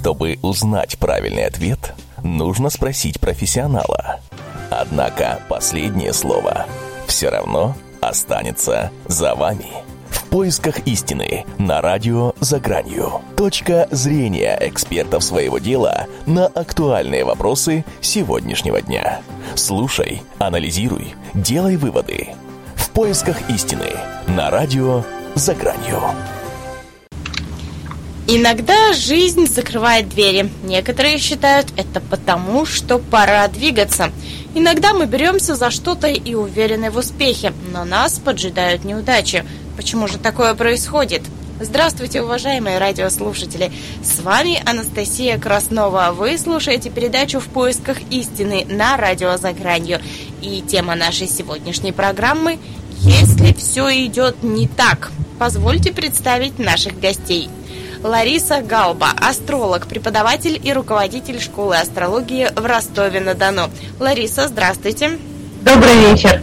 Чтобы 0.00 0.38
узнать 0.40 0.98
правильный 0.98 1.44
ответ, 1.44 1.92
нужно 2.24 2.70
спросить 2.70 3.20
профессионала. 3.20 4.20
Однако 4.70 5.40
последнее 5.46 6.14
слово 6.14 6.64
все 7.06 7.28
равно 7.28 7.76
останется 8.00 8.92
за 9.08 9.34
вами. 9.34 9.66
В 10.08 10.24
поисках 10.30 10.78
истины 10.86 11.44
на 11.58 11.82
радио 11.82 12.32
«За 12.40 12.58
гранью». 12.58 13.20
Точка 13.36 13.88
зрения 13.90 14.56
экспертов 14.62 15.22
своего 15.22 15.58
дела 15.58 16.06
на 16.24 16.46
актуальные 16.46 17.26
вопросы 17.26 17.84
сегодняшнего 18.00 18.80
дня. 18.80 19.20
Слушай, 19.54 20.22
анализируй, 20.38 21.14
делай 21.34 21.76
выводы. 21.76 22.28
В 22.74 22.88
поисках 22.88 23.50
истины 23.50 23.90
на 24.28 24.48
радио 24.48 25.04
«За 25.34 25.54
гранью». 25.54 26.00
Иногда 28.32 28.92
жизнь 28.92 29.48
закрывает 29.48 30.08
двери. 30.08 30.48
Некоторые 30.62 31.18
считают 31.18 31.66
это 31.76 32.00
потому, 32.00 32.64
что 32.64 33.00
пора 33.00 33.48
двигаться. 33.48 34.12
Иногда 34.54 34.94
мы 34.94 35.06
беремся 35.06 35.56
за 35.56 35.72
что-то 35.72 36.06
и 36.06 36.34
уверены 36.34 36.92
в 36.92 36.96
успехе, 36.96 37.52
но 37.72 37.84
нас 37.84 38.20
поджидают 38.20 38.84
неудачи. 38.84 39.44
Почему 39.76 40.06
же 40.06 40.18
такое 40.18 40.54
происходит? 40.54 41.22
Здравствуйте, 41.58 42.22
уважаемые 42.22 42.78
радиослушатели! 42.78 43.72
С 44.04 44.20
вами 44.20 44.62
Анастасия 44.64 45.36
Краснова. 45.36 46.14
Вы 46.16 46.38
слушаете 46.38 46.88
передачу 46.88 47.40
«В 47.40 47.48
поисках 47.48 47.98
истины» 48.10 48.64
на 48.64 48.96
радио 48.96 49.38
«За 49.38 49.52
гранью». 49.52 50.00
И 50.40 50.62
тема 50.62 50.94
нашей 50.94 51.26
сегодняшней 51.26 51.90
программы 51.90 52.60
«Если 53.00 53.52
все 53.54 53.90
идет 54.06 54.44
не 54.44 54.68
так». 54.68 55.10
Позвольте 55.40 55.90
представить 55.90 56.60
наших 56.60 57.00
гостей– 57.00 57.48
Лариса 58.02 58.62
Галба, 58.62 59.10
астролог, 59.20 59.86
преподаватель 59.86 60.58
и 60.62 60.72
руководитель 60.72 61.40
школы 61.40 61.76
астрологии 61.76 62.48
в 62.54 62.64
Ростове-на-Дону. 62.64 63.70
Лариса, 63.98 64.48
здравствуйте. 64.48 65.18
Добрый 65.60 65.94
вечер. 66.10 66.42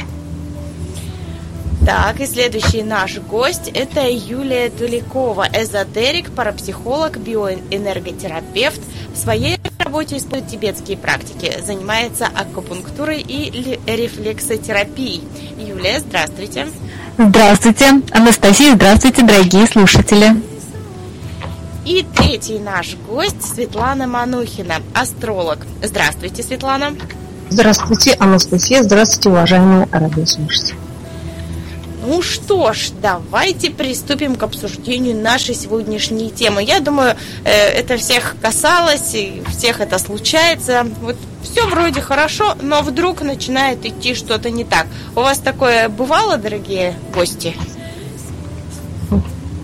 Так, 1.83 2.19
и 2.19 2.27
следующий 2.27 2.83
наш 2.83 3.17
гость– 3.17 3.69
это 3.73 4.07
Юлия 4.07 4.69
Туликова, 4.69 5.47
эзотерик, 5.51 6.29
парапсихолог, 6.31 7.17
биоэнерготерапевт. 7.17 8.81
В 9.15 9.17
своей 9.17 9.57
работе 9.79 10.17
использует 10.17 10.51
тибетские 10.51 10.97
практики, 10.97 11.51
занимается 11.65 12.27
акупунктурой 12.27 13.21
и 13.21 13.79
рефлексотерапией. 13.87 15.23
Юлия, 15.57 16.01
здравствуйте. 16.01 16.67
Здравствуйте, 17.17 18.01
Анастасия, 18.11 18.75
здравствуйте, 18.75 19.23
дорогие 19.23 19.65
слушатели. 19.65 20.35
И 21.87 22.03
третий 22.03 22.59
наш 22.59 22.97
гость 23.07 23.41
Светлана 23.41 24.07
Манухина, 24.07 24.75
астролог. 24.93 25.59
Здравствуйте, 25.81 26.43
Светлана. 26.43 26.93
Здравствуйте, 27.49 28.13
Анастасия. 28.19 28.83
Здравствуйте, 28.83 29.29
уважаемые 29.29 29.87
радиослушатели. 29.93 30.75
Ну 32.05 32.21
что 32.21 32.73
ж, 32.73 32.89
давайте 33.01 33.71
приступим 33.71 34.35
к 34.35 34.43
обсуждению 34.43 35.15
нашей 35.15 35.55
сегодняшней 35.55 36.29
темы. 36.29 36.61
Я 36.61 36.81
думаю, 36.81 37.15
э, 37.45 37.49
это 37.49 37.95
всех 37.95 38.35
касалось, 38.41 39.15
и 39.15 39.41
всех 39.47 39.79
это 39.79 39.97
случается. 39.97 40.85
Вот 41.01 41.15
все 41.41 41.65
вроде 41.67 42.01
хорошо, 42.01 42.55
но 42.61 42.81
вдруг 42.81 43.21
начинает 43.21 43.85
идти 43.85 44.13
что-то 44.13 44.49
не 44.49 44.65
так. 44.65 44.87
У 45.15 45.21
вас 45.21 45.39
такое 45.39 45.87
бывало, 45.87 46.35
дорогие 46.35 46.95
гости? 47.13 47.55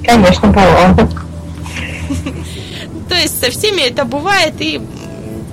Конечно, 0.05 0.47
бывало. 0.47 1.22
То 3.13 3.19
есть 3.19 3.39
со 3.39 3.51
всеми 3.51 3.81
это 3.81 4.05
бывает, 4.05 4.55
и 4.57 4.81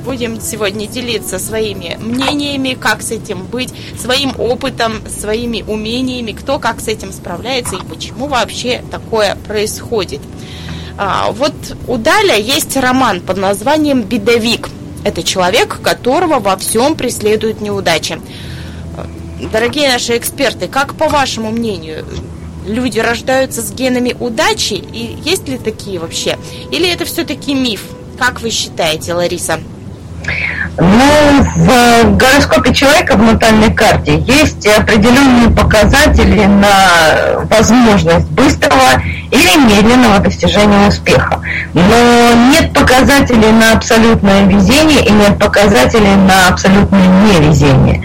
будем 0.06 0.40
сегодня 0.40 0.86
делиться 0.86 1.38
своими 1.38 1.98
мнениями, 2.00 2.72
как 2.72 3.02
с 3.02 3.10
этим 3.10 3.44
быть, 3.44 3.68
своим 3.98 4.32
опытом, 4.38 5.02
своими 5.10 5.60
умениями, 5.60 6.32
кто 6.32 6.58
как 6.58 6.80
с 6.80 6.88
этим 6.88 7.12
справляется 7.12 7.76
и 7.76 7.84
почему 7.84 8.28
вообще 8.28 8.82
такое 8.90 9.36
происходит. 9.46 10.22
А, 10.96 11.32
вот 11.32 11.52
у 11.86 11.98
Даля 11.98 12.38
есть 12.38 12.78
роман 12.78 13.20
под 13.20 13.36
названием 13.36 14.04
«Бедовик». 14.04 14.70
Это 15.04 15.22
человек, 15.22 15.82
которого 15.82 16.40
во 16.40 16.56
всем 16.56 16.94
преследуют 16.94 17.60
неудачи. 17.60 18.18
Дорогие 19.52 19.90
наши 19.92 20.16
эксперты, 20.16 20.66
как 20.66 20.94
по 20.94 21.08
вашему 21.08 21.50
мнению, 21.50 22.06
люди 22.66 22.98
рождаются 22.98 23.62
с 23.62 23.72
генами 23.72 24.16
удачи? 24.18 24.74
И 24.74 25.18
есть 25.24 25.48
ли 25.48 25.58
такие 25.58 25.98
вообще? 25.98 26.38
Или 26.70 26.88
это 26.90 27.04
все-таки 27.04 27.54
миф? 27.54 27.82
Как 28.18 28.40
вы 28.40 28.50
считаете, 28.50 29.14
Лариса? 29.14 29.60
Ну, 30.78 31.44
в 31.56 32.16
гороскопе 32.16 32.72
человека 32.72 33.16
в 33.16 33.22
натальной 33.22 33.72
карте 33.72 34.18
есть 34.18 34.66
определенные 34.66 35.50
показатели 35.50 36.44
на 36.46 37.44
возможность 37.50 38.28
быстрого 38.28 39.02
или 39.30 39.58
медленного 39.58 40.20
достижения 40.20 40.88
успеха. 40.88 41.40
Но 41.74 42.32
нет 42.50 42.72
показателей 42.72 43.52
на 43.52 43.72
абсолютное 43.72 44.44
везение 44.46 45.04
и 45.04 45.10
нет 45.12 45.38
показателей 45.38 46.16
на 46.16 46.48
абсолютное 46.48 47.06
невезение. 47.24 48.02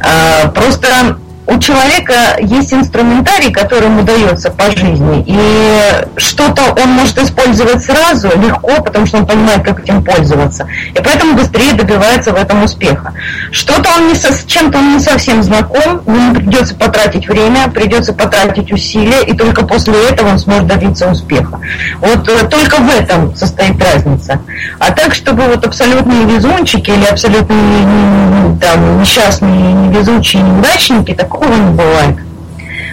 А, 0.00 0.48
просто 0.48 1.18
у 1.48 1.58
человека 1.58 2.36
есть 2.40 2.74
инструментарий, 2.74 3.50
который 3.50 3.86
ему 3.86 4.02
дается 4.02 4.50
по 4.50 4.70
жизни, 4.70 5.24
и 5.26 5.80
что-то 6.18 6.62
он 6.82 6.90
может 6.90 7.18
использовать 7.18 7.82
сразу, 7.82 8.28
легко, 8.38 8.82
потому 8.82 9.06
что 9.06 9.18
он 9.18 9.26
понимает, 9.26 9.62
как 9.62 9.80
этим 9.80 10.04
пользоваться, 10.04 10.66
и 10.94 11.00
поэтому 11.02 11.34
быстрее 11.34 11.72
добивается 11.72 12.32
в 12.32 12.36
этом 12.36 12.64
успеха. 12.64 13.14
Что-то 13.50 13.88
он 13.96 14.08
не 14.08 14.14
со, 14.14 14.30
с 14.30 14.44
чем-то 14.44 14.76
он 14.76 14.96
не 14.96 15.00
совсем 15.00 15.42
знаком, 15.42 16.02
ему 16.06 16.34
придется 16.34 16.74
потратить 16.74 17.26
время, 17.26 17.68
придется 17.68 18.12
потратить 18.12 18.70
усилия, 18.70 19.22
и 19.22 19.34
только 19.34 19.64
после 19.64 19.94
этого 20.10 20.28
он 20.28 20.38
сможет 20.38 20.66
добиться 20.66 21.08
успеха. 21.08 21.58
Вот 22.00 22.28
э, 22.28 22.46
только 22.48 22.76
в 22.76 22.94
этом 22.94 23.34
состоит 23.34 23.82
разница. 23.82 24.38
А 24.78 24.92
так, 24.92 25.14
чтобы 25.14 25.44
вот 25.44 25.64
абсолютные 25.64 26.26
везунчики 26.26 26.90
или 26.90 27.06
абсолютные 27.06 28.47
там, 28.60 29.00
несчастные, 29.00 29.72
невезучие 29.72 30.42
неудачники, 30.42 31.14
такого 31.14 31.52
не 31.52 31.70
бывает. 31.70 32.16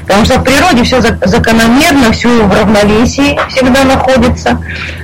Потому 0.08 0.26
что 0.26 0.40
в 0.40 0.44
природе 0.44 0.84
все 0.84 1.02
закономерно, 1.02 2.12
все 2.12 2.30
в 2.44 2.54
равновесии 2.54 3.40
всегда 3.50 3.84
находится. 3.84 4.60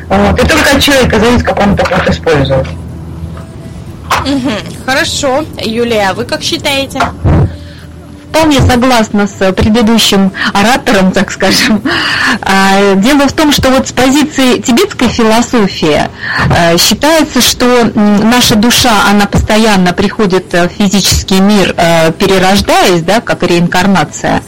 Вот. 0.07 0.39
И 0.39 0.47
только 0.47 0.75
от 0.75 0.81
человека 0.81 1.19
зависит, 1.19 1.44
как 1.44 1.59
он 1.59 1.73
это 1.73 1.83
будет 1.89 2.09
использовать. 2.09 2.67
Хорошо. 4.85 5.44
Юлия, 5.57 6.09
а 6.09 6.13
вы 6.13 6.25
как 6.25 6.44
считаете? 6.44 7.01
Вполне 8.31 8.62
согласна 8.62 9.28
с 9.28 9.52
предыдущим 9.52 10.31
оратором, 10.53 11.12
так 11.12 11.31
скажем. 11.31 11.81
А, 12.42 12.96
дело 12.96 13.28
в 13.28 13.34
том, 13.34 13.52
что 13.52 13.69
вот 13.69 13.90
с 13.90 13.92
позиции 13.92 14.59
тибетской 14.59 15.09
философии 15.09 16.09
а, 16.50 16.78
считается, 16.78 17.42
что 17.42 17.92
наша 17.94 18.56
душа, 18.56 18.92
она 19.09 19.25
постоянно 19.25 19.92
приходит 19.94 20.53
в 20.53 20.69
физический 20.69 21.42
мир, 21.42 21.74
перерождаясь, 22.18 23.02
да, 23.02 23.19
как 23.19 23.44
реинкарнация, 23.44 24.42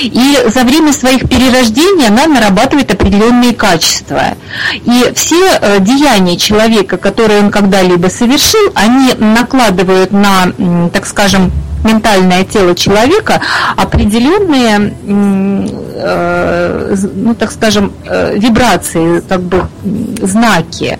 и 0.00 0.38
за 0.52 0.64
время 0.64 0.92
своих 0.92 1.28
перерождений 1.28 2.08
она 2.08 2.26
нарабатывает 2.26 2.92
определенные 2.92 3.54
качества. 3.54 4.36
И 4.84 5.12
все 5.14 5.60
деяния 5.80 6.36
человека, 6.36 6.96
которые 6.96 7.40
он 7.40 7.50
когда-либо 7.50 8.08
совершил, 8.08 8.72
они 8.74 9.12
накладывают 9.14 10.10
на, 10.10 10.52
так 10.92 11.06
скажем, 11.06 11.52
ментальное 11.84 12.44
тело 12.44 12.74
человека 12.74 13.40
определенные, 13.76 14.94
э, 15.06 16.96
ну 17.14 17.34
так 17.34 17.52
скажем, 17.52 17.92
э, 18.04 18.36
вибрации, 18.36 19.20
как 19.20 19.42
бы 19.42 19.66
знаки. 20.22 20.98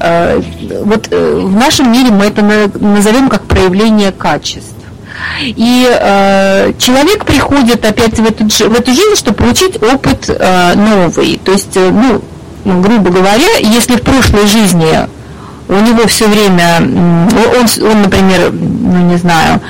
Э, 0.00 0.40
вот 0.84 1.08
в 1.08 1.56
нашем 1.56 1.92
мире 1.92 2.10
мы 2.10 2.26
это 2.26 2.42
назовем 2.42 3.28
как 3.28 3.42
проявление 3.42 4.12
качеств. 4.12 4.74
И 5.42 5.88
э, 5.88 6.72
человек 6.78 7.24
приходит 7.24 7.84
опять 7.84 8.18
в 8.18 8.24
эту, 8.24 8.44
в 8.44 8.74
эту 8.74 8.92
жизнь, 8.92 9.16
чтобы 9.16 9.38
получить 9.38 9.82
опыт 9.82 10.28
э, 10.28 10.74
новый. 10.74 11.40
То 11.44 11.52
есть, 11.52 11.76
э, 11.76 11.90
ну, 11.90 12.22
грубо 12.64 13.10
говоря, 13.10 13.56
если 13.60 13.96
в 13.96 14.02
прошлой 14.02 14.46
жизни 14.46 15.08
у 15.68 15.74
него 15.74 16.06
все 16.06 16.26
время, 16.26 16.78
он, 16.80 17.86
он 17.86 18.02
например, 18.02 18.52
ну 18.52 19.10
не 19.10 19.16
знаю, 19.16 19.60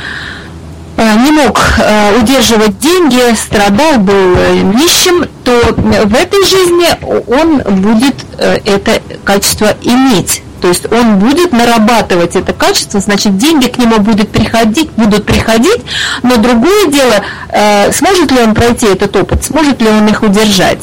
не 1.02 1.30
мог 1.30 1.60
э, 1.78 2.18
удерживать 2.20 2.78
деньги, 2.78 3.34
страдал, 3.34 3.98
был 3.98 4.36
э, 4.36 4.60
нищим, 4.60 5.26
то 5.44 5.52
в 5.74 6.14
этой 6.14 6.44
жизни 6.44 6.86
он 7.26 7.58
будет 7.80 8.14
это 8.38 9.00
качество 9.24 9.74
иметь. 9.82 10.42
То 10.60 10.68
есть 10.68 10.90
он 10.92 11.18
будет 11.20 11.52
нарабатывать 11.52 12.34
это 12.36 12.52
качество, 12.52 13.00
значит 13.00 13.38
деньги 13.38 13.68
к 13.68 13.78
нему 13.78 14.00
будут 14.00 14.28
приходить, 14.30 14.90
будут 14.96 15.24
приходить, 15.24 15.82
но 16.22 16.36
другое 16.36 16.88
дело, 16.88 17.92
сможет 17.92 18.32
ли 18.32 18.40
он 18.40 18.54
пройти 18.54 18.86
этот 18.86 19.14
опыт, 19.16 19.44
сможет 19.44 19.80
ли 19.80 19.88
он 19.88 20.08
их 20.08 20.22
удержать. 20.22 20.80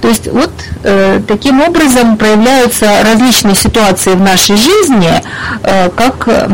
То 0.00 0.08
есть 0.08 0.28
вот 0.28 0.52
э, 0.84 1.20
таким 1.26 1.60
образом 1.60 2.16
проявляются 2.16 3.02
различные 3.02 3.54
ситуации 3.54 4.12
в 4.12 4.20
нашей 4.20 4.56
жизни, 4.56 5.22
э, 5.62 5.90
как 5.90 6.28
э, 6.28 6.48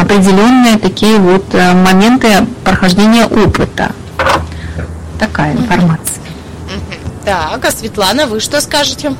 определенные 0.00 0.78
такие 0.78 1.18
вот 1.18 1.54
э, 1.54 1.72
моменты 1.72 2.46
прохождения 2.64 3.26
опыта. 3.26 3.92
Такая 5.18 5.52
информация. 5.52 6.22
Так, 7.24 7.64
а 7.64 7.70
Светлана, 7.70 8.26
вы 8.26 8.40
что 8.40 8.60
скажете? 8.60 9.14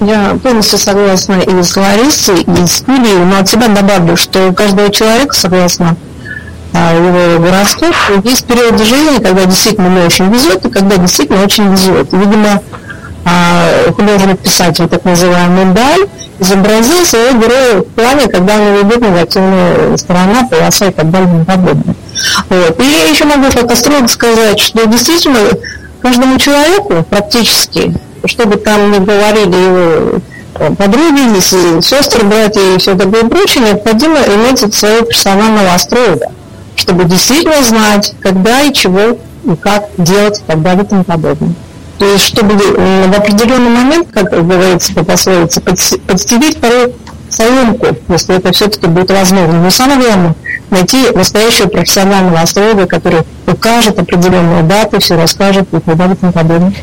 Я 0.00 0.36
полностью 0.42 0.78
согласна 0.78 1.34
и 1.34 1.62
с 1.62 1.76
Ларисой, 1.76 2.42
и 2.42 2.66
с 2.66 2.84
Юлией, 2.86 3.24
но 3.24 3.38
от 3.38 3.48
себя 3.48 3.68
добавлю, 3.68 4.16
что 4.16 4.48
у 4.48 4.52
каждого 4.52 4.90
человека, 4.90 5.34
согласно 5.34 5.96
а, 6.74 6.92
его 6.94 7.38
гороскоп, 7.38 7.94
есть 8.24 8.46
период 8.46 8.78
жизни, 8.80 9.22
когда 9.22 9.44
действительно 9.44 9.88
не 9.88 10.00
очень 10.04 10.32
везет, 10.32 10.66
и 10.66 10.70
когда 10.70 10.96
действительно 10.96 11.44
очень 11.44 11.70
везет. 11.70 12.12
видимо, 12.12 12.60
а, 13.24 13.92
художник-писатель, 13.94 14.88
так 14.88 15.04
называемый 15.04 15.66
Даль, 15.66 16.08
изобразил 16.42 17.04
своего 17.04 17.38
героя 17.38 17.80
в 17.80 17.86
плане, 17.86 18.28
когда 18.28 18.56
он 18.56 18.74
ведет 18.76 19.00
негативная 19.00 19.96
сторона, 19.96 20.46
полоса 20.50 20.86
и 20.88 20.92
так 20.92 21.10
далее 21.10 21.40
и 21.40 21.44
подобное. 21.44 21.94
Вот. 22.50 22.80
И 22.80 22.84
я 22.84 23.08
еще 23.08 23.24
могу 23.24 23.50
как 23.50 23.70
астролог 23.70 24.10
сказать, 24.10 24.60
что 24.60 24.86
действительно 24.86 25.38
каждому 26.02 26.38
человеку 26.38 27.04
практически 27.08 27.94
что 28.24 28.46
бы 28.46 28.56
там 28.56 28.90
ни 28.90 28.98
говорили 28.98 29.56
его 29.56 30.20
э, 30.54 30.74
подруги, 30.74 31.40
сестры, 31.80 32.24
братья 32.24 32.60
и 32.60 32.78
все 32.78 32.96
такое 32.96 33.24
прочее, 33.24 33.64
необходимо 33.64 34.18
иметь 34.18 34.74
своего 34.74 35.04
персонального 35.04 35.74
астролога, 35.74 36.26
чтобы 36.76 37.04
действительно 37.04 37.62
знать, 37.62 38.14
когда 38.20 38.60
и 38.62 38.72
чего 38.72 39.18
и 39.44 39.56
как 39.60 39.88
делать 39.98 40.38
и 40.38 40.42
так 40.46 40.62
далее 40.62 40.84
и 40.84 40.86
тому 40.86 41.04
подобное. 41.04 41.54
То 42.02 42.08
есть, 42.14 42.24
чтобы 42.24 42.56
в 42.56 43.16
определенный 43.16 43.70
момент, 43.70 44.08
как 44.10 44.28
говорится 44.30 44.92
по 44.92 45.04
пословице, 45.04 45.60
подстелить 45.60 46.58
порой 46.58 46.92
соломку, 47.28 47.96
если 48.08 48.34
это 48.34 48.50
все-таки 48.50 48.88
будет 48.88 49.12
возможно. 49.12 49.62
Но 49.62 49.70
самое 49.70 50.00
главное, 50.00 50.34
найти 50.70 51.10
настоящего 51.14 51.68
профессионального 51.68 52.40
астролога, 52.40 52.88
который 52.88 53.20
укажет 53.46 54.00
определенную 54.00 54.64
дату, 54.64 54.98
все 54.98 55.14
расскажет 55.14 55.72
и 55.72 55.78
так 55.78 55.96
далее 55.96 56.16
и 56.16 56.18
тому 56.18 56.32
подобное. 56.32 56.74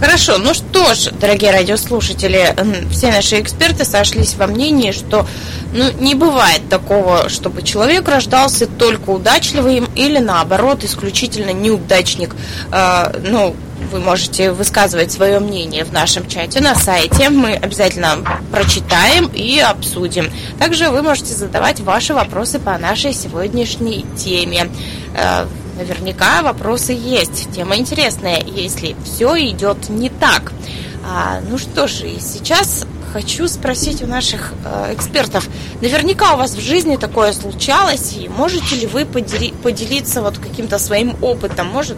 Хорошо, 0.00 0.38
ну 0.38 0.54
что 0.54 0.94
ж, 0.94 1.10
дорогие 1.12 1.50
радиослушатели, 1.50 2.56
все 2.90 3.12
наши 3.12 3.38
эксперты 3.38 3.84
сошлись 3.84 4.34
во 4.34 4.46
мнении, 4.46 4.92
что 4.92 5.26
ну, 5.74 5.90
не 6.00 6.14
бывает 6.14 6.62
такого, 6.70 7.28
чтобы 7.28 7.62
человек 7.62 8.08
рождался 8.08 8.66
только 8.66 9.10
удачливым 9.10 9.88
или 9.94 10.18
наоборот 10.18 10.84
исключительно 10.84 11.50
неудачник. 11.50 12.34
Э, 12.72 13.12
ну, 13.22 13.54
вы 13.92 14.00
можете 14.00 14.52
высказывать 14.52 15.12
свое 15.12 15.38
мнение 15.38 15.84
в 15.84 15.92
нашем 15.92 16.26
чате 16.26 16.60
на 16.60 16.74
сайте. 16.74 17.28
Мы 17.28 17.52
обязательно 17.52 18.18
прочитаем 18.50 19.26
и 19.26 19.58
обсудим. 19.58 20.30
Также 20.58 20.88
вы 20.88 21.02
можете 21.02 21.34
задавать 21.34 21.80
ваши 21.80 22.14
вопросы 22.14 22.58
по 22.58 22.76
нашей 22.78 23.12
сегодняшней 23.12 24.06
теме. 24.16 24.70
Э, 25.14 25.46
Наверняка 25.80 26.42
вопросы 26.42 26.92
есть. 26.92 27.52
Тема 27.54 27.78
интересная, 27.78 28.42
если 28.44 28.94
все 29.02 29.34
идет 29.48 29.88
не 29.88 30.10
так. 30.10 30.52
А, 31.02 31.40
ну 31.48 31.56
что 31.56 31.88
же, 31.88 32.20
сейчас 32.20 32.86
хочу 33.14 33.48
спросить 33.48 34.02
у 34.02 34.06
наших 34.06 34.52
э, 34.62 34.92
экспертов. 34.94 35.48
Наверняка 35.80 36.34
у 36.34 36.36
вас 36.36 36.50
в 36.50 36.60
жизни 36.60 36.96
такое 36.96 37.32
случалось, 37.32 38.14
и 38.18 38.28
можете 38.28 38.76
ли 38.76 38.86
вы 38.86 39.06
подели, 39.06 39.54
поделиться 39.62 40.20
вот 40.20 40.36
каким-то 40.36 40.78
своим 40.78 41.16
опытом? 41.22 41.68
Может 41.68 41.96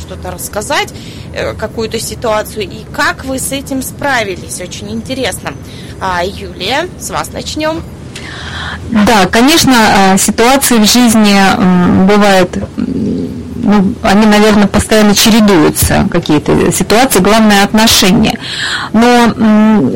что-то 0.00 0.30
рассказать, 0.30 0.94
э, 1.34 1.52
какую-то 1.52 2.00
ситуацию, 2.00 2.64
и 2.64 2.84
как 2.94 3.26
вы 3.26 3.38
с 3.38 3.52
этим 3.52 3.82
справились? 3.82 4.58
Очень 4.62 4.90
интересно. 4.90 5.52
А, 6.00 6.24
Юлия, 6.24 6.88
с 6.98 7.10
вас 7.10 7.30
начнем. 7.30 7.82
Да, 8.90 9.26
конечно, 9.30 9.74
э, 10.14 10.18
ситуации 10.18 10.78
в 10.78 10.90
жизни 10.90 11.36
бывают, 12.06 12.56
ну, 12.76 13.94
они, 14.02 14.26
наверное, 14.26 14.66
постоянно 14.66 15.14
чередуются, 15.14 16.08
какие-то 16.10 16.72
ситуации, 16.72 17.20
главное 17.20 17.64
отношения. 17.64 18.38
Но 18.92 19.34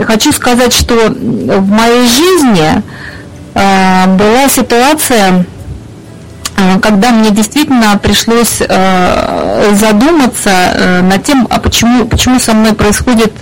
хочу 0.04 0.32
сказать, 0.32 0.74
что 0.74 0.94
в 1.08 1.70
моей 1.70 2.06
жизни 2.06 2.82
э, 3.54 4.06
была 4.16 4.48
ситуация, 4.50 5.46
э, 6.58 6.78
когда 6.80 7.12
мне 7.12 7.30
действительно 7.30 7.98
пришлось 8.02 8.60
задуматься 9.72 11.00
над 11.02 11.24
тем, 11.24 11.46
а 11.50 11.58
почему, 11.60 12.04
почему 12.04 12.38
со 12.38 12.52
мной 12.52 12.74
происходит 12.74 13.32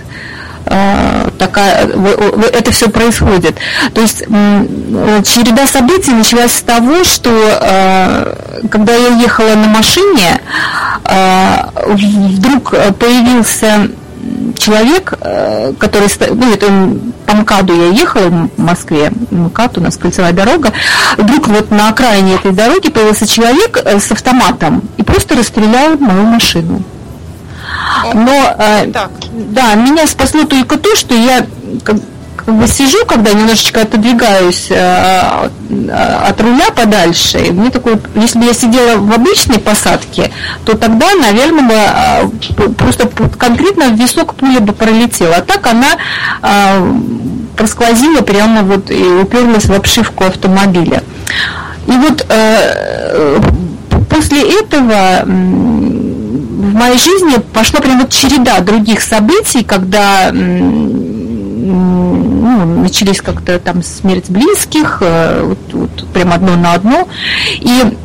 такая, 1.37 1.87
это 2.53 2.71
все 2.71 2.89
происходит. 2.89 3.55
То 3.93 4.01
есть 4.01 4.19
череда 4.19 5.67
событий 5.67 6.11
началась 6.11 6.53
с 6.53 6.61
того, 6.61 7.03
что 7.03 7.29
э, 7.29 8.67
когда 8.69 8.93
я 8.93 9.09
ехала 9.09 9.55
на 9.55 9.67
машине, 9.67 10.41
э, 11.05 11.57
вдруг 11.85 12.71
появился 12.99 13.89
человек, 14.57 15.13
который, 15.79 16.07
ну, 16.29 16.53
это 16.53 16.67
по 17.25 17.35
МКАДу 17.37 17.73
я 17.73 17.87
ехала 17.87 18.49
в 18.55 18.61
Москве, 18.61 19.11
МКАД 19.31 19.79
у 19.79 19.81
нас 19.81 19.97
кольцевая 19.97 20.33
дорога, 20.33 20.71
вдруг 21.17 21.47
вот 21.47 21.71
на 21.71 21.89
окраине 21.89 22.35
этой 22.35 22.51
дороги 22.51 22.89
появился 22.89 23.25
человек 23.25 23.77
с 23.77 24.11
автоматом 24.11 24.83
и 24.97 25.03
просто 25.03 25.35
расстрелял 25.35 25.97
мою 25.97 26.23
машину. 26.23 26.83
Но 28.13 28.55
э, 28.57 28.91
да, 29.31 29.75
меня 29.75 30.07
спасло 30.07 30.43
только 30.43 30.77
то, 30.77 30.95
что 30.95 31.15
я 31.15 31.45
как, 31.83 31.97
как 32.35 32.55
бы 32.55 32.67
сижу, 32.67 33.05
когда 33.05 33.31
немножечко 33.31 33.81
отодвигаюсь 33.81 34.67
э, 34.69 35.49
от 36.27 36.41
руля 36.41 36.71
подальше, 36.75 37.39
и 37.39 37.51
мне 37.51 37.69
такое, 37.69 37.99
если 38.15 38.39
бы 38.39 38.45
я 38.45 38.53
сидела 38.53 38.97
в 38.97 39.11
обычной 39.13 39.59
посадке, 39.59 40.31
то 40.65 40.77
тогда, 40.77 41.07
наверное, 41.15 41.63
бы 41.63 41.73
э, 41.73 42.69
просто 42.77 43.07
конкретно 43.37 43.89
в 43.89 43.95
висок 43.95 44.35
пуля 44.35 44.59
бы 44.59 44.73
пролетела. 44.73 45.37
А 45.37 45.41
так 45.41 45.65
она 45.67 45.97
э, 46.41 46.93
просквозила 47.55 48.21
прямо 48.21 48.63
вот 48.63 48.89
и 48.89 49.03
уперлась 49.03 49.65
в 49.65 49.73
обшивку 49.73 50.25
автомобиля. 50.25 51.03
И 51.87 51.91
вот 51.91 52.25
э, 52.27 53.39
после 54.09 54.59
этого 54.59 55.25
в 56.31 56.73
моей 56.73 56.97
жизни 56.97 57.35
пошла 57.53 57.81
прям 57.81 57.99
вот 57.99 58.09
череда 58.09 58.59
других 58.59 59.01
событий, 59.01 59.63
когда 59.63 60.31
ну, 60.31 61.11
начались 62.81 63.21
как-то 63.21 63.59
там 63.59 63.83
смерть 63.83 64.29
близких, 64.29 64.99
э, 65.01 65.43
вот, 65.43 65.59
вот 65.73 66.07
прям 66.13 66.33
одно 66.33 66.55
на 66.55 66.73
одно. 66.73 67.07
И 67.59 67.97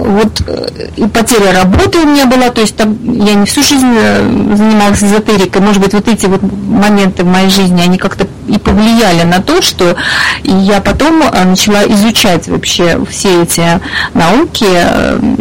вот 0.00 0.42
э, 0.46 0.88
и 0.96 1.06
потеря 1.06 1.52
работы 1.52 1.98
у 1.98 2.06
меня 2.06 2.26
была, 2.26 2.50
то 2.50 2.60
есть 2.60 2.76
там 2.76 2.98
я 3.02 3.34
не 3.34 3.46
всю 3.46 3.62
жизнь 3.62 3.94
э, 3.94 4.22
занималась 4.56 5.02
эзотерикой, 5.02 5.60
может 5.60 5.82
быть, 5.82 5.92
вот 5.92 6.08
эти 6.08 6.26
вот 6.26 6.40
моменты 6.42 7.24
в 7.24 7.26
моей 7.26 7.50
жизни, 7.50 7.82
они 7.82 7.98
как-то 7.98 8.26
и 8.48 8.58
повлияли 8.58 9.24
на 9.24 9.40
то, 9.40 9.62
что 9.62 9.96
я 10.42 10.80
потом 10.80 11.22
э, 11.22 11.44
начала 11.44 11.84
изучать 11.86 12.48
вообще 12.48 12.98
все 13.08 13.42
эти 13.42 13.80
науки, 14.14 14.66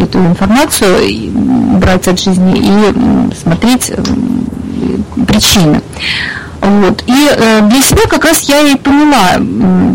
эту 0.01 0.19
информацию, 0.19 1.31
брать 1.79 2.07
от 2.07 2.19
жизни 2.19 2.57
и 2.57 3.35
смотреть 3.35 3.91
причины. 5.27 5.81
Вот. 6.61 7.03
И 7.07 7.29
э, 7.31 7.61
для 7.61 7.81
себя 7.81 8.01
как 8.09 8.25
раз 8.25 8.43
я 8.43 8.61
и 8.61 8.75
поняла 8.75 9.37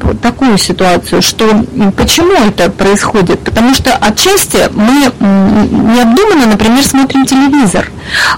вот 0.02 0.20
такую 0.20 0.56
ситуацию, 0.58 1.20
что 1.20 1.64
почему 1.96 2.32
это 2.32 2.70
происходит. 2.70 3.40
Потому 3.40 3.74
что 3.74 3.94
отчасти 3.94 4.68
мы 4.72 5.12
необдуманно, 5.20 6.46
например, 6.46 6.82
смотрим 6.82 7.26
телевизор. 7.26 7.90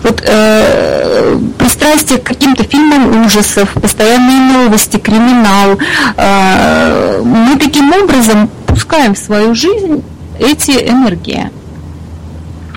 Вот 0.03 0.23
э, 0.25 1.39
пристрастие 1.59 2.19
к 2.19 2.25
каким-то 2.25 2.65
фильмам 2.65 3.25
ужасов, 3.25 3.71
постоянные 3.75 4.41
новости, 4.41 4.97
криминал. 4.97 5.79
Э, 6.17 7.23
мы 7.25 7.57
таким 7.59 7.93
образом 7.93 8.51
пускаем 8.67 9.15
в 9.15 9.19
свою 9.19 9.55
жизнь 9.55 10.03
эти 10.39 10.73
энергии. 10.73 11.51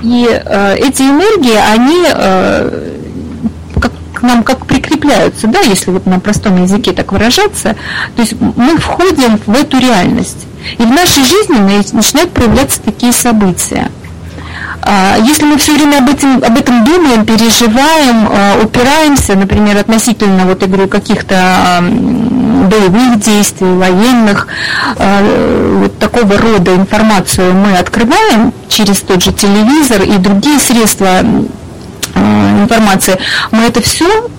И 0.01 0.27
э, 0.29 0.75
эти 0.77 1.01
энергии, 1.01 1.55
они 1.55 2.05
э, 2.07 2.99
к 4.19 4.21
нам 4.21 4.43
как 4.43 4.65
прикрепляются, 4.99 5.47
да, 5.47 5.59
если 5.61 5.91
вот 5.91 6.05
на 6.05 6.19
простом 6.19 6.61
языке 6.61 6.91
так 6.91 7.11
выражаться, 7.11 7.75
то 8.15 8.21
есть 8.21 8.35
мы 8.39 8.77
входим 8.77 9.39
в 9.45 9.55
эту 9.55 9.79
реальность. 9.79 10.45
И 10.77 10.83
в 10.83 10.89
нашей 10.89 11.23
жизни 11.23 11.59
начинают 11.93 12.31
проявляться 12.31 12.81
такие 12.81 13.13
события. 13.13 13.89
А, 14.81 15.17
если 15.17 15.45
мы 15.45 15.57
все 15.57 15.73
время 15.73 15.99
об 15.99 16.09
этом, 16.09 16.37
об 16.37 16.57
этом 16.57 16.83
думаем, 16.83 17.25
переживаем, 17.25 18.29
а, 18.29 18.61
упираемся, 18.63 19.35
например, 19.35 19.77
относительно, 19.77 20.45
вот 20.45 20.61
я 20.61 20.67
говорю, 20.67 20.87
каких-то 20.87 21.81
боевых 21.81 23.19
действий, 23.19 23.67
военных, 23.67 24.47
вот 24.95 25.97
такого 25.97 26.37
рода 26.37 26.75
информацию 26.75 27.53
мы 27.53 27.77
открываем 27.77 28.53
через 28.67 28.99
тот 28.99 29.23
же 29.23 29.31
телевизор 29.31 30.03
и 30.03 30.17
другие 30.17 30.59
средства 30.59 31.21
информации, 32.15 33.17
мы 33.51 33.63
это 33.63 33.81
все 33.81 34.29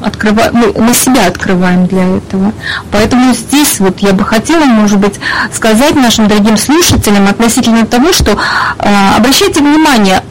открываем, 0.00 0.54
мы, 0.54 0.72
мы 0.72 0.94
себя 0.94 1.26
открываем 1.26 1.86
для 1.86 2.16
этого. 2.16 2.52
Поэтому 2.90 3.34
здесь 3.34 3.80
вот 3.80 3.98
я 4.00 4.12
бы 4.12 4.24
хотела, 4.24 4.64
может 4.64 4.98
быть, 4.98 5.14
сказать 5.52 5.94
нашим 5.94 6.28
дорогим 6.28 6.56
слушателям 6.56 7.28
относительно 7.28 7.86
того, 7.86 8.12
что 8.12 8.32
э, 8.32 9.16
обращайте 9.16 9.60
внимание, 9.60 10.22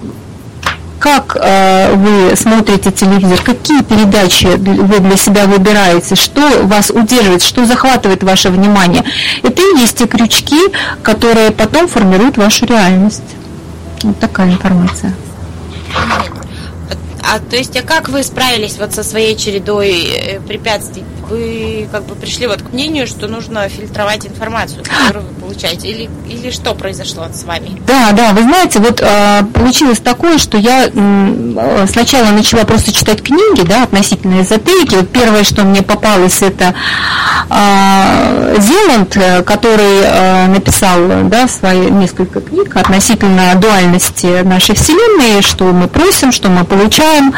как 0.99 1.37
э, 1.39 1.93
вы 1.95 2.35
смотрите 2.35 2.91
телевизор, 2.91 3.39
какие 3.43 3.81
передачи 3.81 4.47
вы 4.47 4.99
для 4.99 5.17
себя 5.17 5.45
выбираете, 5.45 6.15
что 6.15 6.41
вас 6.63 6.89
удерживает, 6.89 7.43
что 7.43 7.65
захватывает 7.65 8.23
ваше 8.23 8.49
внимание. 8.49 9.03
Это 9.43 9.61
и 9.61 9.79
есть 9.79 9.97
те 9.97 10.07
крючки, 10.07 10.59
которые 11.03 11.51
потом 11.51 11.87
формируют 11.87 12.37
вашу 12.37 12.65
реальность. 12.65 13.23
Вот 14.03 14.19
такая 14.19 14.51
информация. 14.51 15.13
А 17.29 17.39
то 17.39 17.57
есть, 17.57 17.75
а 17.75 17.81
как 17.81 18.07
вы 18.07 18.23
справились 18.23 18.77
вот 18.77 18.93
со 18.93 19.03
своей 19.03 19.35
чередой 19.35 20.01
э, 20.01 20.39
препятствий? 20.39 21.03
Вы 21.29 21.87
как 21.91 22.05
бы 22.05 22.15
пришли 22.15 22.47
вот 22.47 22.61
к 22.61 22.71
мнению, 22.71 23.05
что 23.05 23.27
нужно 23.27 23.67
фильтровать 23.67 24.25
информацию, 24.25 24.83
которую 24.83 25.25
вы 25.25 25.41
получаете, 25.41 25.89
или, 25.89 26.09
или 26.27 26.51
что 26.51 26.73
произошло 26.73 27.25
с 27.33 27.43
вами? 27.43 27.81
Да, 27.85 28.11
да, 28.13 28.31
вы 28.31 28.43
знаете, 28.43 28.79
вот 28.79 29.01
э, 29.01 29.43
получилось 29.53 29.99
такое, 29.99 30.37
что 30.37 30.57
я 30.57 30.89
э, 30.93 31.85
сначала 31.91 32.31
начала 32.31 32.63
просто 32.63 32.93
читать 32.93 33.21
книги, 33.21 33.61
да, 33.65 33.83
относительно 33.83 34.41
эзотерики. 34.41 34.95
Вот 34.95 35.09
первое, 35.09 35.43
что 35.43 35.63
мне 35.63 35.81
попалось, 35.81 36.41
это 36.41 36.73
а, 37.49 38.53
э, 38.55 38.61
Зеланд, 38.61 39.17
который 39.45 40.01
э, 40.03 40.47
написал, 40.47 40.99
да, 41.25 41.47
свои 41.47 41.89
несколько 41.89 42.41
книг 42.41 42.75
относительно 42.75 43.53
дуальности 43.55 44.43
нашей 44.43 44.75
Вселенной, 44.75 45.41
что 45.41 45.65
мы 45.65 45.87
просим, 45.87 46.31
что 46.31 46.49
мы 46.49 46.63
получаем. 46.63 47.33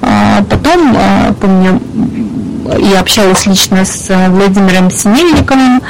А, 0.00 0.42
потом, 0.48 0.96
э, 0.96 1.32
помню, 1.40 1.80
я 2.78 3.00
общалась 3.00 3.46
лично 3.46 3.84
с 3.84 4.10
э, 4.10 4.28
Владимиром 4.28 4.90
Синельниковым, 4.90 5.82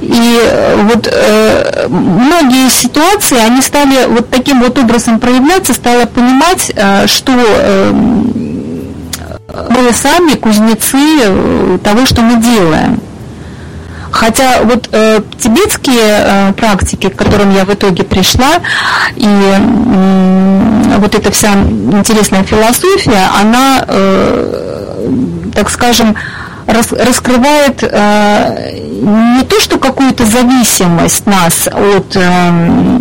и 0.00 0.40
э, 0.42 0.76
вот 0.82 1.08
э, 1.10 1.86
многие 1.88 2.68
ситуации, 2.70 3.38
они 3.38 3.62
стали 3.62 4.06
вот 4.08 4.30
таким 4.30 4.60
вот 4.62 4.78
образом 4.78 5.18
проявляться, 5.20 5.74
стала 5.74 6.06
понимать, 6.06 6.72
э, 6.74 7.06
что 7.06 7.32
э, 7.36 7.92
мы 9.70 9.92
сами 9.92 10.34
кузнецы 10.34 10.98
э, 11.22 11.78
того, 11.82 12.06
что 12.06 12.22
мы 12.22 12.40
делаем. 12.42 13.00
Хотя 14.10 14.62
вот 14.62 14.88
э, 14.92 15.20
тибетские 15.38 15.98
э, 16.00 16.52
практики, 16.54 17.08
к 17.08 17.16
которым 17.16 17.54
я 17.54 17.64
в 17.64 17.74
итоге 17.74 18.02
пришла, 18.02 18.60
и 19.14 19.26
э, 19.26 20.98
вот 20.98 21.14
эта 21.14 21.30
вся 21.30 21.52
интересная 21.52 22.42
философия, 22.44 23.28
она, 23.38 23.84
э, 23.86 25.45
так 25.56 25.70
скажем, 25.70 26.14
рас, 26.66 26.92
раскрывает 26.92 27.82
э, 27.82 28.78
не 29.00 29.42
то, 29.42 29.58
что 29.58 29.78
какую-то 29.78 30.24
зависимость 30.24 31.26
нас 31.26 31.66
от 31.66 32.14
э, 32.14 33.00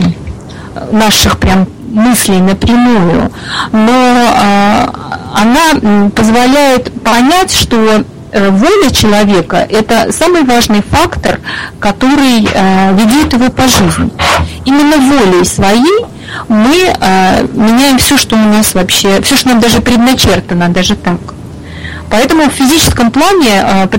наших 0.91 1.37
прям 1.37 1.67
мыслей 1.89 2.39
напрямую, 2.39 3.31
но 3.71 3.91
э, 3.91 4.87
она 5.35 6.09
позволяет 6.15 6.91
понять, 7.03 7.53
что 7.53 8.05
Э, 8.35 8.49
воля 8.49 8.91
человека– 8.91 9.65
это 9.69 10.11
самый 10.11 10.43
важный 10.43 10.81
фактор, 10.81 11.39
который 11.79 12.45
э, 12.45 12.93
ведет 12.93 13.31
его 13.31 13.49
по 13.49 13.65
жизни. 13.65 14.09
Именно 14.65 14.97
волей 14.97 15.45
своей 15.45 16.05
мы 16.49 16.75
э, 16.99 17.47
меняем 17.53 17.97
все, 17.97 18.17
что 18.17 18.35
у 18.35 18.39
нас 18.39 18.73
вообще, 18.73 19.21
все, 19.21 19.37
что 19.37 19.49
нам 19.49 19.61
даже 19.61 19.79
предначертано, 19.79 20.67
даже 20.67 20.97
так. 20.97 21.19
Поэтому 22.09 22.49
в 22.49 22.53
физическом 22.53 23.11
плане 23.11 23.61
а, 23.61 23.89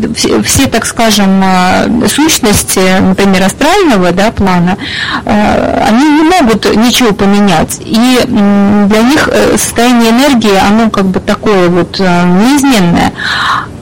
все, 0.44 0.66
так 0.66 0.86
скажем, 0.86 1.40
а, 1.42 1.86
сущности, 2.08 3.00
например, 3.00 3.42
астрального 3.42 4.12
да, 4.12 4.30
плана, 4.30 4.76
а, 5.25 5.86
они 5.88 6.04
не 6.04 6.22
могут 6.22 6.64
ничего 6.76 7.12
поменять. 7.12 7.78
И 7.80 8.20
для 8.26 9.02
них 9.02 9.28
э, 9.30 9.56
состояние 9.56 10.10
энергии, 10.10 10.56
оно 10.56 10.90
как 10.90 11.06
бы 11.06 11.20
такое 11.20 11.68
вот 11.68 11.98
неизменное. 11.98 13.12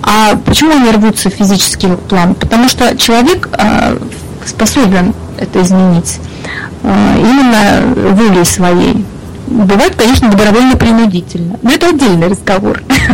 А 0.02 0.37
почему 0.45 0.73
они 0.73 0.90
рвутся 0.90 1.31
в 1.31 1.35
физический 1.35 1.88
план? 2.09 2.35
Потому 2.35 2.69
что 2.69 2.97
человек 2.97 3.49
способен 4.47 5.14
это 5.38 5.62
изменить 5.62 6.21
именно 6.83 7.83
волей 8.12 8.45
своей. 8.45 9.04
Бывает, 9.47 9.95
конечно, 9.97 10.31
добровольно-принудительно, 10.31 11.59
но 11.62 11.71
это 11.71 11.88
отдельный 11.88 12.28
разговор. 12.28 12.83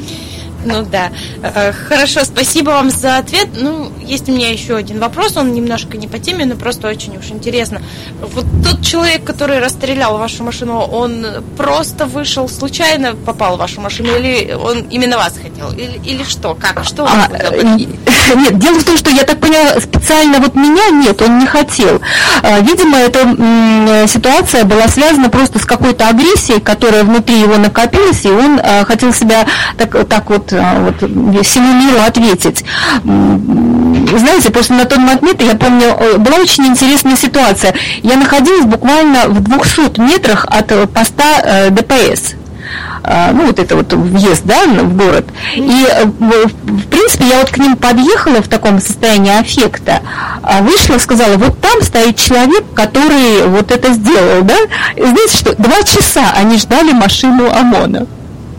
Ну 0.65 0.83
да. 0.83 1.11
Э, 1.41 1.71
хорошо, 1.71 2.23
спасибо 2.23 2.71
вам 2.71 2.89
за 2.89 3.17
ответ. 3.17 3.49
Ну, 3.55 3.91
есть 4.01 4.29
у 4.29 4.31
меня 4.31 4.51
еще 4.51 4.75
один 4.75 4.99
вопрос, 4.99 5.37
он 5.37 5.53
немножко 5.53 5.97
не 5.97 6.07
по 6.07 6.19
теме, 6.19 6.45
но 6.45 6.55
просто 6.55 6.87
очень 6.87 7.17
уж 7.17 7.29
интересно. 7.31 7.81
Вот 8.21 8.45
тот 8.63 8.85
человек, 8.85 9.23
который 9.23 9.59
расстрелял 9.59 10.17
вашу 10.17 10.43
машину, 10.43 10.79
он 10.79 11.25
просто 11.57 12.05
вышел 12.05 12.47
случайно, 12.47 13.15
попал 13.15 13.55
в 13.55 13.59
вашу 13.59 13.81
машину, 13.81 14.09
или 14.17 14.53
он 14.53 14.79
именно 14.89 15.17
вас 15.17 15.33
хотел? 15.41 15.71
Или, 15.71 15.99
или 16.05 16.23
что? 16.23 16.55
Как? 16.55 16.83
Что 16.83 17.05
а, 17.05 17.27
Нет, 18.35 18.57
дело 18.57 18.79
в 18.79 18.83
том, 18.83 18.97
что 18.97 19.09
я 19.09 19.23
так 19.23 19.39
поняла, 19.39 19.79
специально 19.79 20.39
вот 20.39 20.55
меня 20.55 20.89
нет, 20.89 21.21
он 21.21 21.39
не 21.39 21.47
хотел. 21.47 22.01
А, 22.43 22.59
видимо, 22.59 22.97
эта 22.97 24.07
ситуация 24.07 24.63
была 24.63 24.87
связана 24.87 25.29
просто 25.29 25.59
с 25.59 25.65
какой-то 25.65 26.07
агрессией, 26.07 26.59
которая 26.59 27.03
внутри 27.03 27.39
его 27.39 27.57
накопилась, 27.57 28.25
и 28.25 28.29
он 28.29 28.59
а, 28.59 28.83
хотел 28.85 29.13
себя 29.13 29.45
так, 29.77 30.07
так 30.07 30.29
вот 30.29 30.50
вот, 30.51 31.45
всему 31.45 31.73
миру 31.73 31.99
ответить. 32.05 32.63
Знаете, 33.03 34.51
просто 34.51 34.73
на 34.73 34.85
тот 34.85 34.99
момент, 34.99 35.41
я 35.41 35.55
помню, 35.55 35.95
э, 35.99 36.17
была 36.17 36.37
очень 36.37 36.65
интересная 36.65 37.15
ситуация. 37.15 37.73
Я 38.03 38.17
находилась 38.17 38.65
буквально 38.65 39.27
в 39.27 39.41
200 39.41 39.99
метрах 39.99 40.45
от 40.49 40.71
э, 40.71 40.87
поста 40.87 41.41
э, 41.43 41.69
ДПС 41.69 42.35
ну, 43.03 43.47
вот 43.47 43.57
это 43.57 43.75
вот 43.75 43.91
въезд, 43.93 44.43
да, 44.45 44.63
в 44.65 44.95
город. 44.95 45.25
И, 45.55 45.87
в 46.19 46.85
принципе, 46.87 47.25
я 47.25 47.39
вот 47.39 47.49
к 47.49 47.57
ним 47.57 47.75
подъехала 47.75 48.43
в 48.43 48.47
таком 48.47 48.79
состоянии 48.79 49.39
аффекта, 49.39 50.01
а 50.43 50.61
вышла, 50.61 50.99
сказала, 50.99 51.35
вот 51.37 51.59
там 51.59 51.81
стоит 51.81 52.17
человек, 52.17 52.63
который 52.75 53.47
вот 53.47 53.71
это 53.71 53.91
сделал, 53.93 54.43
да. 54.43 54.55
И 54.95 55.01
знаете 55.01 55.35
что, 55.35 55.55
два 55.55 55.81
часа 55.81 56.31
они 56.35 56.57
ждали 56.57 56.91
машину 56.91 57.51
ОМОНа 57.51 58.05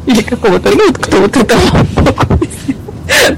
или 0.07 0.23
какого-то, 0.23 0.71
ну, 0.71 0.93
кто 0.93 1.17
вот 1.19 1.37
это 1.37 1.57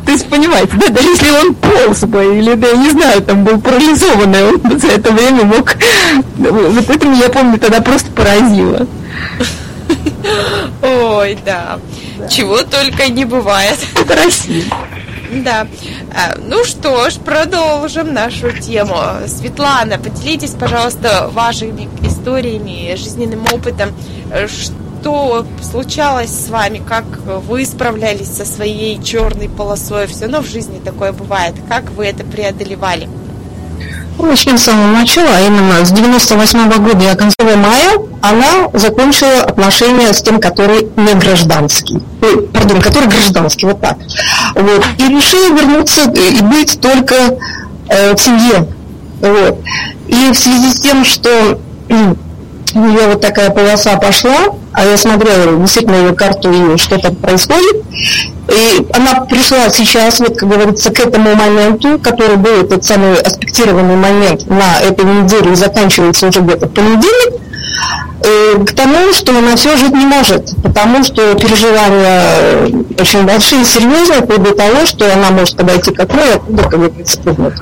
то 0.04 0.12
есть, 0.12 0.28
понимаете, 0.28 0.73
да, 0.76 0.88
даже 0.88 1.09
если 1.09 1.30
он 1.30 1.54
полз 1.54 2.00
бы, 2.04 2.38
или, 2.38 2.54
да, 2.54 2.68
я 2.68 2.76
не 2.76 2.90
знаю, 2.90 3.23
там 3.23 3.44
был 3.44 3.61
парализованный, 3.61 4.54
он 4.54 4.78
за 4.78 4.88
это 4.88 5.12
время 5.12 5.44
мог... 5.44 5.76
Вот 6.37 6.90
это 6.90 7.09
меня, 7.09 7.28
помню, 7.28 7.59
тогда 7.59 7.80
просто 7.80 8.11
поразило. 8.11 8.87
Ой, 10.83 11.38
да. 11.44 11.78
да. 12.18 12.28
Чего 12.28 12.62
только 12.62 13.09
не 13.09 13.25
бывает. 13.25 13.78
Это 13.94 14.14
Россия. 14.16 14.64
Да. 15.44 15.66
А, 16.14 16.37
ну 16.38 16.64
что 16.64 17.11
ж, 17.11 17.14
продолжим 17.14 18.14
нашу 18.14 18.52
тему. 18.52 18.97
Светлана, 19.26 19.99
поделитесь, 19.99 20.50
пожалуйста, 20.50 21.28
вашими 21.33 21.88
историями, 22.06 22.94
жизненным 22.97 23.44
опытом. 23.52 23.90
Что 24.47 24.84
что 25.04 25.44
случалось 25.61 26.30
с 26.30 26.49
вами, 26.49 26.78
как 26.78 27.04
вы 27.26 27.66
справлялись 27.66 28.34
со 28.34 28.46
своей 28.46 29.02
черной 29.02 29.50
полосой, 29.50 30.06
все 30.06 30.23
равно 30.23 30.40
в 30.40 30.46
жизни 30.46 30.80
такое 30.82 31.12
бывает, 31.12 31.54
как 31.68 31.90
вы 31.90 32.06
это 32.06 32.25
преодолевали? 32.25 33.06
Ну, 34.16 34.25
начнем 34.25 34.56
с 34.56 34.62
самого 34.62 34.92
начала, 34.92 35.28
а 35.37 35.40
именно 35.42 35.84
с 35.84 35.90
98 35.90 36.58
-го 36.70 36.78
года 36.78 37.04
я 37.04 37.16
конца 37.16 37.34
мая 37.42 37.99
она 38.23 38.70
закончила 38.73 39.42
отношения 39.42 40.14
с 40.14 40.23
тем, 40.23 40.40
который 40.40 40.88
не 40.96 41.12
гражданский. 41.20 41.99
Ой, 42.23 42.46
пардон, 42.46 42.80
который 42.80 43.08
гражданский, 43.08 43.66
вот 43.66 43.82
так. 43.82 43.99
Вот. 44.54 44.84
И 44.96 45.06
решила 45.06 45.54
вернуться 45.54 46.11
и 46.12 46.40
быть 46.40 46.80
только 46.80 47.14
э, 47.90 48.14
в 48.14 48.18
семье. 48.18 48.66
Вот. 49.20 49.58
И 50.08 50.30
в 50.32 50.34
связи 50.34 50.73
с 50.73 50.80
тем, 50.80 51.04
что 51.04 51.61
у 52.75 52.78
нее 52.78 53.09
вот 53.09 53.21
такая 53.21 53.50
полоса 53.50 53.97
пошла, 53.97 54.54
а 54.73 54.85
я 54.85 54.97
смотрела 54.97 55.57
действительно 55.59 55.97
ее 55.97 56.14
карту 56.14 56.52
и 56.52 56.76
что 56.76 56.99
там 56.99 57.14
происходит. 57.16 57.83
И 58.49 58.87
она 58.93 59.23
пришла 59.23 59.71
сейчас, 59.71 60.21
вот, 60.21 60.37
как 60.37 60.49
говорится, 60.49 60.90
к 60.90 61.00
этому 61.00 61.35
моменту, 61.35 61.99
который 61.99 62.37
был 62.37 62.62
этот 62.62 62.85
самый 62.85 63.14
аспектированный 63.21 63.97
момент 63.97 64.47
на 64.49 64.81
этой 64.81 65.04
неделе 65.04 65.52
и 65.52 65.57
заканчивается 65.57 66.28
уже 66.28 66.40
где-то 66.40 66.66
в 66.66 66.73
понедельник. 66.73 67.40
Э, 68.25 68.64
к 68.64 68.73
тому, 68.75 69.12
что 69.12 69.37
она 69.37 69.57
все 69.57 69.76
жить 69.76 69.93
не 69.93 70.07
может, 70.07 70.50
потому 70.62 71.04
что 71.04 71.35
переживания 71.35 72.66
очень 72.99 73.25
большие 73.25 73.64
серьезные, 73.64 74.23
вплоть 74.23 74.43
до 74.43 74.54
того, 74.54 74.87
что 74.87 75.12
она 75.12 75.31
может 75.31 75.57
подойти 75.57 75.93
к 75.93 76.00
окну 76.00 76.21
и 76.23 76.35
оттуда, 76.35 76.62
как 76.62 76.73
говорится, 76.73 77.14
спрыгнуть. 77.14 77.54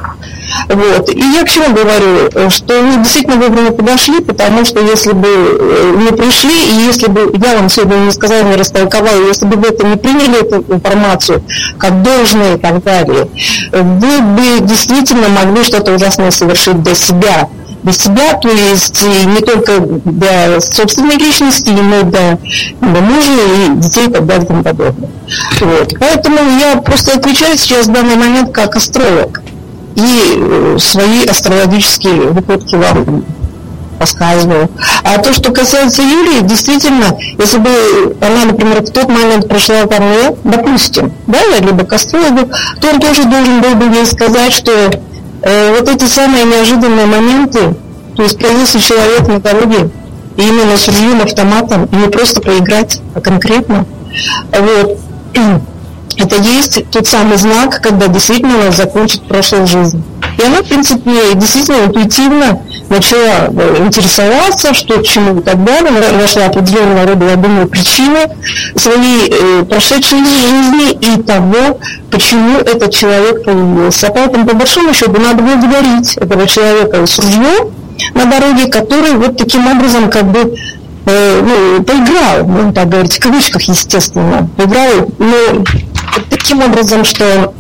Вот. 0.69 1.11
И 1.11 1.19
я 1.19 1.45
к 1.45 1.51
чему 1.51 1.75
говорю, 1.75 2.51
что 2.51 2.81
вы 2.81 2.99
действительно 2.99 3.37
вовремя 3.37 3.73
подошли, 3.73 4.21
потому 4.21 4.65
что 4.65 4.81
если 4.81 5.13
бы 5.13 5.29
э, 5.29 5.95
не 5.99 6.17
пришли, 6.17 6.55
и 6.55 6.87
если 6.87 7.07
бы 7.09 7.33
я 7.45 7.57
вам 7.57 7.69
сегодня 7.69 7.97
не 7.97 8.11
сказала, 8.11 8.43
не 8.43 8.57
растолковала, 8.57 9.27
если 9.27 9.47
бы 9.47 9.57
вы 9.57 9.69
это 9.69 9.87
не 9.87 9.97
приняли, 9.97 10.43
эту 10.43 10.75
информацию, 10.75 11.43
как 11.79 12.03
должное 12.03 12.57
и 12.57 12.59
так 12.59 12.83
далее, 12.83 13.29
вы 13.73 14.21
бы 14.21 14.61
действительно 14.61 15.29
могли 15.29 15.63
что-то 15.65 15.93
ужасное 15.93 16.31
совершить 16.31 16.83
для 16.83 16.95
себя, 16.95 17.49
для 17.83 17.93
себя, 17.93 18.35
то 18.35 18.49
есть 18.49 19.05
не 19.27 19.41
только 19.41 19.81
для 19.81 20.61
собственной 20.61 21.17
личности, 21.17 21.71
но 21.71 22.01
и 22.01 22.03
для, 22.05 22.39
для 22.81 23.01
мужа 23.01 23.33
и 23.33 23.77
детей 23.77 24.09
и 24.09 24.13
так 24.13 24.27
далее 24.27 24.45
и 24.45 24.49
тому 24.49 24.63
подобное. 24.63 25.11
Вот. 25.61 25.95
Поэтому 25.99 26.39
я 26.61 26.77
просто 26.77 27.17
отвечаю 27.17 27.57
сейчас 27.59 27.87
в 27.87 27.93
данный 27.93 28.17
момент 28.17 28.53
как 28.53 28.77
астролог 28.77 29.43
и 29.97 30.21
э, 30.37 30.77
свои 30.79 31.25
астрологические 31.27 32.31
выходки 32.31 32.77
вам 32.77 33.25
рассказываю. 33.99 34.69
А 35.05 35.19
то, 35.19 35.33
что 35.33 35.53
касается 35.53 36.03
Юлии, 36.03 36.43
действительно, 36.43 37.17
если 37.39 37.59
бы 37.59 38.17
она, 38.21 38.47
например, 38.47 38.83
в 38.83 38.91
тот 38.91 39.09
момент 39.09 39.49
пришла 39.49 39.87
ко 39.87 40.03
мне, 40.03 40.37
допустим, 40.45 41.13
да, 41.27 41.39
либо 41.61 41.85
к 41.85 41.93
астрологу, 41.93 42.51
то 42.81 42.89
он 42.93 43.01
тоже 43.01 43.25
должен 43.25 43.61
был 43.61 43.75
бы 43.75 43.97
ей 43.97 44.07
сказать, 44.07 44.53
что 44.53 44.73
э, 44.73 44.91
вот 45.43 45.89
эти 45.89 46.05
самые 46.05 46.45
неожиданные 46.45 47.07
моменты, 47.07 47.75
то 48.17 48.23
есть 48.23 48.39
появился 48.39 48.81
человек 48.81 49.27
на 49.27 49.41
дороге, 49.41 49.91
и 50.37 50.43
именно 50.43 50.77
с 50.77 50.87
ружьем 50.87 51.21
автоматом, 51.21 51.87
и 51.87 51.97
не 51.97 52.09
просто 52.09 52.41
поиграть, 52.41 53.01
а 53.15 53.21
конкретно. 53.21 53.87
Вот. 54.53 54.99
Это 56.17 56.37
есть 56.37 56.89
тот 56.91 57.07
самый 57.07 57.39
знак, 57.39 57.81
когда 57.83 58.07
действительно 58.07 58.61
она 58.61 58.71
закончит 58.71 59.23
прошлую 59.23 59.67
жизнь. 59.67 60.03
И 60.39 60.43
она, 60.43 60.63
в 60.63 60.69
принципе, 60.69 61.35
действительно 61.35 61.87
интуитивно 61.87 62.63
начала 62.93 63.49
э, 63.49 63.85
интересоваться, 63.87 64.75
что 64.75 64.99
к 64.99 65.03
чему 65.05 65.41
и 65.41 65.43
так 65.43 65.65
далее, 65.65 65.91
нашла 66.13 66.47
определенного 66.47 67.07
рода, 67.07 67.27
я 67.27 67.37
думаю, 67.37 67.67
причины 67.67 68.29
своей 68.77 69.33
э, 69.33 69.65
прошедшей 69.65 70.19
жизни 70.19 70.93
и 70.93 71.23
того, 71.23 71.81
почему 72.11 72.59
этот 72.59 72.95
человек 72.95 73.45
появился. 73.45 74.09
Поэтому, 74.15 74.47
по 74.47 74.55
большому 74.55 74.93
счету, 74.93 75.21
надо 75.21 75.43
благодарить 75.43 76.17
этого 76.17 76.47
человека 76.47 77.07
с 77.07 77.19
ружьем 77.19 77.73
на 78.15 78.27
дороге, 78.27 78.71
который 78.71 79.13
вот 79.13 79.37
таким 79.37 79.67
образом 79.67 80.11
как 80.11 80.31
бы 80.31 80.55
э, 81.07 81.41
ну, 81.43 81.83
поиграл, 81.83 82.47
можно 82.47 82.73
так 82.73 82.89
говорить, 82.89 83.17
в 83.17 83.21
кавычках, 83.21 83.63
естественно, 83.63 84.49
поиграл, 84.57 85.09
но 85.19 85.65
таким 86.31 86.63
образом, 86.63 87.05
что 87.05 87.55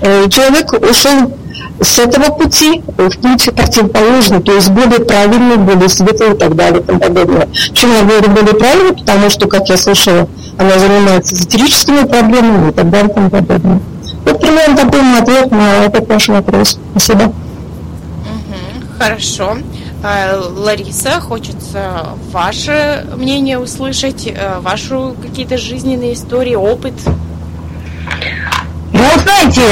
э, 0.00 0.28
человек 0.28 0.72
ушел 0.72 1.32
с 1.80 1.98
этого 1.98 2.34
пути 2.34 2.82
в 2.86 3.18
путь 3.18 3.50
противоположный, 3.54 4.40
то 4.40 4.52
есть 4.52 4.70
более 4.70 5.00
правильный, 5.00 5.56
более 5.56 5.88
светлый 5.88 6.34
и 6.34 6.38
так 6.38 6.54
далее 6.54 6.80
и 6.80 6.84
тому 6.84 7.00
подобное. 7.00 7.48
Почему 7.70 7.94
я 7.94 8.02
говорю 8.02 8.30
более 8.30 8.54
правильный? 8.54 8.94
Потому 8.94 9.30
что, 9.30 9.48
как 9.48 9.68
я 9.68 9.76
слышала, 9.76 10.28
она 10.56 10.78
занимается 10.78 11.34
эзотерическими 11.34 12.06
проблемами 12.06 12.70
и 12.70 12.72
так 12.72 12.90
далее 12.90 13.10
и 13.10 13.14
тому 13.14 13.30
подобное. 13.30 13.80
Вот 14.24 14.40
примерно 14.40 14.76
такой 14.76 15.02
мой 15.02 15.20
ответ 15.20 15.50
на 15.50 15.84
этот 15.84 16.08
ваш 16.08 16.28
вопрос. 16.28 16.78
Спасибо. 16.92 17.32
хорошо. 18.98 19.58
А, 20.02 20.38
Лариса, 20.38 21.20
хочется 21.20 22.08
ваше 22.30 23.06
мнение 23.16 23.58
услышать, 23.58 24.26
э, 24.26 24.58
вашу 24.60 25.16
какие-то 25.20 25.56
жизненные 25.56 26.12
истории, 26.12 26.54
опыт. 26.54 26.92
Ну, 28.92 29.04
знаете, 29.22 29.62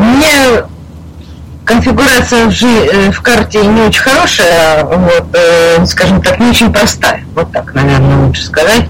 мне 0.00 0.64
конфигурация 1.68 2.46
в, 2.46 2.50
жи, 2.50 2.66
э, 2.66 3.10
в 3.10 3.20
карте 3.20 3.64
не 3.64 3.82
очень 3.82 4.00
хорошая, 4.00 4.84
вот, 4.84 5.26
э, 5.34 5.84
скажем 5.84 6.22
так, 6.22 6.40
не 6.40 6.48
очень 6.48 6.72
простая. 6.72 7.22
Вот 7.34 7.52
так, 7.52 7.74
наверное, 7.74 8.24
лучше 8.24 8.42
сказать. 8.42 8.86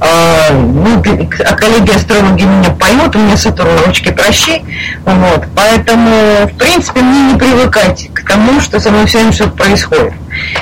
А, 0.00 0.50
ну, 0.50 1.02
а 1.44 1.54
коллеги-астрологи 1.54 2.44
меня 2.44 2.70
поют, 2.70 3.14
у 3.14 3.18
меня 3.18 3.36
Сатурн 3.36 3.78
ручки 3.84 4.10
прощи. 4.10 4.64
Вот, 5.04 5.44
поэтому, 5.54 6.46
в 6.46 6.56
принципе, 6.56 7.02
мне 7.02 7.32
не 7.32 7.38
привыкать 7.38 8.08
к 8.14 8.26
тому, 8.26 8.62
что 8.62 8.80
со 8.80 8.90
мной 8.90 9.04
все 9.04 9.18
время 9.18 9.32
что-то 9.32 9.50
происходит. 9.50 10.14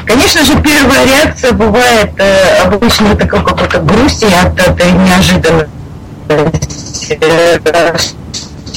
Конечно 0.04 0.44
же, 0.44 0.56
первая 0.60 1.06
реакция 1.06 1.52
бывает 1.52 2.10
э, 2.18 2.64
обычно 2.64 3.14
такой 3.14 3.44
какой-то 3.44 3.78
грусти 3.78 4.26
от 4.44 4.58
этой 4.58 4.90
неожиданности 4.90 5.70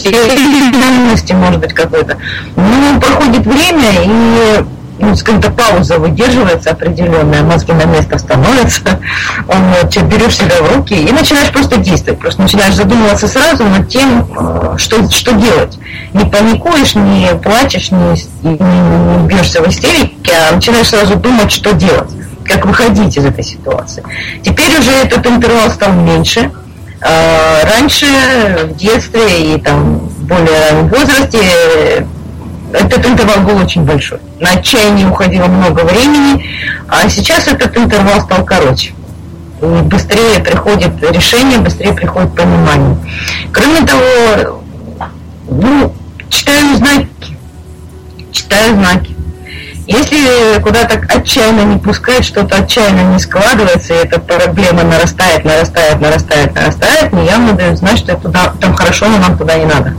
реальности, 0.12 1.34
может 1.34 1.60
быть, 1.60 1.74
какой-то. 1.74 2.18
Ну, 2.56 3.00
проходит 3.00 3.46
время, 3.46 3.89
и 4.06 4.66
ну, 5.00 5.16
скажем-то, 5.16 5.52
пауза 5.52 5.98
выдерживается 5.98 6.72
определенная, 6.72 7.44
мозги 7.44 7.74
на 7.74 7.86
место 7.86 8.18
становятся, 8.18 9.00
вот, 9.48 9.98
берешь 10.04 10.38
себя 10.38 10.62
в 10.62 10.76
руки 10.76 10.94
и 10.94 11.12
начинаешь 11.12 11.52
просто 11.52 11.78
действовать, 11.78 12.20
просто 12.20 12.42
начинаешь 12.42 12.76
задумываться 12.76 13.28
сразу 13.28 13.63
над 13.66 13.89
тем, 13.89 14.28
э, 14.38 14.76
что, 14.78 15.10
что 15.10 15.34
делать. 15.34 15.78
Не 16.13 16.26
паникуешь, 16.26 16.96
не 16.96 17.28
плачешь, 17.42 17.92
не, 17.92 18.13
не, 18.44 18.58
не 18.58 19.28
бьешься 19.28 19.62
в 19.62 19.68
истерике, 19.68 20.34
а 20.50 20.56
начинаешь 20.56 20.89
сразу 20.89 21.16
думать, 21.16 21.52
что 21.52 21.74
делать, 21.74 22.12
как 22.46 22.66
выходить 22.66 23.18
из 23.18 23.26
этой 23.26 23.44
ситуации. 23.44 24.04
Теперь 24.44 24.80
уже 24.80 24.92
этот 24.92 25.26
интервал 25.26 25.70
стал 25.72 25.92
меньше, 25.94 26.52
раньше, 27.04 28.06
в 28.70 28.76
детстве 28.76 29.56
и 29.56 29.62
там 29.62 30.00
более 30.22 30.70
раннем 30.70 30.88
возрасте, 30.88 31.39
этот 32.74 33.06
интервал 33.06 33.42
был 33.42 33.58
очень 33.58 33.84
большой. 33.84 34.20
На 34.39 34.52
отчаяние 34.52 35.08
уходило 35.08 35.46
много 35.46 35.82
времени, 35.82 36.46
а 36.88 37.08
сейчас 37.10 37.48
этот 37.48 37.78
интервал 37.78 38.22
стал 38.22 38.44
короче. 38.44 38.94
И 39.62 39.66
быстрее 39.66 40.39
приходит 40.39 40.92
решение, 41.12 41.60
быстрее 41.60 41.94
приходит 41.94 42.36
понимание. 42.36 42.98
Кроме 43.52 43.82
того, 43.86 44.63
ну, 45.50 45.94
читаю 46.30 46.76
знаки. 46.78 47.38
Читаю 48.32 48.76
знаки. 48.76 49.12
Если 49.86 50.62
куда-то 50.62 51.02
отчаянно 51.10 51.62
не 51.62 51.78
пускать, 51.78 52.24
что-то 52.24 52.58
отчаянно 52.58 53.13
не 53.13 53.19
складывается, 53.19 53.93
и 53.93 53.98
эта 53.98 54.19
проблема 54.19 54.84
нарастает, 54.84 55.43
нарастает, 55.43 56.00
нарастает, 56.00 56.56
нарастает, 56.56 57.12
мне 57.12 57.26
явно 57.26 57.54
дают 57.54 57.78
знать, 57.78 57.98
что 57.98 58.15
туда, 58.15 58.54
там 58.62 58.74
хорошо, 58.76 59.08
но 59.08 59.17
нам 59.17 59.38
туда 59.38 59.56
не 59.56 59.65
надо. 59.65 59.93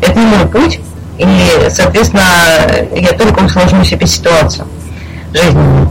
Это 0.00 0.18
не 0.18 0.26
мой 0.26 0.46
путь, 0.46 0.80
и, 1.18 1.68
соответственно, 1.70 2.22
я 2.94 3.12
только 3.12 3.40
усложню 3.40 3.84
себе 3.84 4.06
ситуацию 4.06 4.66
жизненную. 5.34 5.90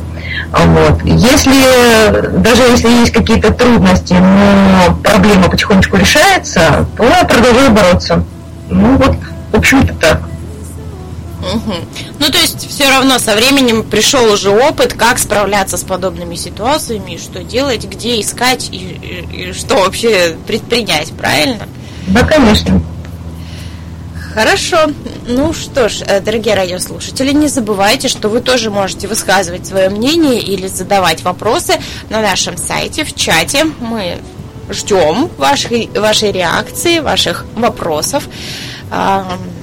Вот. 0.51 1.01
Если, 1.03 2.37
даже 2.37 2.63
если 2.63 2.89
есть 2.89 3.11
какие-то 3.11 3.53
трудности, 3.53 4.13
но 4.13 4.95
проблема 5.03 5.49
потихонечку 5.49 5.97
решается, 5.97 6.87
то 6.97 7.03
я 7.03 7.23
продолжаю 7.25 7.71
бороться. 7.71 8.23
Ну 8.69 8.95
вот, 8.97 9.15
в 9.51 9.57
общем-то 9.57 9.93
так. 9.95 10.21
Угу. 11.41 11.73
Ну, 12.19 12.29
то 12.29 12.37
есть, 12.37 12.69
все 12.69 12.89
равно 12.89 13.17
со 13.17 13.35
временем 13.35 13.83
пришел 13.83 14.31
уже 14.31 14.49
опыт, 14.49 14.93
как 14.93 15.19
справляться 15.19 15.77
с 15.77 15.83
подобными 15.83 16.35
ситуациями, 16.35 17.17
что 17.17 17.43
делать, 17.43 17.85
где 17.85 18.19
искать 18.19 18.69
и, 18.71 18.77
и, 18.77 19.49
и 19.49 19.53
что 19.53 19.75
вообще 19.75 20.35
предпринять, 20.45 21.11
правильно? 21.11 21.67
Да, 22.07 22.23
конечно. 22.23 22.81
Хорошо. 24.33 24.91
Ну 25.27 25.53
что 25.53 25.89
ж, 25.89 26.01
э, 26.05 26.21
дорогие 26.21 26.55
радиослушатели, 26.55 27.31
не 27.31 27.47
забывайте, 27.47 28.07
что 28.07 28.29
вы 28.29 28.41
тоже 28.41 28.69
можете 28.69 29.07
высказывать 29.07 29.65
свое 29.65 29.89
мнение 29.89 30.39
или 30.39 30.67
задавать 30.67 31.23
вопросы 31.23 31.73
на 32.09 32.21
нашем 32.21 32.55
сайте, 32.57 33.03
в 33.03 33.15
чате. 33.15 33.65
Мы 33.79 34.19
ждем 34.69 35.29
вашей, 35.37 35.89
вашей 35.95 36.31
реакции, 36.31 36.99
ваших 36.99 37.45
вопросов. 37.55 38.29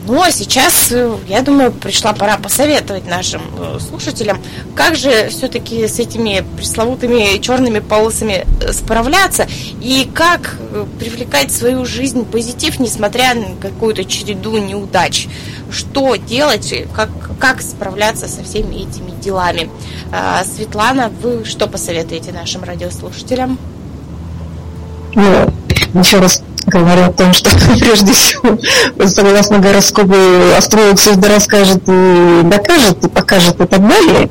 А 0.09 0.31
сейчас, 0.31 0.93
э, 0.93 1.17
я 1.27 1.43
думаю, 1.43 1.73
пришла 1.73 2.13
пора 2.13 2.37
посоветовать 2.37 3.09
нашим 3.09 3.43
э, 3.59 3.79
слушателям, 3.81 4.41
как 4.77 4.95
же 4.95 5.29
все-таки 5.31 5.89
с 5.89 5.99
этими 5.99 6.45
пресловутыми 6.57 7.39
черными 7.39 7.81
полосами 7.81 8.47
э, 8.61 8.73
справляться 8.73 9.49
и 9.81 10.09
как 10.15 10.59
привлекать 11.01 11.51
в 11.51 11.57
свою 11.57 11.85
жизнь 11.85 12.25
позитив, 12.25 12.79
несмотря 12.79 13.35
на 13.35 13.57
какую-то 13.61 14.05
череду 14.05 14.57
неудач. 14.59 15.27
Что 15.71 16.15
делать, 16.15 16.73
как, 16.95 17.09
как 17.41 17.61
справляться 17.61 18.29
со 18.29 18.45
всеми 18.45 18.77
этими 18.77 19.11
делами. 19.21 19.71
А, 20.13 20.45
Светлана, 20.45 21.11
вы 21.21 21.45
что 21.45 21.67
посоветуете 21.67 22.31
нашим 22.31 22.63
радиослушателям? 22.63 23.59
Ну, 25.15 25.53
еще 25.95 26.21
раз 26.21 26.43
говорю 26.67 27.05
о 27.05 27.13
том, 27.13 27.33
что 27.33 27.51
прежде 27.81 28.13
всего, 28.13 28.59
согласно 29.07 29.59
гороскопу, 29.59 30.15
астролог 30.57 30.99
всегда 30.99 31.29
расскажет 31.29 31.83
и 31.87 32.41
докажет, 32.45 33.05
и 33.05 33.09
покажет 33.09 33.61
и 33.61 33.67
так 33.67 33.87
далее. 33.87 34.31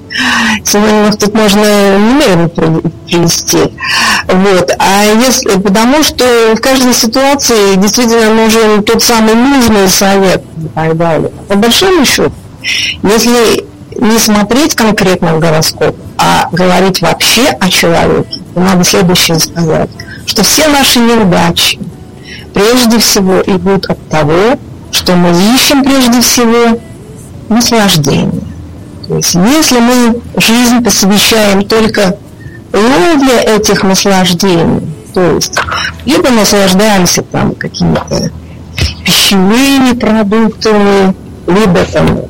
Синонимов 0.63 1.17
тут 1.17 1.33
можно 1.33 1.97
немерено 1.97 2.49
привести. 2.49 3.73
Вот. 4.27 4.71
А 4.79 5.03
если, 5.05 5.59
потому 5.59 6.03
что 6.03 6.55
в 6.55 6.61
каждой 6.61 6.93
ситуации 6.93 7.75
действительно 7.75 8.33
нужен 8.33 8.83
тот 8.83 9.01
самый 9.01 9.35
нужный 9.35 9.87
совет 9.87 10.43
и 10.57 10.67
так 10.73 10.97
далее. 10.97 11.31
По 11.47 11.55
большому 11.55 12.05
счету, 12.05 12.31
если 13.03 13.65
не 13.97 14.19
смотреть 14.19 14.75
конкретно 14.75 15.35
в 15.35 15.39
гороскоп, 15.39 15.95
а 16.17 16.49
говорить 16.51 17.01
вообще 17.01 17.47
о 17.59 17.69
человеке, 17.69 18.41
то 18.53 18.59
надо 18.59 18.83
следующее 18.83 19.39
сказать, 19.39 19.89
что 20.25 20.43
все 20.43 20.67
наши 20.67 20.99
неудачи, 20.99 21.79
прежде 22.55 22.99
всего 22.99 23.41
идут 23.41 23.85
от 23.87 23.99
того, 24.07 24.57
что 24.91 25.15
мы 25.15 25.29
ищем 25.53 25.83
прежде 25.83 26.21
всего 26.21 26.79
наслаждение. 27.49 28.41
То 29.07 29.17
есть 29.17 29.35
если 29.35 29.79
мы 29.79 30.21
жизнь 30.37 30.83
посвящаем 30.83 31.63
только 31.63 32.17
ловле 32.73 33.41
этих 33.41 33.83
наслаждений, 33.83 34.87
то 35.13 35.35
есть 35.35 35.59
либо 36.05 36.29
наслаждаемся 36.29 37.23
там 37.23 37.53
какими-то 37.55 38.31
пищевыми 39.05 39.91
продуктами, 39.91 41.13
либо 41.47 41.83
там 41.91 42.21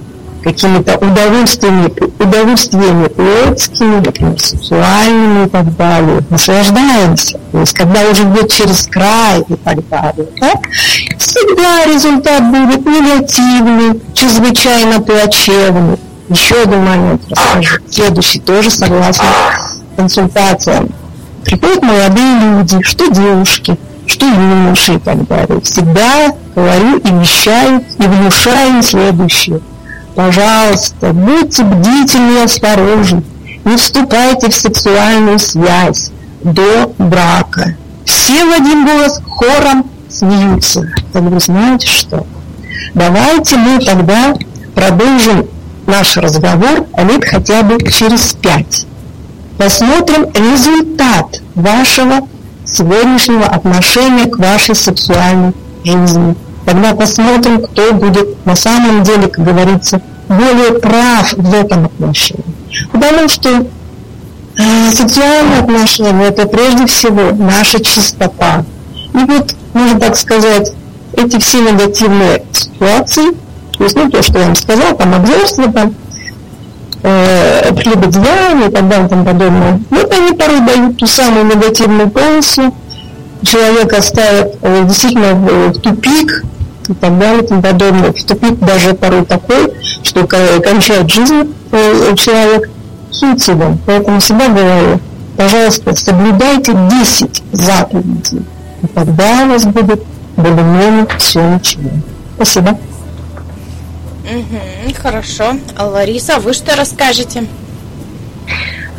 какими-то 0.46 0.98
удовольствиями, 1.00 1.92
удовольствиями 2.20 3.08
плотскими, 3.08 3.96
например, 3.96 4.40
сексуальными 4.40 5.48
и 5.48 5.50
так 5.50 5.76
далее, 5.76 6.22
наслаждаемся. 6.30 7.40
То 7.52 7.60
есть, 7.60 7.74
когда 7.74 8.08
уже 8.12 8.26
будет 8.26 8.52
через 8.52 8.86
край 8.86 9.44
и 9.50 9.56
так 9.56 9.90
далее, 9.90 10.28
так, 10.40 10.60
всегда 11.18 11.86
результат 11.86 12.44
будет 12.44 12.86
негативный, 12.86 14.00
чрезвычайно 14.14 15.02
плачевный. 15.02 15.98
Еще 16.30 16.62
один 16.62 16.86
момент 16.86 17.24
расскажу. 17.28 17.80
Следующий 17.90 18.40
тоже 18.40 18.70
согласно 18.70 19.26
консультациям. 19.98 20.90
Приходят 21.44 21.82
молодые 21.82 22.40
люди, 22.40 22.84
что 22.84 23.10
девушки, 23.10 23.80
что 24.06 24.28
юноши 24.28 24.94
и 24.94 25.00
так 25.00 25.28
далее. 25.28 25.60
Всегда 25.62 26.36
говорю 26.56 26.98
и 26.98 27.12
вещаю, 27.20 27.84
и 27.98 28.04
внушаю 28.04 28.84
следующее– 28.84 29.60
Пожалуйста, 30.16 31.12
будьте 31.14 31.64
бдительны 31.64 32.40
и 32.40 32.44
осторожны. 32.44 33.24
Не 33.66 33.76
вступайте 33.76 34.50
в 34.50 34.56
сексуальную 34.56 35.40
связь 35.40 36.12
до 36.44 36.94
брака. 36.98 37.76
Все 38.06 38.46
в 38.46 38.54
один 38.54 38.86
голос 38.86 39.20
хором 39.28 39.90
смеются. 40.10 40.88
Так 41.12 41.24
вы 41.24 41.40
знаете 41.40 41.88
что? 41.88 42.26
Давайте 42.94 43.58
мы 43.58 43.80
тогда 43.80 44.36
продолжим 44.74 45.48
наш 45.86 46.16
разговор 46.18 46.86
лет 46.98 47.26
хотя 47.26 47.64
бы 47.64 47.78
через 47.92 48.34
пять. 48.34 48.86
Посмотрим 49.58 50.32
результат 50.34 51.42
вашего 51.56 52.28
сегодняшнего 52.66 53.46
отношения 53.46 54.28
к 54.28 54.38
вашей 54.38 54.76
сексуальной 54.76 55.54
жизни. 55.84 56.36
Тогда 56.66 56.96
посмотрим, 56.96 57.62
кто 57.62 57.94
будет 57.94 58.44
на 58.46 58.56
самом 58.56 59.04
деле, 59.04 59.28
как 59.28 59.46
говорится, 59.46 60.02
более 60.28 60.80
прав 60.80 61.34
в 61.34 61.54
этом 61.54 61.86
отношении. 61.86 62.44
Потому 62.92 63.28
что 63.28 63.50
э, 64.58 64.92
сексуальные 64.92 65.60
отношения– 65.60 66.28
это 66.28 66.48
прежде 66.48 66.88
всего 66.88 67.32
наша 67.36 67.84
чистота. 67.84 68.66
И 69.14 69.18
вот, 69.18 69.56
можно 69.74 70.00
так 70.00 70.16
сказать, 70.16 70.74
эти 71.14 71.40
все 71.40 71.62
негативные 71.62 72.44
ситуации, 72.52 73.32
то 73.78 73.84
есть 73.84 73.96
ну, 73.96 74.10
то, 74.10 74.22
что 74.22 74.40
я 74.40 74.46
вам 74.46 74.56
сказал, 74.56 74.98
там 74.98 75.14
обзорство, 75.14 75.72
там, 75.72 75.94
э, 77.04 77.72
и 77.72 77.76
так 77.76 78.10
далее 78.10 78.70
и 78.70 78.72
тому 78.72 79.08
подобное, 79.24 79.80
вот 79.92 80.12
они 80.12 80.32
порой 80.36 80.62
дают 80.62 80.98
ту 80.98 81.06
самую 81.06 81.46
негативную 81.46 82.10
полосу, 82.10 82.74
человека 83.44 84.02
ставят 84.02 84.58
э, 84.62 84.84
действительно 84.86 85.34
в, 85.36 85.70
в 85.70 85.80
тупик, 85.80 86.44
и 86.90 86.94
так 86.94 87.18
далее 87.18 87.44
и 87.44 87.48
тому 87.48 87.62
подобное. 87.62 88.12
В 88.12 88.24
тупик 88.24 88.60
даже 88.60 88.94
порой 88.94 89.26
такой, 89.26 89.74
что 90.04 90.26
кончает 90.28 91.10
жизнь 91.10 91.54
э, 91.72 92.16
человек 92.16 92.70
суицидом. 93.12 93.80
Поэтому 93.86 94.20
всегда 94.20 94.50
говорю, 94.50 95.00
пожалуйста, 95.38 95.96
соблюдайте 95.96 96.74
10 96.74 97.44
заповедей, 97.52 98.46
и 98.84 98.88
тогда 98.88 99.44
у 99.44 99.50
вас 99.50 99.66
будет 99.66 100.04
более-менее 100.36 101.08
все 101.18 101.42
ничего. 101.56 101.90
Спасибо. 102.36 102.78
Угу, 104.24 104.94
хорошо. 105.02 105.54
А 105.76 105.86
Лариса, 105.88 106.40
вы 106.40 106.54
что 106.54 106.76
расскажете? 106.76 107.46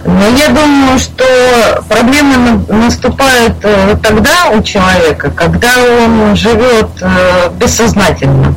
Но 0.06 0.28
я 0.36 0.48
думаю, 0.50 1.00
что 1.00 1.82
проблемы 1.88 2.64
наступают 2.68 3.56
э, 3.62 3.96
тогда 4.00 4.50
у 4.52 4.62
человека, 4.62 5.30
когда 5.30 5.72
он 5.82 6.36
живет 6.36 6.90
э, 7.00 7.50
бессознательно. 7.58 8.54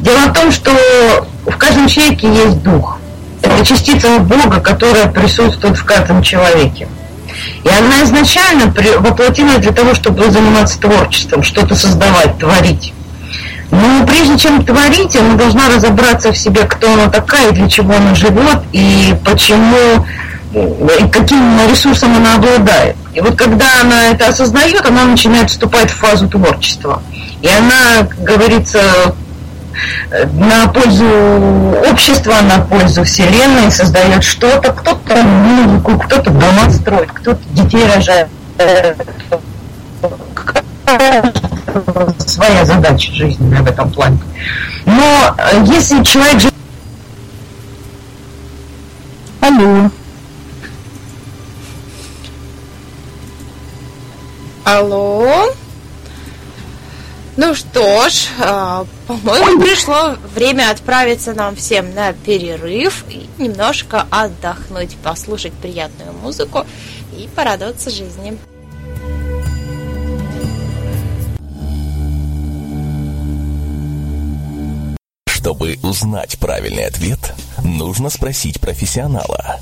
Дело 0.00 0.26
в 0.26 0.32
том, 0.32 0.50
что 0.50 0.72
в 1.46 1.56
каждом 1.56 1.86
человеке 1.86 2.26
есть 2.26 2.62
дух. 2.64 2.98
Это 3.42 3.64
частица 3.64 4.18
Бога, 4.18 4.60
которая 4.60 5.06
присутствует 5.06 5.78
в 5.78 5.84
каждом 5.84 6.20
человеке. 6.20 6.88
И 7.62 7.68
она 7.68 8.02
изначально 8.02 8.74
воплотилась 8.98 9.58
для 9.58 9.72
того, 9.72 9.94
чтобы 9.94 10.28
заниматься 10.32 10.80
творчеством, 10.80 11.44
что-то 11.44 11.76
создавать, 11.76 12.38
творить. 12.38 12.92
Но 13.70 14.06
прежде 14.06 14.38
чем 14.38 14.64
творить, 14.64 15.16
она 15.16 15.34
должна 15.34 15.68
разобраться 15.68 16.32
в 16.32 16.38
себе, 16.38 16.62
кто 16.62 16.92
она 16.92 17.08
такая, 17.08 17.50
для 17.52 17.68
чего 17.68 17.94
она 17.94 18.14
живет 18.14 18.62
и 18.72 19.14
почему, 19.24 20.06
и 20.52 21.08
каким 21.10 21.58
ресурсом 21.68 22.16
она 22.16 22.36
обладает. 22.36 22.96
И 23.12 23.20
вот 23.20 23.36
когда 23.36 23.80
она 23.80 24.08
это 24.08 24.28
осознает, 24.28 24.84
она 24.86 25.04
начинает 25.04 25.50
вступать 25.50 25.90
в 25.90 25.96
фазу 25.96 26.28
творчества. 26.28 27.02
И 27.42 27.48
она, 27.48 28.06
как 28.08 28.22
говорится, 28.22 28.80
на 30.34 30.68
пользу 30.68 31.06
общества, 31.90 32.36
на 32.42 32.60
пользу 32.64 33.04
Вселенной 33.04 33.70
создает 33.70 34.24
что-то, 34.24 34.72
кто-то 34.72 35.16
музыку, 35.22 35.98
кто-то 35.98 36.30
дома 36.30 36.70
строит, 36.70 37.10
кто-то 37.12 37.40
детей 37.50 37.84
рожает 37.86 38.28
своя 42.18 42.64
задача 42.64 43.12
жизненная 43.12 43.62
в 43.62 43.66
этом 43.66 43.90
плане. 43.90 44.18
Но 44.84 45.34
э, 45.38 45.64
если 45.66 46.02
человек 46.04 46.40
живет... 46.40 46.54
Алло. 49.40 49.90
Алло. 54.64 55.52
Ну 57.36 57.54
что 57.54 58.08
ж, 58.08 58.28
э, 58.38 58.84
по-моему, 59.06 59.60
пришло 59.60 60.16
время 60.34 60.70
отправиться 60.70 61.34
нам 61.34 61.54
всем 61.56 61.94
на 61.94 62.12
перерыв 62.12 63.04
и 63.10 63.28
немножко 63.38 64.06
отдохнуть, 64.10 64.96
послушать 65.02 65.52
приятную 65.52 66.12
музыку 66.14 66.64
и 67.12 67.28
порадоваться 67.34 67.90
жизни. 67.90 68.38
Чтобы 75.46 75.78
узнать 75.84 76.40
правильный 76.40 76.86
ответ, 76.86 77.32
нужно 77.62 78.10
спросить 78.10 78.60
профессионала. 78.60 79.60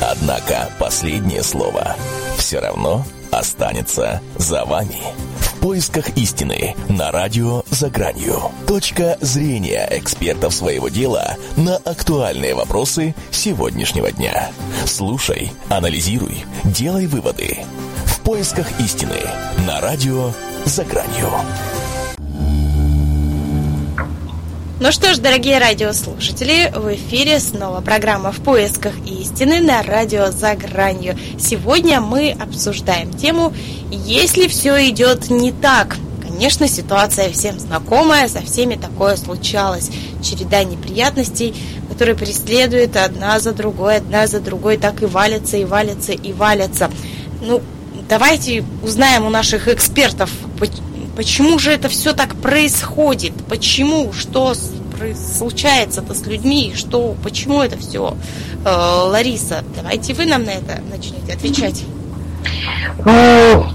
Однако 0.00 0.70
последнее 0.78 1.42
слово 1.42 1.94
все 2.38 2.58
равно 2.58 3.04
останется 3.30 4.22
за 4.38 4.64
вами. 4.64 4.96
В 5.38 5.56
поисках 5.60 6.16
истины 6.16 6.74
на 6.88 7.12
радио 7.12 7.64
«За 7.68 7.90
гранью». 7.90 8.50
Точка 8.66 9.18
зрения 9.20 9.86
экспертов 9.90 10.54
своего 10.54 10.88
дела 10.88 11.36
на 11.58 11.76
актуальные 11.76 12.54
вопросы 12.54 13.14
сегодняшнего 13.30 14.10
дня. 14.12 14.48
Слушай, 14.86 15.52
анализируй, 15.68 16.46
делай 16.64 17.06
выводы. 17.06 17.58
В 18.06 18.20
поисках 18.20 18.80
истины 18.80 19.20
на 19.66 19.82
радио 19.82 20.32
«За 20.64 20.82
гранью». 20.82 21.30
Ну 24.78 24.92
что 24.92 25.14
ж, 25.14 25.18
дорогие 25.18 25.58
радиослушатели, 25.58 26.70
в 26.76 26.94
эфире 26.94 27.40
снова 27.40 27.80
программа 27.80 28.30
«В 28.30 28.40
поисках 28.40 28.92
истины» 29.06 29.60
на 29.60 29.82
радио 29.82 30.30
«За 30.30 30.54
гранью». 30.54 31.18
Сегодня 31.38 32.02
мы 32.02 32.36
обсуждаем 32.38 33.10
тему 33.10 33.54
«Если 33.90 34.48
все 34.48 34.90
идет 34.90 35.30
не 35.30 35.50
так». 35.50 35.96
Конечно, 36.20 36.68
ситуация 36.68 37.32
всем 37.32 37.58
знакомая, 37.58 38.28
со 38.28 38.42
всеми 38.42 38.74
такое 38.74 39.16
случалось. 39.16 39.88
Череда 40.22 40.62
неприятностей, 40.62 41.54
которые 41.88 42.14
преследуют 42.14 42.98
одна 42.98 43.40
за 43.40 43.52
другой, 43.52 43.96
одна 43.96 44.26
за 44.26 44.40
другой, 44.40 44.76
так 44.76 45.02
и 45.02 45.06
валятся, 45.06 45.56
и 45.56 45.64
валятся, 45.64 46.12
и 46.12 46.34
валятся. 46.34 46.90
Ну, 47.40 47.62
давайте 48.10 48.62
узнаем 48.82 49.24
у 49.24 49.30
наших 49.30 49.68
экспертов, 49.68 50.30
почему 51.16 51.58
же 51.58 51.72
это 51.72 51.88
все 51.88 52.12
так 52.12 52.36
происходит, 52.36 53.32
почему, 53.48 54.12
что 54.12 54.54
случается-то 55.36 56.14
с 56.14 56.26
людьми, 56.26 56.74
что, 56.76 57.16
почему 57.22 57.62
это 57.62 57.78
все. 57.78 58.16
Э, 58.64 58.70
Лариса, 59.10 59.64
давайте 59.74 60.14
вы 60.14 60.26
нам 60.26 60.44
на 60.44 60.50
это 60.50 60.80
начнете 60.90 61.32
отвечать. 61.32 61.82
Ну, 63.04 63.66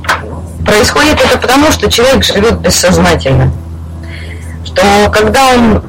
происходит 0.65 1.19
это 1.19 1.38
потому, 1.38 1.71
что 1.71 1.91
человек 1.91 2.23
живет 2.23 2.60
бессознательно. 2.60 3.51
Что 4.65 5.10
когда 5.12 5.54
он... 5.54 5.84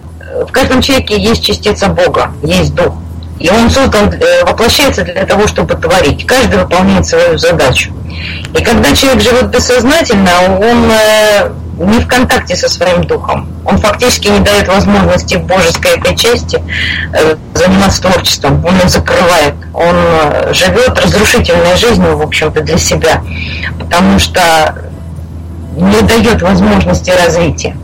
В 0.46 0.50
каждом 0.50 0.80
человеке 0.80 1.20
есть 1.20 1.44
частица 1.44 1.88
Бога, 1.88 2.32
есть 2.42 2.74
Дух. 2.74 2.94
И 3.38 3.50
он 3.50 3.70
создан, 3.70 4.08
э, 4.08 4.44
воплощается 4.44 5.02
для 5.02 5.26
того, 5.26 5.46
чтобы 5.46 5.74
творить. 5.74 6.26
Каждый 6.26 6.60
выполняет 6.60 7.06
свою 7.06 7.36
задачу. 7.36 7.92
И 8.54 8.62
когда 8.62 8.94
человек 8.94 9.22
живет 9.22 9.50
бессознательно, 9.50 10.30
он 10.58 10.90
э, 10.90 11.50
не 11.78 12.00
в 12.00 12.06
контакте 12.06 12.56
со 12.56 12.68
своим 12.68 13.04
духом. 13.04 13.48
Он 13.64 13.78
фактически 13.78 14.28
не 14.28 14.40
дает 14.40 14.68
возможности 14.68 15.36
божеской 15.36 15.92
этой 15.98 16.16
части 16.16 16.62
э, 17.12 17.36
заниматься 17.54 18.02
творчеством. 18.02 18.64
Он 18.64 18.76
их 18.78 18.88
закрывает. 18.88 19.54
Он 19.74 19.96
живет 20.52 20.98
разрушительной 20.98 21.76
жизнью, 21.76 22.16
в 22.16 22.22
общем-то, 22.22 22.60
для 22.60 22.78
себя. 22.78 23.22
Потому 23.78 24.18
что 24.18 24.74
не 25.76 26.00
дает 26.02 26.42
возможности 26.42 27.10
развития. 27.10 27.76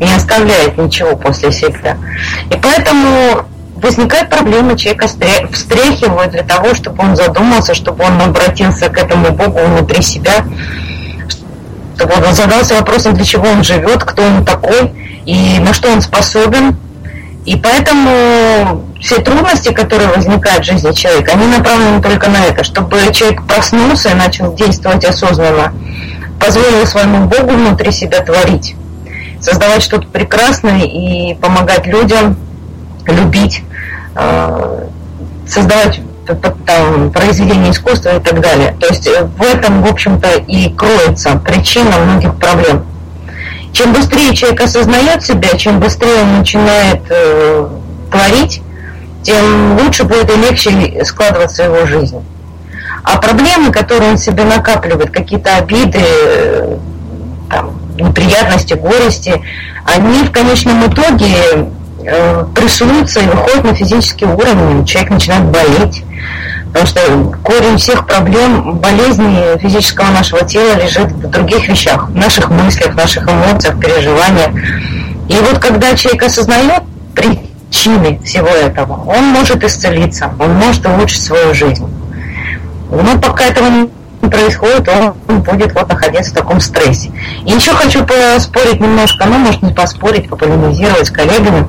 Не 0.00 0.12
оставляет 0.12 0.76
ничего 0.78 1.16
после 1.16 1.52
себя. 1.52 1.96
И 2.50 2.56
поэтому 2.56 3.46
возникает 3.84 4.30
проблема, 4.30 4.76
человека 4.76 5.06
встряхивают 5.06 6.32
для 6.32 6.42
того, 6.42 6.74
чтобы 6.74 7.04
он 7.04 7.16
задумался, 7.16 7.74
чтобы 7.74 8.04
он 8.04 8.20
обратился 8.20 8.88
к 8.88 8.96
этому 8.98 9.30
Богу 9.30 9.60
внутри 9.60 10.02
себя, 10.02 10.44
чтобы 11.96 12.26
он 12.26 12.34
задался 12.34 12.74
вопросом, 12.74 13.14
для 13.14 13.24
чего 13.24 13.46
он 13.46 13.62
живет, 13.62 14.02
кто 14.02 14.22
он 14.22 14.44
такой 14.44 14.92
и 15.26 15.58
на 15.60 15.74
что 15.74 15.90
он 15.90 16.00
способен. 16.00 16.76
И 17.44 17.56
поэтому 17.56 18.84
все 19.00 19.18
трудности, 19.18 19.70
которые 19.70 20.08
возникают 20.08 20.64
в 20.64 20.66
жизни 20.66 20.92
человека, 20.92 21.32
они 21.32 21.46
направлены 21.46 22.02
только 22.02 22.30
на 22.30 22.46
это, 22.46 22.64
чтобы 22.64 22.96
человек 23.12 23.46
проснулся 23.46 24.10
и 24.10 24.14
начал 24.14 24.54
действовать 24.54 25.04
осознанно, 25.04 25.74
позволил 26.40 26.86
своему 26.86 27.26
Богу 27.26 27.52
внутри 27.52 27.92
себя 27.92 28.20
творить, 28.20 28.74
создавать 29.42 29.82
что-то 29.82 30.08
прекрасное 30.08 30.84
и 30.84 31.34
помогать 31.34 31.86
людям 31.86 32.38
любить 33.12 33.62
Э, 34.14 34.86
создавать 35.46 36.00
произведения 37.12 37.70
искусства 37.70 38.16
и 38.16 38.20
так 38.20 38.40
далее. 38.40 38.74
То 38.80 38.86
есть 38.86 39.06
э, 39.06 39.24
в 39.24 39.42
этом, 39.42 39.82
в 39.82 39.90
общем-то, 39.90 40.28
и 40.46 40.70
кроется 40.70 41.36
причина 41.44 41.98
многих 41.98 42.34
проблем. 42.36 42.86
Чем 43.72 43.92
быстрее 43.92 44.34
человек 44.34 44.62
осознает 44.62 45.22
себя, 45.22 45.48
чем 45.58 45.80
быстрее 45.80 46.22
он 46.22 46.38
начинает 46.38 47.02
э, 47.10 47.68
творить, 48.10 48.62
тем 49.22 49.78
лучше 49.78 50.04
будет 50.04 50.30
и 50.30 50.36
легче 50.36 51.04
складываться 51.04 51.64
его 51.64 51.84
жизнь. 51.84 52.24
А 53.02 53.18
проблемы, 53.18 53.70
которые 53.72 54.12
он 54.12 54.18
себе 54.18 54.44
накапливает, 54.44 55.10
какие-то 55.10 55.56
обиды, 55.56 56.00
там, 57.50 57.78
неприятности, 57.98 58.74
горести, 58.74 59.42
они 59.84 60.24
в 60.24 60.30
конечном 60.30 60.86
итоге 60.86 61.68
Э, 62.06 62.44
прессуются 62.54 63.20
и 63.20 63.26
выходят 63.26 63.64
на 63.64 63.74
физический 63.74 64.26
уровень, 64.26 64.84
человек 64.84 65.10
начинает 65.12 65.44
болеть. 65.44 66.04
Потому 66.66 66.86
что 66.86 67.00
корень 67.42 67.78
всех 67.78 68.06
проблем, 68.06 68.74
болезней 68.78 69.58
физического 69.58 70.10
нашего 70.10 70.44
тела 70.44 70.74
лежит 70.74 71.12
в 71.12 71.30
других 71.30 71.66
вещах, 71.66 72.08
в 72.08 72.14
наших 72.14 72.50
мыслях, 72.50 72.92
в 72.92 72.96
наших 72.96 73.26
эмоциях, 73.26 73.78
переживаниях. 73.80 74.50
И 75.28 75.34
вот 75.34 75.58
когда 75.60 75.94
человек 75.94 76.24
осознает 76.24 76.82
причины 77.14 78.20
всего 78.22 78.48
этого, 78.48 79.04
он 79.06 79.24
может 79.26 79.64
исцелиться, 79.64 80.30
он 80.38 80.54
может 80.54 80.84
улучшить 80.84 81.22
свою 81.22 81.54
жизнь. 81.54 81.88
Но 82.90 83.18
пока 83.18 83.44
этого 83.44 83.88
происходит, 84.30 84.88
он 84.88 85.40
будет 85.42 85.74
вот 85.74 85.88
находиться 85.88 86.32
в 86.32 86.34
таком 86.34 86.60
стрессе. 86.60 87.10
И 87.46 87.52
еще 87.52 87.72
хочу 87.72 88.04
поспорить 88.04 88.80
немножко, 88.80 89.24
ну, 89.26 89.38
может, 89.38 89.62
не 89.62 89.72
поспорить, 89.72 90.28
пополемизировать 90.28 91.06
с 91.06 91.10
коллегами 91.10 91.66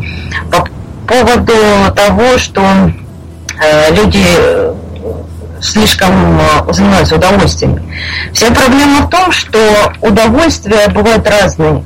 по 0.52 0.68
поводу 1.08 1.54
того, 1.96 2.38
что 2.38 2.62
э, 3.62 3.96
люди 3.96 4.24
э, 4.24 4.74
слишком 5.62 6.40
э, 6.40 6.74
занимаются 6.74 7.16
удовольствиями. 7.16 7.84
Вся 8.34 8.48
проблема 8.48 9.02
в 9.02 9.10
том, 9.10 9.32
что 9.32 9.94
удовольствия 10.02 10.88
бывают 10.90 11.28
разные. 11.28 11.84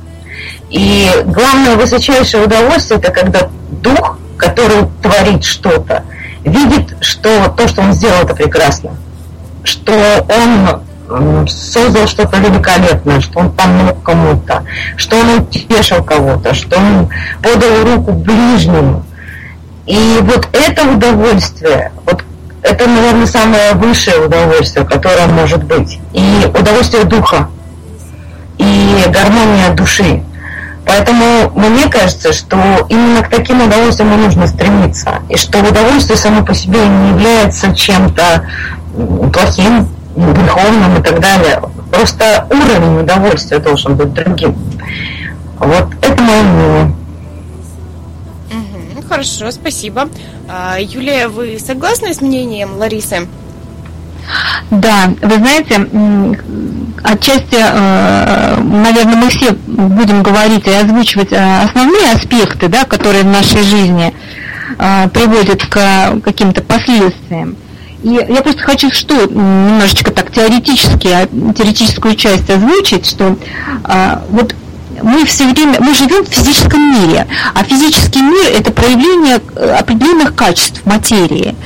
И 0.70 1.10
главное 1.26 1.76
высочайшее 1.76 2.44
удовольствие 2.44 3.00
это 3.00 3.10
когда 3.10 3.48
дух, 3.70 4.18
который 4.36 4.86
творит 5.02 5.44
что-то, 5.44 6.04
видит, 6.44 6.96
что 7.00 7.48
то, 7.56 7.68
что 7.68 7.82
он 7.82 7.92
сделал, 7.92 8.22
это 8.22 8.34
прекрасно 8.34 8.92
что 9.64 9.92
он 10.28 11.48
создал 11.48 12.06
что-то 12.06 12.38
великолепное, 12.38 13.20
что 13.20 13.40
он 13.40 13.50
помог 13.50 14.02
кому-то, 14.02 14.64
что 14.96 15.16
он 15.16 15.40
утешил 15.40 16.02
кого-то, 16.04 16.54
что 16.54 16.78
он 16.78 17.08
подал 17.42 17.84
руку 17.84 18.12
ближнему. 18.12 19.04
И 19.86 20.18
вот 20.22 20.48
это 20.52 20.88
удовольствие, 20.88 21.92
вот 22.06 22.22
это, 22.62 22.86
наверное, 22.86 23.26
самое 23.26 23.72
высшее 23.72 24.24
удовольствие, 24.24 24.86
которое 24.86 25.26
может 25.26 25.64
быть. 25.64 25.98
И 26.12 26.46
удовольствие 26.46 27.04
духа, 27.04 27.48
и 28.58 29.04
гармония 29.08 29.70
души. 29.74 30.22
Поэтому 30.86 31.50
мне 31.54 31.88
кажется, 31.88 32.32
что 32.32 32.56
именно 32.88 33.22
к 33.22 33.28
таким 33.28 33.62
удовольствиям 33.62 34.12
и 34.12 34.16
нужно 34.16 34.46
стремиться. 34.46 35.20
И 35.28 35.36
что 35.36 35.58
удовольствие 35.60 36.16
само 36.16 36.44
по 36.44 36.54
себе 36.54 36.86
не 36.86 37.10
является 37.10 37.74
чем-то 37.74 38.46
плохим, 39.32 39.88
греховным 40.16 40.98
и 40.98 41.02
так 41.02 41.20
далее. 41.20 41.62
Просто 41.90 42.46
уровень 42.50 43.00
удовольствия 43.00 43.58
должен 43.58 43.96
быть 43.96 44.12
другим. 44.12 44.56
Вот 45.58 45.88
это 46.02 46.22
мое 46.22 46.42
мнение. 46.42 46.94
Угу, 48.50 49.02
хорошо, 49.08 49.50
спасибо. 49.50 50.08
А, 50.48 50.78
Юлия, 50.80 51.28
вы 51.28 51.58
согласны 51.58 52.14
с 52.14 52.20
мнением 52.20 52.76
Ларисы? 52.76 53.28
Да, 54.70 55.10
вы 55.22 55.36
знаете, 55.36 55.86
отчасти, 57.02 57.56
э, 57.56 58.56
наверное, 58.60 59.16
мы 59.16 59.28
все 59.28 59.52
будем 59.52 60.22
говорить 60.22 60.66
и 60.66 60.70
озвучивать 60.70 61.32
э, 61.32 61.62
основные 61.64 62.12
аспекты, 62.12 62.68
да, 62.68 62.84
которые 62.84 63.24
в 63.24 63.28
нашей 63.28 63.62
жизни 63.62 64.14
э, 64.78 65.08
приводят 65.08 65.66
к 65.66 66.20
каким-то 66.22 66.62
последствиям. 66.62 67.56
И 68.02 68.08
я 68.08 68.42
просто 68.42 68.62
хочу 68.62 68.90
что 68.90 69.14
немножечко 69.26 70.10
так 70.10 70.30
теоретически, 70.32 71.08
а, 71.08 71.26
теоретическую 71.52 72.14
часть 72.16 72.48
озвучить, 72.48 73.06
что 73.06 73.36
а, 73.84 74.22
вот 74.30 74.54
мы 75.02 75.24
все 75.24 75.46
время, 75.46 75.76
мы 75.80 75.94
живем 75.94 76.24
в 76.24 76.28
физическом 76.28 76.80
мире, 76.92 77.26
а 77.54 77.64
физический 77.64 78.20
мир– 78.20 78.46
это 78.58 78.70
проявление 78.70 79.40
э, 79.56 79.76
определенных 79.78 80.34
качеств 80.34 80.84
материи. 80.84 81.56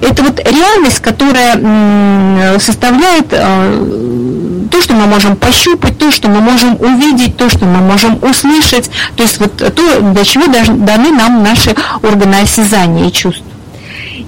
Это 0.00 0.22
вот 0.22 0.38
реальность, 0.38 1.00
которая 1.00 2.58
составляет 2.60 3.26
э, 3.32 4.68
то, 4.70 4.80
что 4.80 4.94
мы 4.94 5.06
можем 5.06 5.36
пощупать, 5.36 5.98
то, 5.98 6.10
что 6.10 6.28
мы 6.28 6.40
можем 6.40 6.76
увидеть, 6.80 7.36
то, 7.36 7.48
что 7.48 7.64
мы 7.64 7.78
можем 7.78 8.18
услышать, 8.22 8.90
то 9.16 9.22
есть 9.22 9.40
вот 9.40 9.56
то, 9.56 10.00
для 10.00 10.24
чего 10.24 10.46
даны 10.46 11.10
нам 11.10 11.42
наши 11.42 11.74
органы 12.02 12.42
осязания 12.42 13.08
и 13.08 13.12
чувств. 13.12 13.44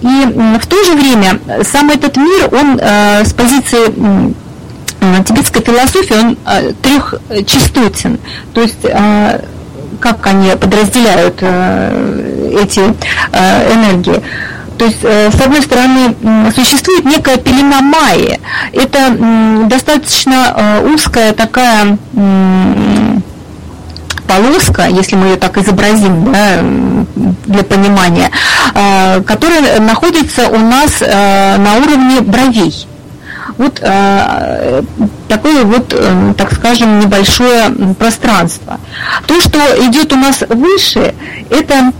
И 0.02 0.58
в 0.60 0.66
то 0.66 0.84
же 0.84 0.92
время 0.92 1.40
сам 1.64 1.90
этот 1.90 2.16
мир, 2.16 2.48
он 2.52 2.78
э, 2.80 3.24
с 3.24 3.32
позиции 3.32 4.34
тибетской 5.24 5.62
философии, 5.62 6.14
он 6.14 6.36
э, 6.46 6.72
трехчастотен. 6.82 8.18
То 8.52 8.60
есть 8.60 8.84
э, 8.84 9.40
как 10.00 10.26
они 10.26 10.50
подразделяют 10.50 11.42
эти 11.42 12.80
энергии. 13.30 14.22
То 14.76 14.84
есть, 14.84 15.02
с 15.02 15.40
одной 15.40 15.62
стороны, 15.62 16.14
существует 16.54 17.06
некая 17.06 17.38
пелена 17.38 17.80
майи. 17.80 18.38
Это 18.72 19.16
достаточно 19.66 20.82
узкая 20.92 21.32
такая 21.32 21.96
полоска, 24.26 24.86
если 24.88 25.16
мы 25.16 25.28
ее 25.28 25.36
так 25.36 25.56
изобразим 25.56 26.32
да, 26.32 26.58
для 27.46 27.62
понимания, 27.62 28.30
э, 28.74 29.22
которая 29.22 29.80
находится 29.80 30.48
у 30.48 30.58
нас 30.58 31.00
э, 31.00 31.56
на 31.56 31.76
уровне 31.76 32.20
бровей. 32.20 32.86
Вот 33.58 33.78
э, 33.80 34.82
такое 35.28 35.64
вот, 35.64 35.94
так 36.36 36.52
скажем, 36.52 36.98
небольшое 36.98 37.70
пространство. 37.98 38.78
То, 39.26 39.40
что 39.40 39.58
идет 39.86 40.12
у 40.12 40.16
нас 40.16 40.42
выше, 40.48 41.14
это 41.48 41.92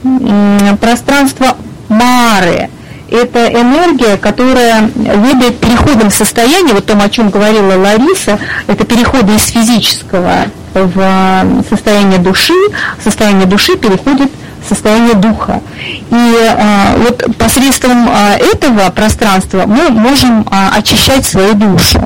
пространство 0.81 1.57
Мары. 1.89 2.69
это 3.09 3.47
энергия, 3.53 4.17
которая 4.17 4.91
ведает 4.95 5.59
переходом 5.61 6.11
состояния, 6.11 6.73
вот 6.73 6.87
том, 6.87 7.01
о 7.01 7.09
чем 7.09 7.31
говорила 7.31 7.75
Лариса, 7.77 8.39
это 8.67 8.85
переходы 8.85 9.37
из 9.37 9.47
физического 9.47 10.47
в 10.75 11.65
состояние 11.71 12.19
души, 12.19 12.55
состояние 13.03 13.47
души 13.47 13.77
переходит 13.77 14.31
в 14.31 14.46
состояние 14.67 15.15
духа. 15.15 15.61
И 16.11 16.35
а, 16.49 16.97
вот 16.99 17.25
посредством 17.37 18.09
а, 18.09 18.37
этого 18.37 18.91
пространства 18.91 19.65
мы 19.67 19.91
можем 19.91 20.47
а, 20.51 20.77
очищать 20.77 21.25
свою 21.25 21.55
душу. 21.55 22.01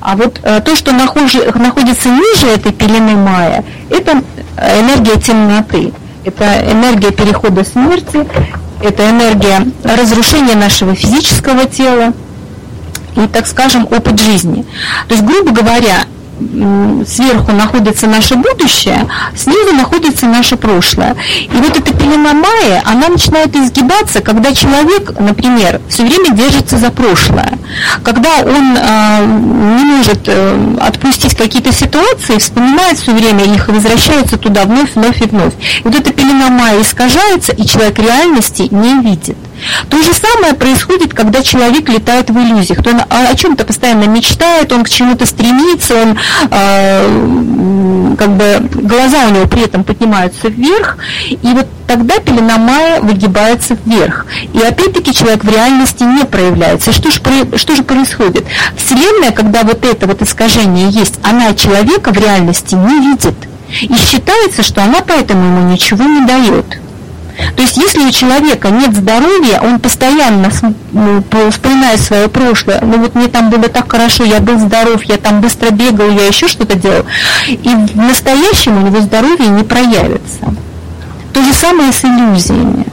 А 0.00 0.16
вот 0.16 0.40
а, 0.42 0.60
то, 0.60 0.76
что 0.76 0.92
находится 0.92 2.08
ниже 2.08 2.46
этой 2.48 2.72
пелены 2.72 3.16
мая, 3.16 3.64
это 3.90 4.22
энергия 4.56 5.20
темноты. 5.20 5.92
Это 6.24 6.72
энергия 6.72 7.12
перехода 7.12 7.62
смерти, 7.64 8.26
это 8.82 9.08
энергия 9.08 9.64
разрушения 9.84 10.56
нашего 10.56 10.94
физического 10.94 11.66
тела 11.66 12.12
и, 13.16 13.26
так 13.28 13.46
скажем, 13.46 13.86
опыт 13.90 14.20
жизни. 14.20 14.64
То 15.08 15.14
есть, 15.14 15.24
грубо 15.24 15.52
говоря, 15.52 16.04
сверху 17.06 17.52
находится 17.52 18.06
наше 18.06 18.36
будущее, 18.36 19.08
снизу 19.34 19.72
находится 19.74 20.26
наше 20.26 20.56
прошлое. 20.56 21.16
И 21.40 21.56
вот 21.56 21.76
эта 21.76 21.94
пелена 21.94 22.32
Майя, 22.32 22.82
она 22.84 23.08
начинает 23.08 23.54
изгибаться, 23.56 24.20
когда 24.20 24.52
человек, 24.52 25.18
например, 25.18 25.80
все 25.88 26.04
время 26.04 26.30
держится 26.30 26.78
за 26.78 26.90
прошлое. 26.90 27.58
Когда 28.02 28.30
он 28.42 28.76
э, 28.76 29.26
не 29.26 29.84
может 29.84 30.22
э, 30.26 30.76
отпустить 30.80 31.36
какие-то 31.36 31.72
ситуации, 31.72 32.38
вспоминает 32.38 32.98
все 32.98 33.12
время 33.12 33.44
их 33.44 33.68
и 33.68 33.72
возвращается 33.72 34.36
туда 34.36 34.64
вновь, 34.64 34.94
вновь 34.94 35.20
и 35.22 35.26
вновь. 35.26 35.54
И 35.80 35.82
вот 35.84 35.94
эта 35.94 36.12
пелена 36.12 36.50
Майя 36.50 36.82
искажается, 36.82 37.52
и 37.52 37.64
человек 37.66 37.98
реальности 37.98 38.68
не 38.70 39.00
видит. 39.00 39.36
То 39.88 40.02
же 40.02 40.12
самое 40.12 40.54
происходит, 40.54 41.14
когда 41.14 41.42
человек 41.42 41.88
летает 41.88 42.30
в 42.30 42.38
иллюзиях. 42.38 42.82
То 42.82 42.90
он 42.90 43.00
о 43.08 43.34
чем-то 43.34 43.64
постоянно 43.64 44.04
мечтает, 44.04 44.72
он 44.72 44.84
к 44.84 44.88
чему-то 44.88 45.26
стремится, 45.26 45.94
он 45.94 46.18
э, 46.50 48.16
как 48.18 48.30
бы 48.36 48.68
глаза 48.82 49.26
у 49.26 49.30
него 49.30 49.46
при 49.46 49.62
этом 49.62 49.84
поднимаются 49.84 50.48
вверх, 50.48 50.98
и 51.30 51.48
вот 51.52 51.66
тогда 51.86 52.18
пелена 52.18 52.58
Майя 52.58 53.00
выгибается 53.00 53.76
вверх. 53.84 54.26
И 54.52 54.58
опять-таки 54.58 55.14
человек 55.14 55.44
в 55.44 55.50
реальности 55.50 56.02
не 56.02 56.24
проявляется. 56.24 56.92
Что 56.92 57.10
же, 57.10 57.20
что 57.56 57.76
же 57.76 57.82
происходит? 57.82 58.44
Вселенная, 58.76 59.30
когда 59.30 59.62
вот 59.62 59.84
это 59.84 60.06
вот 60.06 60.22
искажение 60.22 60.90
есть, 60.90 61.18
она 61.22 61.54
человека 61.54 62.12
в 62.12 62.18
реальности 62.18 62.74
не 62.74 63.10
видит. 63.10 63.34
И 63.82 63.94
считается, 63.96 64.62
что 64.62 64.82
она 64.82 65.00
поэтому 65.06 65.44
ему 65.44 65.70
ничего 65.70 66.04
не 66.04 66.24
дает. 66.24 66.66
То 67.54 67.62
есть, 67.62 67.76
если 67.76 68.00
у 68.00 68.10
человека 68.10 68.70
нет 68.70 68.94
здоровья, 68.94 69.60
он 69.60 69.78
постоянно 69.78 70.50
ну, 70.92 71.22
вспоминает 71.50 72.00
свое 72.00 72.28
прошлое, 72.28 72.80
ну 72.82 72.98
вот 72.98 73.14
мне 73.14 73.28
там 73.28 73.50
было 73.50 73.68
так 73.68 73.90
хорошо, 73.90 74.24
я 74.24 74.40
был 74.40 74.58
здоров, 74.58 75.02
я 75.04 75.16
там 75.16 75.40
быстро 75.40 75.70
бегал, 75.70 76.08
я 76.10 76.26
еще 76.26 76.48
что-то 76.48 76.76
делал, 76.76 77.04
и 77.48 77.68
в 77.68 77.96
настоящем 77.96 78.82
у 78.82 78.86
него 78.86 79.00
здоровье 79.00 79.48
не 79.48 79.64
проявится. 79.64 80.54
То 81.32 81.42
же 81.42 81.52
самое 81.52 81.92
с 81.92 82.04
иллюзиями. 82.04 82.86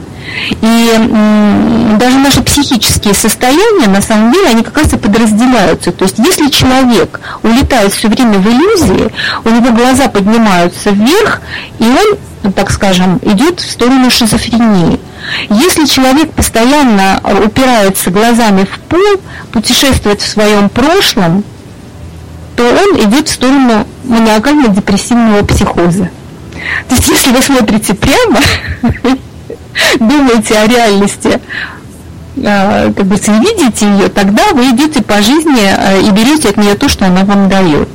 И 0.62 1.96
даже 1.98 2.18
наши 2.18 2.42
психические 2.42 3.14
состояния, 3.14 3.88
на 3.88 4.00
самом 4.00 4.32
деле, 4.32 4.48
они 4.48 4.62
как 4.62 4.76
раз 4.78 4.92
и 4.92 4.96
подразделяются. 4.96 5.92
То 5.92 6.04
есть, 6.04 6.18
если 6.18 6.48
человек 6.48 7.20
улетает 7.42 7.92
все 7.92 8.08
время 8.08 8.38
в 8.38 8.46
иллюзии, 8.46 9.10
у 9.44 9.50
него 9.50 9.72
глаза 9.72 10.08
поднимаются 10.08 10.90
вверх, 10.90 11.40
и 11.78 11.84
он 11.84 12.18
так 12.52 12.70
скажем, 12.70 13.18
идет 13.22 13.60
в 13.60 13.70
сторону 13.70 14.10
шизофрении. 14.10 15.00
Если 15.48 15.86
человек 15.86 16.30
постоянно 16.32 17.20
упирается 17.44 18.10
глазами 18.10 18.64
в 18.64 18.78
пол, 18.80 19.00
путешествует 19.50 20.20
в 20.20 20.28
своем 20.28 20.68
прошлом, 20.68 21.42
то 22.56 22.62
он 22.64 23.00
идет 23.00 23.28
в 23.28 23.32
сторону 23.32 23.86
маниакально-депрессивного 24.04 25.44
психоза. 25.44 26.10
То 26.88 26.94
есть 26.94 27.08
если 27.08 27.30
вы 27.30 27.42
смотрите 27.42 27.94
прямо, 27.94 28.38
думаете 29.98 30.58
о 30.58 30.66
реальности, 30.66 31.40
а, 32.44 32.92
как 32.92 33.06
бы 33.06 33.16
видите 33.16 33.86
ее, 33.86 34.08
тогда 34.08 34.42
вы 34.52 34.70
идете 34.70 35.02
по 35.02 35.22
жизни 35.22 35.66
а, 35.66 35.98
и 35.98 36.10
берете 36.10 36.48
от 36.48 36.56
нее 36.56 36.74
то, 36.74 36.88
что 36.88 37.06
она 37.06 37.24
вам 37.24 37.48
дает. 37.48 37.88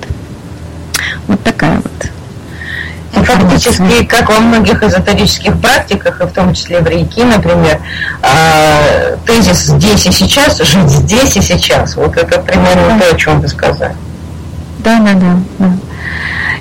Вот 1.28 1.44
такая 1.44 1.78
вот. 1.78 3.26
Фактически, 3.26 4.06
как 4.06 4.30
во 4.30 4.40
многих 4.40 4.82
эзотерических 4.82 5.60
практиках, 5.60 6.22
и 6.22 6.26
в 6.26 6.32
том 6.32 6.54
числе 6.54 6.80
в 6.80 6.88
рейки, 6.88 7.22
например, 7.22 7.82
а, 8.22 9.18
тезис 9.26 9.66
«здесь 9.66 10.06
и 10.06 10.12
сейчас», 10.12 10.60
«жить 10.60 10.90
здесь 10.90 11.36
и 11.36 11.42
сейчас», 11.42 11.96
вот 11.96 12.16
это 12.16 12.40
примерно 12.40 13.00
то, 13.00 13.14
о 13.14 13.18
чем 13.18 13.42
вы 13.42 13.48
сказали. 13.48 13.96
Да, 14.80 15.00
да, 15.00 15.14
да. 15.14 15.38
да. 15.60 15.72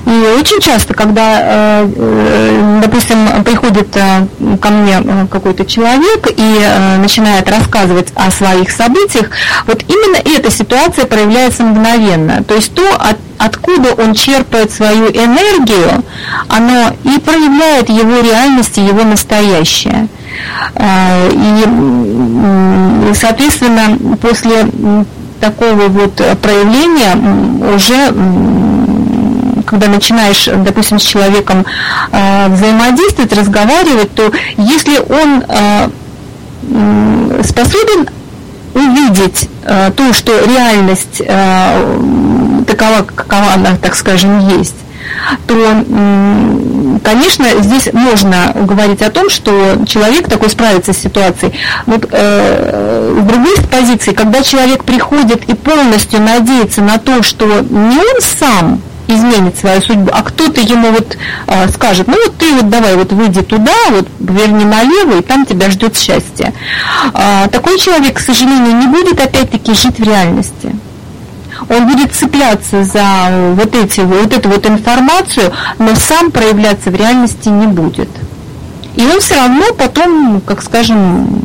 И 0.06 0.11
очень 0.38 0.61
часто, 0.61 0.94
когда, 0.94 1.40
э, 1.40 1.88
э, 1.96 2.80
допустим, 2.82 3.44
приходит 3.44 3.94
э, 3.96 4.26
ко 4.61 4.68
мне 4.70 5.26
какой-то 5.30 5.64
человек 5.66 6.28
и 6.37 6.66
начинает 6.98 7.50
рассказывать 7.50 8.12
о 8.14 8.30
своих 8.30 8.70
событиях, 8.70 9.30
вот 9.66 9.84
именно 9.88 10.16
эта 10.16 10.50
ситуация 10.50 11.04
проявляется 11.04 11.62
мгновенно. 11.64 12.42
То 12.44 12.54
есть 12.54 12.72
то, 12.74 12.82
от, 12.94 13.18
откуда 13.38 13.92
он 13.94 14.14
черпает 14.14 14.70
свою 14.70 15.08
энергию, 15.08 16.04
оно 16.48 16.92
и 17.04 17.18
проявляет 17.18 17.88
его 17.88 18.20
реальность 18.20 18.78
и 18.78 18.82
его 18.82 19.02
настоящее. 19.04 20.08
И, 21.30 21.64
соответственно, 23.14 23.98
после 24.20 24.66
такого 25.40 25.88
вот 25.88 26.14
проявления 26.40 27.16
уже 27.74 28.12
когда 29.68 29.88
начинаешь, 29.88 30.48
допустим, 30.64 30.98
с 30.98 31.02
человеком 31.02 31.66
э, 32.11 32.48
взаимодействовать, 32.48 33.33
разговаривать, 33.33 34.14
то 34.14 34.33
если 34.57 34.98
он 34.98 35.44
э, 35.46 35.88
способен 37.44 38.09
увидеть 38.74 39.48
э, 39.64 39.90
то, 39.94 40.12
что 40.12 40.33
реальность 40.46 41.20
э, 41.24 42.62
такова, 42.66 43.02
какова 43.02 43.52
она, 43.54 43.76
так 43.76 43.94
скажем, 43.94 44.48
есть, 44.48 44.76
то, 45.46 45.54
конечно, 47.02 47.46
здесь 47.61 47.88
можно 47.92 48.52
говорить 48.54 49.02
о 49.02 49.11
том, 49.11 49.31
что 49.31 49.78
человек 49.87 50.28
такой 50.28 50.50
справится 50.50 50.92
с 50.92 50.98
ситуацией. 50.98 51.54
Вот 51.87 52.07
э, 52.11 53.14
в 53.18 53.26
другой 53.26 53.57
позиции, 53.70 54.12
когда 54.12 54.42
человек 54.42 54.85
приходит 54.85 55.44
и 55.48 55.54
полностью 55.54 56.20
надеется 56.20 56.83
на 56.83 56.98
то, 56.98 57.22
что 57.22 57.46
не 57.46 57.98
он 57.98 58.20
сам 58.20 58.83
изменит 59.09 59.59
свою 59.59 59.81
судьбу, 59.81 60.11
а 60.12 60.23
кто-то 60.23 60.61
ему 60.61 60.90
вот 60.92 61.16
э, 61.47 61.68
скажет, 61.71 62.07
ну 62.07 62.14
вот 62.23 62.37
ты 62.37 62.53
вот 62.55 62.68
давай 62.68 62.94
вот 62.94 63.12
выйди 63.12 63.42
туда, 63.42 63.73
вот 63.90 64.07
верни 64.21 64.64
налево, 64.64 65.18
и 65.18 65.23
там 65.23 65.47
тебя 65.47 65.71
ждет 65.71 65.97
счастье. 65.97 66.53
Э, 67.14 67.49
такой 67.51 67.79
человек, 67.79 68.16
к 68.16 68.21
сожалению, 68.21 68.77
не 68.77 68.87
будет 68.87 69.21
опять-таки 69.21 69.75
жить 69.75 69.99
в 69.99 70.03
реальности. 70.03 70.77
Он 71.68 71.88
будет 71.88 72.12
цепляться 72.12 72.85
за 72.85 73.55
вот, 73.55 73.75
эти, 73.75 74.01
вот 74.01 74.33
эту 74.33 74.49
вот 74.49 74.64
информацию, 74.66 75.53
но 75.79 75.94
сам 75.97 76.31
проявляться 76.31 76.90
в 76.90 76.94
реальности 76.94 77.49
не 77.49 77.66
будет. 77.66 78.09
И 78.94 79.03
он 79.03 79.21
все 79.21 79.37
равно 79.37 79.73
потом, 79.77 80.40
как 80.40 80.62
скажем, 80.62 81.42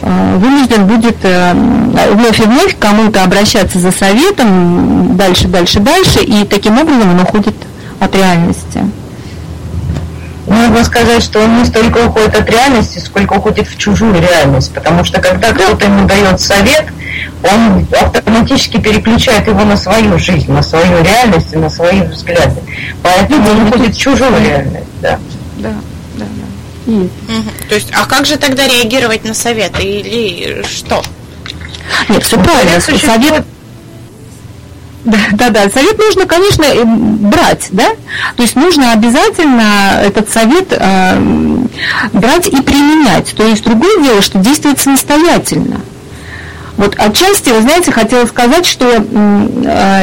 вынужден 0.00 0.86
будет 0.86 1.16
э, 1.22 1.52
вновь 1.52 2.38
и 2.40 2.44
вновь 2.44 2.76
кому-то 2.78 3.24
обращаться 3.24 3.78
за 3.78 3.90
советом 3.90 5.16
дальше, 5.16 5.48
дальше, 5.48 5.80
дальше, 5.80 6.20
и 6.20 6.44
таким 6.44 6.78
образом 6.78 7.10
он 7.10 7.20
уходит 7.20 7.56
от 8.00 8.14
реальности. 8.14 8.80
Можно 10.46 10.82
сказать, 10.82 11.22
что 11.22 11.40
он 11.40 11.58
не 11.58 11.64
столько 11.66 11.98
уходит 12.06 12.34
от 12.34 12.48
реальности, 12.48 12.98
сколько 12.98 13.34
уходит 13.34 13.68
в 13.68 13.76
чужую 13.76 14.14
реальность, 14.14 14.72
потому 14.72 15.04
что 15.04 15.20
когда 15.20 15.52
кто-то 15.52 15.84
ему 15.84 16.06
дает 16.06 16.40
совет, 16.40 16.86
он 17.42 17.86
автоматически 18.00 18.78
переключает 18.78 19.46
его 19.46 19.64
на 19.64 19.76
свою 19.76 20.18
жизнь, 20.18 20.50
на 20.50 20.62
свою 20.62 21.02
реальность 21.02 21.52
и 21.52 21.58
на 21.58 21.68
свои 21.68 22.00
взгляды. 22.02 22.62
Поэтому 23.02 23.50
он 23.50 23.68
уходит 23.68 23.94
в 23.94 23.98
чужую 23.98 24.32
реальность, 24.42 24.86
да. 25.02 25.18
Да. 25.58 25.74
Угу. 26.88 27.08
То 27.68 27.74
есть, 27.74 27.90
а 27.92 28.06
как 28.06 28.26
же 28.26 28.36
тогда 28.36 28.66
реагировать 28.66 29.24
на 29.24 29.34
советы 29.34 29.82
или 29.82 30.64
что? 30.66 31.02
Нет, 32.08 32.22
все 32.24 32.38
правильно. 32.38 32.80
Совет, 32.80 33.00
совет 33.00 33.44
да, 35.04 35.18
да, 35.32 35.50
да, 35.50 35.70
совет 35.70 35.96
нужно, 35.96 36.26
конечно, 36.26 36.64
брать, 36.84 37.68
да, 37.70 37.90
то 38.36 38.42
есть 38.42 38.56
нужно 38.56 38.92
обязательно 38.92 40.00
этот 40.02 40.28
совет 40.28 40.66
э, 40.70 41.18
брать 42.12 42.48
и 42.48 42.60
применять. 42.60 43.34
То 43.34 43.46
есть 43.46 43.64
другое 43.64 44.02
дело, 44.02 44.20
что 44.20 44.38
действовать 44.38 44.80
самостоятельно. 44.80 45.80
Вот 46.78 46.94
отчасти, 46.96 47.50
вы 47.50 47.60
знаете, 47.60 47.90
хотела 47.90 48.24
сказать, 48.26 48.64
что 48.64 48.86
э, 48.86 49.00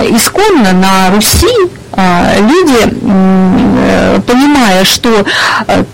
исконно 0.10 0.74
на 0.74 1.10
Руси 1.16 1.48
э, 1.94 2.42
люди, 2.42 3.00
э, 3.02 4.20
понимая, 4.28 4.84
что 4.84 5.26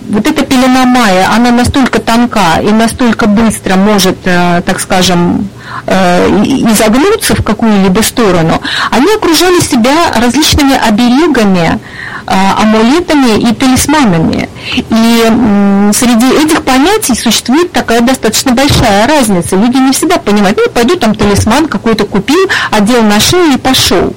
вот 0.10 0.28
эта 0.28 0.44
пелена 0.44 0.86
Майя, 0.86 1.30
она 1.36 1.52
настолько 1.52 2.02
тонка 2.02 2.60
и 2.64 2.72
настолько 2.72 3.28
быстро 3.28 3.76
может, 3.76 4.24
так 4.24 4.80
скажем, 4.80 5.50
изогнуться 5.86 7.36
в 7.36 7.44
какую-либо 7.44 8.02
сторону, 8.02 8.60
они 8.90 9.14
окружали 9.14 9.60
себя 9.60 9.92
различными 10.16 10.76
оберегами, 10.76 11.80
амулетами 12.26 13.39
и 13.49 13.53
талисманами. 13.53 14.49
И 14.76 15.91
среди 15.93 16.43
этих 16.43 16.63
понятий 16.63 17.15
существует 17.15 17.72
такая 17.72 18.01
достаточно 18.01 18.53
большая 18.53 19.07
разница. 19.07 19.55
Люди 19.55 19.78
не 19.78 19.91
всегда 19.91 20.17
понимают, 20.17 20.57
ну, 20.57 20.72
пойду 20.72 20.95
там 20.95 21.15
талисман 21.15 21.67
какой-то 21.67 22.05
купил, 22.05 22.49
одел 22.72 23.03
на 23.03 23.19
шею 23.19 23.53
и 23.53 23.57
пошел. 23.57 24.13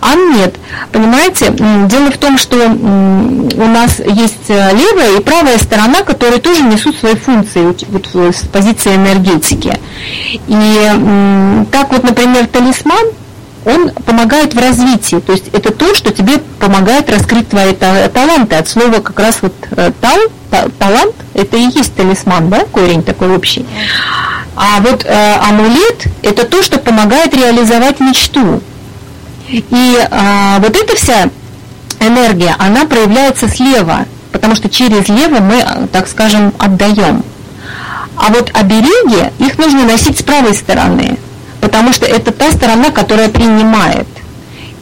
А 0.00 0.14
нет, 0.14 0.56
понимаете, 0.92 1.50
дело 1.50 2.10
в 2.10 2.18
том, 2.18 2.38
что 2.38 2.56
у 2.56 3.66
нас 3.66 4.00
есть 4.00 4.48
э, 4.48 4.72
левая 4.72 5.16
и 5.16 5.22
правая 5.22 5.58
сторона, 5.58 6.02
которые 6.02 6.40
тоже 6.40 6.62
несут 6.62 6.96
свои 6.96 7.14
функции 7.14 7.74
вот, 7.88 8.34
с 8.34 8.46
позиции 8.48 8.94
энергетики. 8.94 9.72
И 10.48 11.66
так 11.70 11.92
вот, 11.92 12.02
например, 12.02 12.46
талисман– 12.46 13.06
он 13.64 13.90
помогает 13.90 14.54
в 14.54 14.58
развитии. 14.58 15.16
То 15.16 15.32
есть 15.32 15.48
это 15.52 15.72
то, 15.72 15.94
что 15.94 16.12
тебе 16.12 16.38
помогает 16.58 17.10
раскрыть 17.10 17.48
твои 17.48 17.74
таланты. 17.74 18.56
От 18.56 18.68
слова 18.68 19.00
как 19.00 19.18
раз 19.18 19.38
вот 19.42 19.54
э, 19.72 19.92
тал, 20.00 20.18
талант, 20.78 21.14
это 21.34 21.56
и 21.56 21.62
есть 21.62 21.94
талисман, 21.94 22.48
да, 22.48 22.64
корень 22.66 23.02
такой 23.02 23.34
общий. 23.34 23.66
А 24.56 24.80
вот 24.80 25.04
э, 25.04 25.34
амулет– 25.48 26.06
это 26.22 26.44
то, 26.44 26.62
что 26.62 26.78
помогает 26.78 27.34
реализовать 27.34 28.00
мечту. 28.00 28.62
И 29.48 29.98
э, 29.98 30.56
вот 30.58 30.76
эта 30.76 30.96
вся 30.96 31.28
энергия, 31.98 32.56
она 32.58 32.86
проявляется 32.86 33.48
слева, 33.48 34.06
потому 34.32 34.54
что 34.54 34.70
через 34.70 35.08
лево 35.08 35.40
мы, 35.40 35.88
так 35.92 36.08
скажем, 36.08 36.54
отдаем. 36.58 37.22
А 38.16 38.32
вот 38.32 38.50
обереги, 38.54 39.30
их 39.38 39.58
нужно 39.58 39.84
носить 39.84 40.18
с 40.18 40.22
правой 40.22 40.54
стороны– 40.54 41.18
потому 41.60 41.92
что 41.92 42.06
это 42.06 42.32
та 42.32 42.50
сторона, 42.50 42.90
которая 42.90 43.28
принимает. 43.28 44.06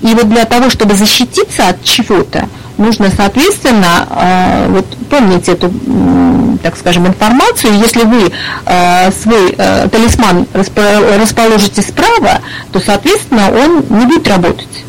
И 0.02 0.14
вот 0.14 0.28
для 0.28 0.44
того, 0.44 0.70
чтобы 0.70 0.94
защититься 0.94 1.68
от 1.68 1.82
чего-то, 1.82 2.48
нужно, 2.76 3.10
соответственно, 3.10 4.06
э, 4.08 4.68
вот 4.68 4.86
помните 5.10 5.52
эту, 5.52 5.72
так 6.62 6.76
скажем, 6.76 7.06
информацию, 7.06 7.74
если 7.74 8.04
вы 8.04 8.30
э, 8.64 9.10
свой 9.10 9.54
э, 9.56 9.88
талисман 9.88 10.46
расположите 10.54 11.82
справа, 11.82 12.40
то, 12.72 12.80
соответственно, 12.80 13.50
он 13.50 13.84
не 13.98 14.06
будет 14.06 14.28
работать. 14.28 14.84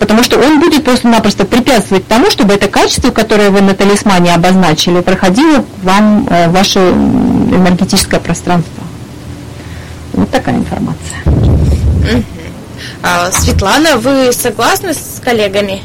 Потому 0.00 0.24
что 0.24 0.38
он 0.38 0.58
будет 0.58 0.84
просто-напросто 0.84 1.44
препятствовать 1.44 2.06
тому, 2.08 2.30
чтобы 2.30 2.52
это 2.54 2.66
качество, 2.66 3.10
которое 3.10 3.50
вы 3.50 3.60
на 3.60 3.74
талисмане 3.74 4.34
обозначили, 4.34 5.00
проходило 5.00 5.64
вам 5.82 6.24
в 6.24 6.48
ваше 6.48 6.80
энергетическое 6.80 8.18
пространство. 8.18 8.83
Вот 10.14 10.30
такая 10.30 10.56
информация. 10.56 11.18
А, 13.02 13.30
Светлана, 13.32 13.96
вы 13.96 14.32
согласны 14.32 14.94
с 14.94 15.20
коллегами? 15.22 15.82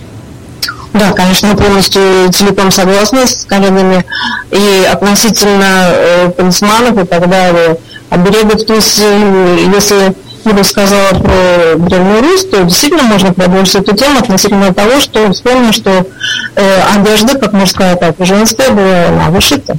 Да, 0.94 1.12
конечно, 1.12 1.56
полностью 1.56 2.32
целиком 2.32 2.72
согласна 2.72 3.28
с 3.28 3.46
коллегами. 3.46 4.06
И 4.52 4.88
относительно 4.92 5.92
э, 5.92 6.32
талисманов 6.36 6.98
и 6.98 7.06
так 7.06 7.30
далее, 7.30 7.78
оберегов, 8.10 8.66
то 8.66 8.74
есть, 8.74 9.00
э, 9.00 9.68
если 9.74 10.16
я 10.46 10.64
сказала 10.64 11.10
про 11.10 11.76
Древний 11.78 12.22
Русь, 12.22 12.46
то 12.46 12.64
действительно 12.64 13.04
можно 13.04 13.34
продолжить 13.34 13.76
эту 13.76 13.96
тему 13.96 14.20
относительно 14.20 14.74
того, 14.74 15.00
что 15.00 15.32
вспомню, 15.32 15.74
что 15.74 16.08
э, 16.56 16.82
одежда, 16.96 17.38
как 17.38 17.54
мужская, 17.54 17.96
так 17.96 18.20
и 18.20 18.26
женская, 18.26 18.72
была 18.72 19.08
она 19.08 19.30
вышита 19.30 19.78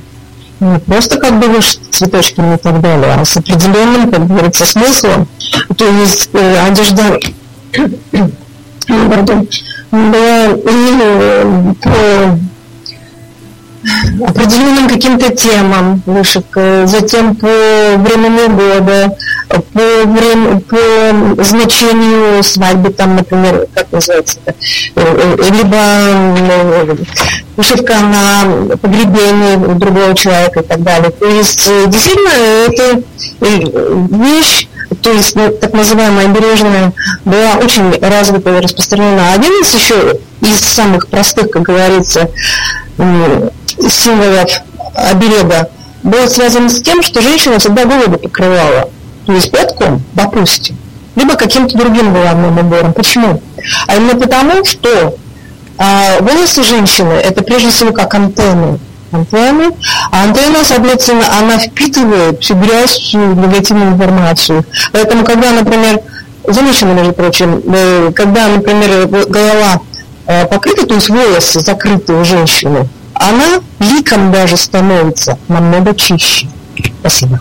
не 0.61 0.79
просто 0.79 1.19
как 1.19 1.39
бы 1.39 1.49
вышить 1.49 1.81
цветочками 1.91 2.55
и 2.55 2.59
так 2.59 2.81
далее, 2.81 3.15
а 3.15 3.25
с 3.25 3.37
определенным, 3.37 4.11
как 4.11 4.27
говорится, 4.27 4.67
смыслом. 4.67 5.27
То 5.77 5.87
есть 5.87 6.31
э, 6.33 6.59
одежда 6.67 7.19
пардон, 8.87 9.49
была 9.91 10.49
э, 10.65 11.75
по 11.83 12.39
определенным 14.27 14.89
каким-то 14.89 15.35
темам 15.35 16.03
вышивка, 16.07 16.87
затем 16.87 17.35
по 17.35 17.47
времени 17.47 18.49
года, 18.49 19.17
по, 19.49 20.07
время, 20.07 20.61
по 20.61 21.43
значению 21.43 22.43
свадьбы, 22.43 22.91
там, 22.91 23.17
например, 23.17 23.67
как 23.75 23.91
называется 23.93 24.39
это, 24.45 24.57
э, 24.97 25.35
э, 25.39 25.51
либо 25.51 26.99
вышивка 27.57 27.95
на 28.01 28.77
погребение 28.77 29.57
другого 29.57 30.15
человека 30.15 30.61
и 30.61 30.63
так 30.63 30.83
далее. 30.83 31.11
То 31.11 31.27
есть, 31.27 31.71
действительно, 31.87 32.31
это 32.69 33.03
вещь, 33.41 34.69
то 35.03 35.13
есть 35.13 35.37
ну, 35.37 35.51
так 35.51 35.73
называемая 35.73 36.29
бережная, 36.29 36.93
была 37.25 37.55
очень 37.63 37.99
развита 38.01 38.57
и 38.57 38.61
распространена. 38.61 39.33
Один 39.33 39.53
из 39.63 39.75
еще 39.75 40.19
из 40.43 40.61
самых 40.61 41.09
простых, 41.09 41.51
как 41.51 41.63
говорится, 41.63 42.31
символов 43.89 44.51
оберега 44.95 45.71
был 46.03 46.29
связан 46.29 46.69
с 46.69 46.81
тем, 46.83 47.03
что 47.03 47.21
женщина 47.21 47.59
всегда 47.59 47.85
голову 47.85 48.19
покрывала, 48.19 48.91
то 49.27 49.33
есть 49.33 49.51
платком, 49.51 50.03
допустим, 50.15 50.77
либо 51.17 51.35
каким-то 51.35 51.77
другим 51.77 52.13
головным 52.13 52.59
убором. 52.59 52.93
Почему? 52.93 53.41
А 53.87 53.97
именно 53.97 54.19
потому, 54.19 54.65
что 54.65 55.17
а, 55.79 56.21
волосы 56.21 56.63
женщины– 56.63 57.13
это 57.25 57.43
прежде 57.43 57.71
всего 57.71 57.93
как 57.93 58.15
антенны. 58.15 58.79
Антенны. 59.13 59.75
А 60.13 60.25
антенна, 60.25 60.59
соответственно, 60.63 61.25
она 61.39 61.59
впитывает 61.59 62.43
всю 62.43 62.55
грязь, 62.55 62.93
всю 62.93 63.19
негативную 63.19 63.93
информацию. 63.93 64.65
Поэтому, 64.93 65.25
когда, 65.25 65.51
например, 65.53 66.01
замечено, 66.47 66.93
между 66.93 67.13
прочим, 67.13 67.63
э, 67.67 68.13
когда, 68.15 68.49
например, 68.49 69.07
голова 69.07 69.81
э, 70.27 70.47
покрыта, 70.47 70.87
то 70.87 70.95
есть 70.95 71.09
волосы 71.09 71.61
закрыты 71.61 72.13
у 72.13 72.25
женщины, 72.25 72.87
она 73.21 73.63
ликом 73.79 74.33
даже 74.33 74.57
становится 74.57 75.39
намного 75.49 75.95
чище. 75.95 76.49
Спасибо. 77.01 77.39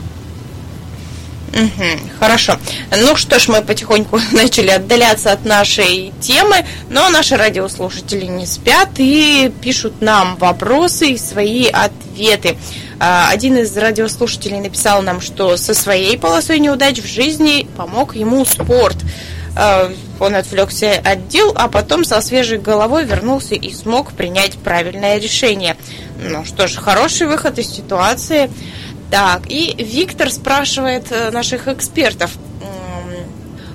Угу, 1.53 2.09
хорошо. 2.19 2.57
Ну 2.91 3.15
что 3.15 3.39
ж, 3.39 3.47
мы 3.47 3.61
потихоньку 3.61 4.19
начали 4.34 4.69
отдаляться 4.69 5.32
от 5.32 5.45
нашей 5.45 6.11
темы, 6.19 6.65
но 6.89 7.09
наши 7.09 7.38
радиослушатели 7.38 8.25
не 8.25 8.45
спят 8.45 8.89
и 8.97 9.51
пишут 9.61 10.01
нам 10.01 10.36
вопросы 10.36 11.11
и 11.11 11.17
свои 11.17 11.67
ответы. 11.67 12.57
А, 12.99 13.30
один 13.32 13.57
из 13.57 13.75
радиослушателей 13.75 14.59
написал 14.59 15.01
нам, 15.01 15.21
что 15.21 15.55
со 15.55 15.73
своей 15.73 16.17
полосой 16.17 16.59
неудач 16.59 16.99
в 16.99 17.07
жизни 17.07 17.65
помог 17.77 18.15
ему 18.17 18.43
спорт. 18.43 18.97
А, 19.56 19.91
он 20.20 20.36
отвлекся 20.36 20.93
от 21.04 21.28
дел, 21.28 21.52
а 21.56 21.68
потом 21.68 22.04
со 22.04 22.22
свежей 22.22 22.60
головой 22.60 23.06
вернулся 23.06 23.56
и 23.56 23.74
смог 23.74 24.14
принять 24.14 24.54
правильное 24.58 25.18
решение. 25.18 25.76
Ну 26.22 26.45
что 26.45 26.68
ж, 26.68 26.76
хороший 26.76 27.28
выход 27.28 27.60
из 27.60 27.68
ситуации. 27.70 28.50
Так, 29.12 29.43
и 29.47 29.76
Виктор 29.78 30.30
спрашивает 30.30 31.12
э, 31.12 31.32
наших 31.32 31.68
экспертов. 31.68 32.38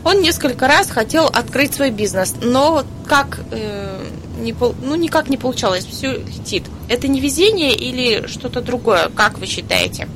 Он 0.04 0.20
несколько 0.20 0.68
раз 0.68 0.90
хотел 0.90 1.26
открыть 1.26 1.74
свой 1.74 1.90
бизнес, 1.90 2.34
но 2.40 2.84
как 3.08 3.40
э, 3.50 4.06
не, 4.38 4.54
ну, 4.82 4.94
никак 4.94 5.30
не 5.30 5.38
получалось, 5.38 5.86
все 5.86 6.18
летит. 6.18 6.64
Это 6.88 7.08
не 7.08 7.20
везение 7.20 7.74
или 7.74 8.26
что-то 8.26 8.60
другое, 8.60 9.08
как 9.08 9.38
вы 9.38 9.46
считаете? 9.46 10.06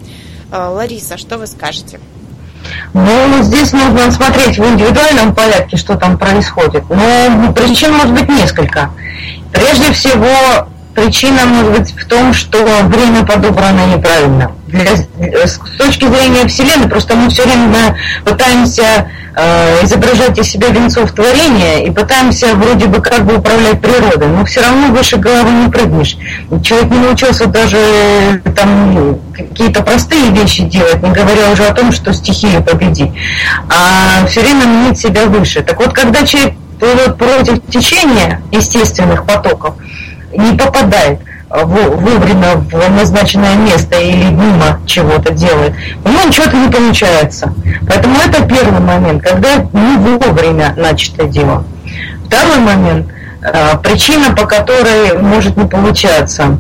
Э, 0.53 0.67
Лариса, 0.69 1.17
что 1.17 1.39
вы 1.39 1.47
скажете? 1.47 2.01
Ну, 2.95 3.43
здесь 3.43 3.73
нужно 3.73 4.11
смотреть 4.11 4.59
в 4.59 4.65
индивидуальном 4.65 5.35
порядке, 5.35 5.77
что 5.77 5.97
там 5.97 6.19
происходит. 6.19 6.85
Но 6.89 7.53
причин 7.53 7.93
может 7.95 8.13
быть 8.13 8.29
несколько. 8.29 8.91
Прежде 9.53 9.93
всего, 9.93 10.69
причина 10.99 11.47
может 11.47 11.79
быть 11.79 11.95
в 11.97 12.07
том, 12.07 12.33
что 12.35 12.59
время 12.85 13.25
подобрано 13.25 13.87
неправильно. 13.95 14.53
Для, 14.67 14.97
с 15.47 15.59
точки 15.79 16.05
зрения 16.05 16.47
Вселенной, 16.47 16.89
просто 16.89 17.15
мы 17.15 17.31
все 17.31 17.45
время 17.45 17.97
пытаемся 18.25 19.09
э, 19.35 19.85
изображать 19.85 20.39
из 20.39 20.49
себя 20.49 20.69
венцов 20.69 21.13
творения 21.13 21.85
и 21.85 21.91
пытаемся 21.91 22.55
вроде 22.55 22.87
бы 22.87 23.01
как 23.01 23.25
бы 23.25 23.37
управлять 23.37 23.81
природой, 23.81 24.29
но 24.29 24.45
все 24.45 24.61
равно 24.61 24.89
выше 24.89 25.17
головы 25.17 25.51
не 25.51 25.71
прыгнешь. 25.71 26.17
Человек 26.63 26.91
не 26.91 26.99
научился 26.99 27.47
даже 27.47 28.43
там 28.57 29.19
какие-то 29.35 29.83
простые 29.83 30.31
вещи 30.31 30.65
делать, 30.65 31.03
не 31.03 31.11
говоря 31.11 31.51
уже 31.53 31.65
о 31.65 31.73
том, 31.73 31.93
что 31.93 32.13
стихию 32.13 32.63
победить, 32.63 33.13
а 33.71 34.27
все 34.27 34.41
время 34.41 34.67
мнить 34.67 34.99
себя 34.99 35.27
выше. 35.27 35.63
Так 35.63 35.79
вот, 35.79 35.93
когда 35.93 36.27
человек 36.27 36.55
плывет 36.79 37.17
против 37.17 37.61
течения 37.71 38.43
естественных 38.53 39.25
потоков, 39.25 39.75
не 40.33 40.57
попадает, 40.57 41.21
вовремя 41.51 42.57
в 42.57 42.91
назначенное 42.91 43.57
место 43.57 43.99
или 43.99 44.25
мимо 44.25 44.81
чего-то 44.87 45.33
делает, 45.33 45.75
у 46.05 46.09
него 46.09 46.25
ничего 46.25 46.45
не 46.59 46.71
получается. 46.71 47.53
Поэтому 47.89 48.17
это 48.19 48.43
первый 48.43 48.81
момент, 48.81 49.23
когда 49.23 49.57
не 49.73 49.97
вовремя 49.97 50.75
начато 50.77 51.25
дело. 51.25 51.65
Второй 52.27 52.59
момент, 52.59 53.07
э, 53.43 53.79
причина, 53.83 54.35
по 54.35 54.47
которой 54.47 55.19
может 55.19 55.57
не 55.57 55.67
получаться. 55.67 56.59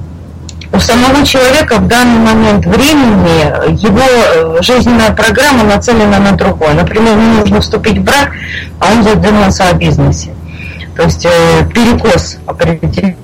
У 0.70 0.78
самого 0.80 1.24
человека 1.24 1.76
в 1.76 1.88
данный 1.88 2.20
момент 2.20 2.64
времени 2.66 3.72
его 3.82 4.00
э, 4.00 4.62
жизненная 4.62 5.12
программа 5.12 5.64
нацелена 5.64 6.18
на 6.18 6.32
другое. 6.32 6.72
Например, 6.72 7.12
ему 7.12 7.40
нужно 7.40 7.60
вступить 7.60 7.98
в 7.98 8.04
брак, 8.04 8.32
а 8.80 8.92
он 8.92 9.02
задумался 9.02 9.68
о 9.68 9.74
бизнесе. 9.74 10.30
То 10.96 11.02
есть 11.04 11.26
э, 11.26 11.64
перекос 11.74 12.38
определенный 12.46 13.16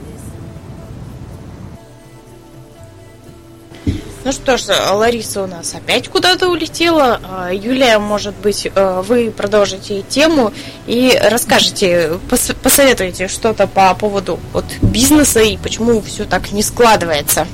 Ну 4.25 4.33
что 4.33 4.57
ж, 4.57 4.63
Лариса 4.91 5.43
у 5.43 5.47
нас 5.47 5.75
опять 5.75 6.09
куда-то 6.09 6.49
улетела. 6.49 7.21
А, 7.23 7.53
Юлия, 7.53 7.99
может 7.99 8.35
быть, 8.35 8.67
э, 8.75 9.03
вы 9.07 9.31
продолжите 9.31 10.01
тему 10.01 10.51
и 10.87 11.15
расскажете, 11.31 12.13
посоветуете 12.63 13.29
что-то 13.29 13.67
по 13.67 13.93
поводу 13.95 14.41
вот, 14.55 14.65
бизнеса 14.81 15.41
и 15.41 15.59
почему 15.59 16.01
все 16.01 16.25
так 16.25 16.53
не 16.53 16.63
складывается. 16.63 17.47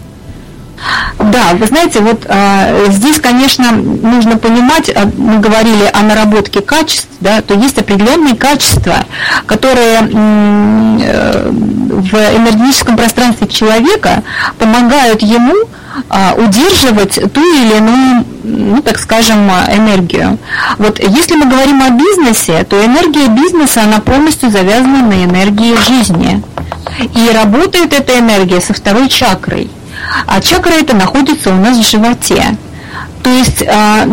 Да, 1.18 1.54
вы 1.54 1.66
знаете, 1.66 1.98
вот 1.98 2.24
э, 2.28 2.86
здесь, 2.90 3.18
конечно, 3.18 3.72
нужно 3.72 4.38
понимать, 4.38 4.90
а, 4.90 5.10
мы 5.16 5.40
говорили 5.40 5.90
о 5.92 6.02
наработке 6.02 6.60
качеств, 6.60 7.08
да, 7.18 7.42
то 7.42 7.54
есть 7.54 7.78
определенные 7.78 8.36
качества, 8.36 9.04
которые 9.44 9.98
э, 10.02 11.50
в 11.50 12.14
энергетическом 12.14 12.96
пространстве 12.96 13.48
человека 13.48 14.22
помогают 14.58 15.20
ему 15.20 15.54
э, 15.54 15.79
удерживать 16.36 17.14
ту 17.32 17.40
или 17.40 17.76
иную, 17.78 18.24
ну, 18.44 18.82
так 18.82 18.98
скажем, 18.98 19.50
энергию. 19.50 20.38
Вот 20.78 20.98
если 20.98 21.34
мы 21.36 21.46
говорим 21.46 21.82
о 21.82 21.90
бизнесе, 21.90 22.64
то 22.64 22.84
энергия 22.84 23.28
бизнеса, 23.28 23.82
она 23.82 24.00
полностью 24.00 24.50
завязана 24.50 25.02
на 25.02 25.24
энергии 25.24 25.74
жизни. 25.76 26.42
И 27.14 27.34
работает 27.34 27.92
эта 27.92 28.18
энергия 28.18 28.60
со 28.60 28.72
второй 28.74 29.08
чакрой– 29.08 29.70
а 30.26 30.40
чакра 30.40 30.72
это 30.72 30.94
находится 30.94 31.50
у 31.50 31.56
нас 31.56 31.78
в 31.78 31.88
животе. 31.88 32.56
То 33.22 33.30
есть 33.30 33.62
а, 33.66 34.06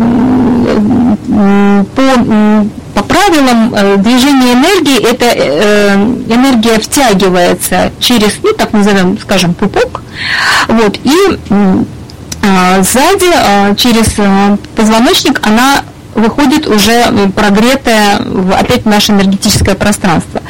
по, 1.96 2.66
по 2.98 3.04
правилам 3.04 3.76
э, 3.76 3.98
движения 3.98 4.54
энергии 4.54 5.08
эта 5.08 5.26
э, 5.26 5.96
энергия 6.30 6.80
втягивается 6.80 7.92
через, 8.00 8.40
ну 8.42 8.54
так 8.54 8.74
назовем, 8.74 9.20
скажем, 9.20 9.54
пупок, 9.54 10.02
вот, 10.68 10.98
и 11.04 11.38
а, 12.42 12.82
сзади 12.82 13.30
а, 13.36 13.76
через 13.76 14.14
э, 14.18 14.58
позвоночник 14.76 15.46
она 15.46 15.84
выходит 16.16 16.66
уже 16.66 17.06
прогретая 17.36 18.20
в, 18.20 18.52
опять 18.52 18.86
наше 18.86 19.12
энергетическое 19.12 19.76
пространство. 19.76 20.42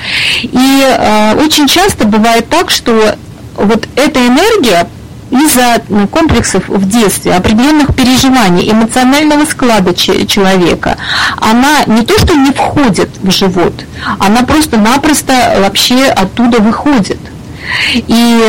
И 0.43 0.97
очень 1.43 1.67
часто 1.67 2.05
бывает 2.05 2.47
так, 2.47 2.69
что 2.69 3.15
вот 3.55 3.85
эта 3.97 4.25
энергия 4.25 4.87
из-за 5.29 5.81
ну, 5.89 6.07
комплексов 6.07 6.67
в 6.67 6.87
детстве, 6.87 7.33
определенных 7.33 7.95
переживаний, 7.95 8.71
эмоционального 8.71 9.45
склада 9.45 9.93
человека, 9.93 10.97
она 11.37 11.83
не 11.87 12.03
то 12.03 12.17
что 12.19 12.35
не 12.35 12.51
входит 12.51 13.09
в 13.21 13.31
живот, 13.31 13.73
она 14.19 14.43
просто-напросто 14.43 15.57
вообще 15.59 16.05
оттуда 16.05 16.59
выходит. 16.59 17.19
И 17.93 18.41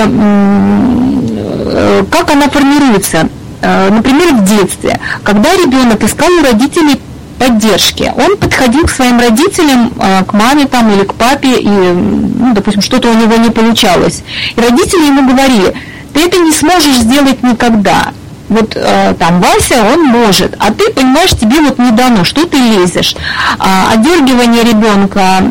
э, 1.70 2.04
как 2.10 2.30
она 2.30 2.48
формируется? 2.48 3.28
Э, 3.60 3.90
например, 3.90 4.34
в 4.34 4.44
детстве, 4.44 5.00
когда 5.24 5.52
ребенок 5.54 6.04
искал 6.04 6.30
у 6.30 6.42
родителей 6.44 7.00
поддержки. 7.38 8.12
Он 8.16 8.36
подходил 8.36 8.84
к 8.86 8.90
своим 8.90 9.20
родителям, 9.20 9.92
э, 10.00 10.24
к 10.24 10.32
маме 10.32 10.66
там 10.66 10.92
или 10.92 11.04
к 11.04 11.14
папе, 11.14 11.60
и, 11.60 11.68
ну, 11.68 12.52
допустим, 12.52 12.82
что-то 12.82 13.10
у 13.10 13.14
него 13.14 13.36
не 13.36 13.50
получалось. 13.50 14.22
И 14.56 14.60
родители 14.60 15.06
ему 15.06 15.28
говорили, 15.28 15.74
ты 16.18 16.24
это 16.24 16.38
не 16.38 16.50
сможешь 16.50 16.96
сделать 16.96 17.42
никогда. 17.44 18.12
Вот 18.48 18.72
э, 18.74 19.14
там 19.18 19.40
Вася, 19.40 19.84
он 19.92 20.04
может, 20.06 20.56
а 20.58 20.72
ты 20.72 20.90
понимаешь, 20.90 21.30
тебе 21.30 21.60
вот 21.60 21.78
не 21.78 21.92
дано, 21.92 22.24
что 22.24 22.44
ты 22.46 22.56
лезешь. 22.56 23.14
А, 23.58 23.92
одергивание 23.92 24.64
ребенка, 24.64 25.42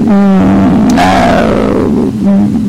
э, 1.00 1.88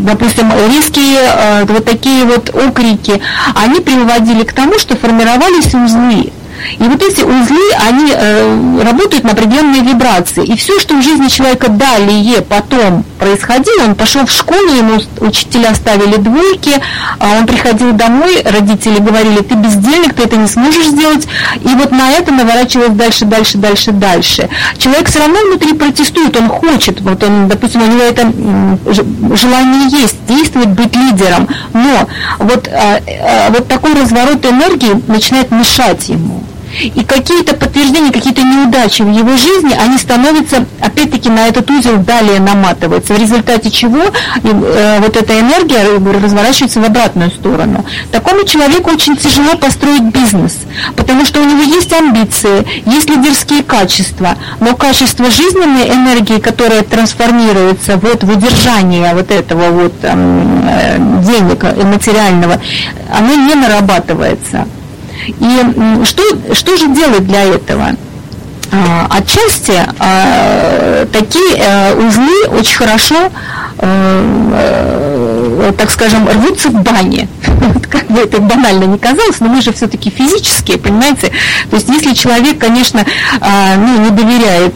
допустим, 0.06 0.52
резкие 0.70 1.18
э, 1.18 1.64
вот 1.64 1.84
такие 1.86 2.24
вот 2.24 2.54
окрики, 2.54 3.20
они 3.54 3.80
приводили 3.80 4.44
к 4.44 4.52
тому, 4.52 4.78
что 4.78 4.96
формировались 4.96 5.74
узлы. 5.74 6.30
И 6.78 6.82
вот 6.82 7.02
эти 7.02 7.22
узлы, 7.22 7.72
они 7.88 8.12
э, 8.14 8.82
работают 8.84 9.24
на 9.24 9.30
определенные 9.30 9.82
вибрации. 9.82 10.44
И 10.44 10.56
все, 10.56 10.78
что 10.78 10.96
в 10.96 11.02
жизни 11.02 11.28
человека 11.28 11.68
далее 11.68 12.42
потом 12.42 13.04
происходило, 13.18 13.84
он 13.84 13.94
пошел 13.94 14.24
в 14.26 14.30
школу, 14.30 14.68
ему 14.68 15.00
учителя 15.20 15.74
ставили 15.74 16.16
двойки, 16.16 16.72
а 17.18 17.38
он 17.38 17.46
приходил 17.46 17.92
домой, 17.92 18.42
родители 18.44 18.98
говорили, 18.98 19.40
ты 19.40 19.54
бездельник, 19.54 20.14
ты 20.14 20.22
это 20.24 20.36
не 20.36 20.46
сможешь 20.46 20.86
сделать. 20.86 21.26
И 21.62 21.68
вот 21.68 21.90
на 21.90 22.12
это 22.12 22.32
наворачивалось 22.32 22.92
дальше, 22.92 23.24
дальше, 23.24 23.58
дальше, 23.58 23.92
дальше. 23.92 24.48
Человек 24.78 25.08
все 25.08 25.20
равно 25.20 25.38
внутри 25.48 25.74
протестует, 25.74 26.36
он 26.36 26.48
хочет, 26.48 27.00
вот 27.00 27.22
он, 27.22 27.48
допустим, 27.48 27.82
у 27.82 27.86
него 27.86 28.02
это 28.02 28.32
желание 29.36 29.88
есть, 29.90 30.16
действовать, 30.26 30.68
быть 30.68 30.94
лидером. 30.94 31.48
Но 31.72 32.08
вот, 32.38 32.68
а, 32.68 33.00
а, 33.06 33.50
вот 33.50 33.68
такой 33.68 33.94
разворот 33.94 34.44
энергии 34.44 35.02
начинает 35.08 35.50
мешать 35.50 36.08
ему. 36.08 36.42
И 36.82 37.04
какие-то 37.04 37.54
подтверждения, 37.54 38.12
какие-то 38.12 38.42
неудачи 38.42 39.02
в 39.02 39.10
его 39.10 39.36
жизни, 39.36 39.74
они 39.78 39.98
становятся, 39.98 40.66
опять-таки, 40.80 41.28
на 41.28 41.48
этот 41.48 41.70
узел 41.70 41.96
далее 41.98 42.40
наматываются, 42.40 43.14
в 43.14 43.18
результате 43.18 43.70
чего 43.70 44.02
э, 44.42 45.00
вот 45.00 45.16
эта 45.16 45.40
энергия 45.40 45.84
разворачивается 46.22 46.80
в 46.80 46.84
обратную 46.84 47.30
сторону. 47.30 47.84
Такому 48.12 48.44
человеку 48.44 48.90
очень 48.90 49.16
тяжело 49.16 49.56
построить 49.56 50.02
бизнес, 50.02 50.58
потому 50.96 51.24
что 51.24 51.40
у 51.40 51.44
него 51.44 51.62
есть 51.62 51.92
амбиции, 51.92 52.66
есть 52.86 53.08
лидерские 53.08 53.62
качества, 53.62 54.36
но 54.60 54.74
качество 54.76 55.30
жизненной 55.30 55.88
энергии, 55.90 56.38
которая 56.38 56.82
трансформируется 56.82 57.96
вот 57.96 58.22
в 58.22 58.30
удержание 58.30 59.14
вот 59.14 59.30
этого 59.30 59.70
вот 59.70 59.94
э, 60.02 60.98
денег 61.22 61.62
материального, 61.84 62.60
оно 63.12 63.34
не 63.34 63.54
нарабатывается. 63.54 64.66
И 65.26 66.04
что, 66.04 66.22
что 66.54 66.76
же 66.76 66.88
делать 66.88 67.26
для 67.26 67.44
этого? 67.44 67.96
А, 68.70 69.06
отчасти 69.10 69.80
а, 69.98 71.06
такие 71.06 71.56
э, 71.56 71.94
узлы 71.94 72.48
очень 72.50 72.76
хорошо, 72.76 73.30
так 75.76 75.90
скажем, 75.90 76.28
рвутся 76.28 76.68
в 76.70 76.82
бане. 76.82 77.28
Как 77.90 78.06
бы 78.06 78.20
это 78.20 78.40
банально 78.40 78.84
не 78.84 78.98
казалось, 78.98 79.40
но 79.40 79.48
мы 79.48 79.62
же 79.62 79.72
все-таки 79.72 80.10
физические, 80.10 80.78
понимаете? 80.78 81.30
То 81.70 81.76
есть 81.76 81.88
если 81.88 82.14
человек, 82.14 82.58
конечно, 82.58 83.04
а, 83.40 83.76
ну, 83.76 84.04
не 84.04 84.10
доверяет 84.10 84.74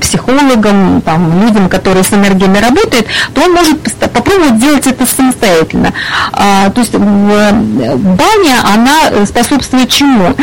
психологам, 0.00 1.02
там, 1.02 1.42
людям, 1.42 1.68
которые 1.68 2.04
с 2.04 2.12
энергиями 2.12 2.58
работают, 2.58 3.06
то 3.34 3.42
он 3.42 3.52
может 3.52 3.80
попробовать 4.12 4.58
делать 4.58 4.86
это 4.86 5.06
самостоятельно. 5.06 5.92
То 6.32 6.72
есть 6.76 6.94
баня, 6.94 8.60
она 8.74 9.26
способствует 9.26 9.90
чему? 9.90 10.34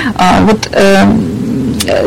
Вот 0.41 0.69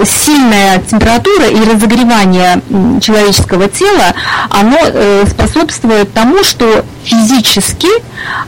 сильная 0.05 0.79
температура 0.81 1.47
и 1.47 1.59
разогревание 1.61 2.61
человеческого 3.01 3.69
тела, 3.69 4.15
оно 4.51 4.79
э, 4.83 5.25
способствует 5.29 6.13
тому, 6.13 6.43
что 6.45 6.85
физически 7.05 7.89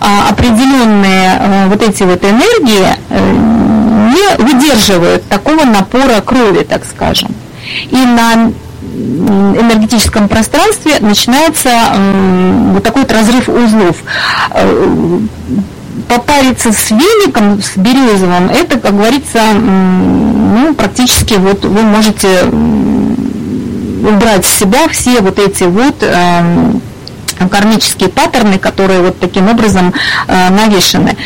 а, 0.01 0.29
определенные 0.31 1.39
э, 1.39 1.68
вот 1.68 1.83
эти 1.83 2.03
вот 2.05 2.24
энергии 2.24 2.87
э, 3.11 3.33
не 4.14 4.43
выдерживают 4.43 5.29
такого 5.29 5.64
напора 5.64 6.20
крови, 6.20 6.64
так 6.64 6.85
скажем. 6.85 7.35
И 7.91 7.97
на 7.97 8.53
энергетическом 8.95 10.29
пространстве 10.29 10.99
начинается 11.01 11.70
вот 12.72 12.83
такой 12.83 13.03
вот 13.03 13.12
разрыв 13.12 13.49
узлов 13.49 13.97
попариться 16.09 16.72
с 16.72 16.91
веником, 16.91 17.61
с 17.62 17.77
березовым, 17.77 18.49
это, 18.49 18.79
как 18.79 18.97
говорится, 18.97 19.41
ну, 20.47 20.75
практически 20.75 21.35
вот 21.35 21.65
вы 21.65 21.83
можете 21.83 22.45
убрать 24.09 24.45
с 24.45 24.59
себя 24.59 24.89
все 24.89 25.21
вот 25.21 25.39
эти 25.39 25.65
вот 25.65 25.97
э, 26.03 26.73
кармические 27.51 28.09
паттерны, 28.09 28.59
которые 28.59 29.01
вот 29.01 29.19
таким 29.19 29.49
образом 29.49 29.93
э, 30.29 30.51
навешаны. 30.51 31.17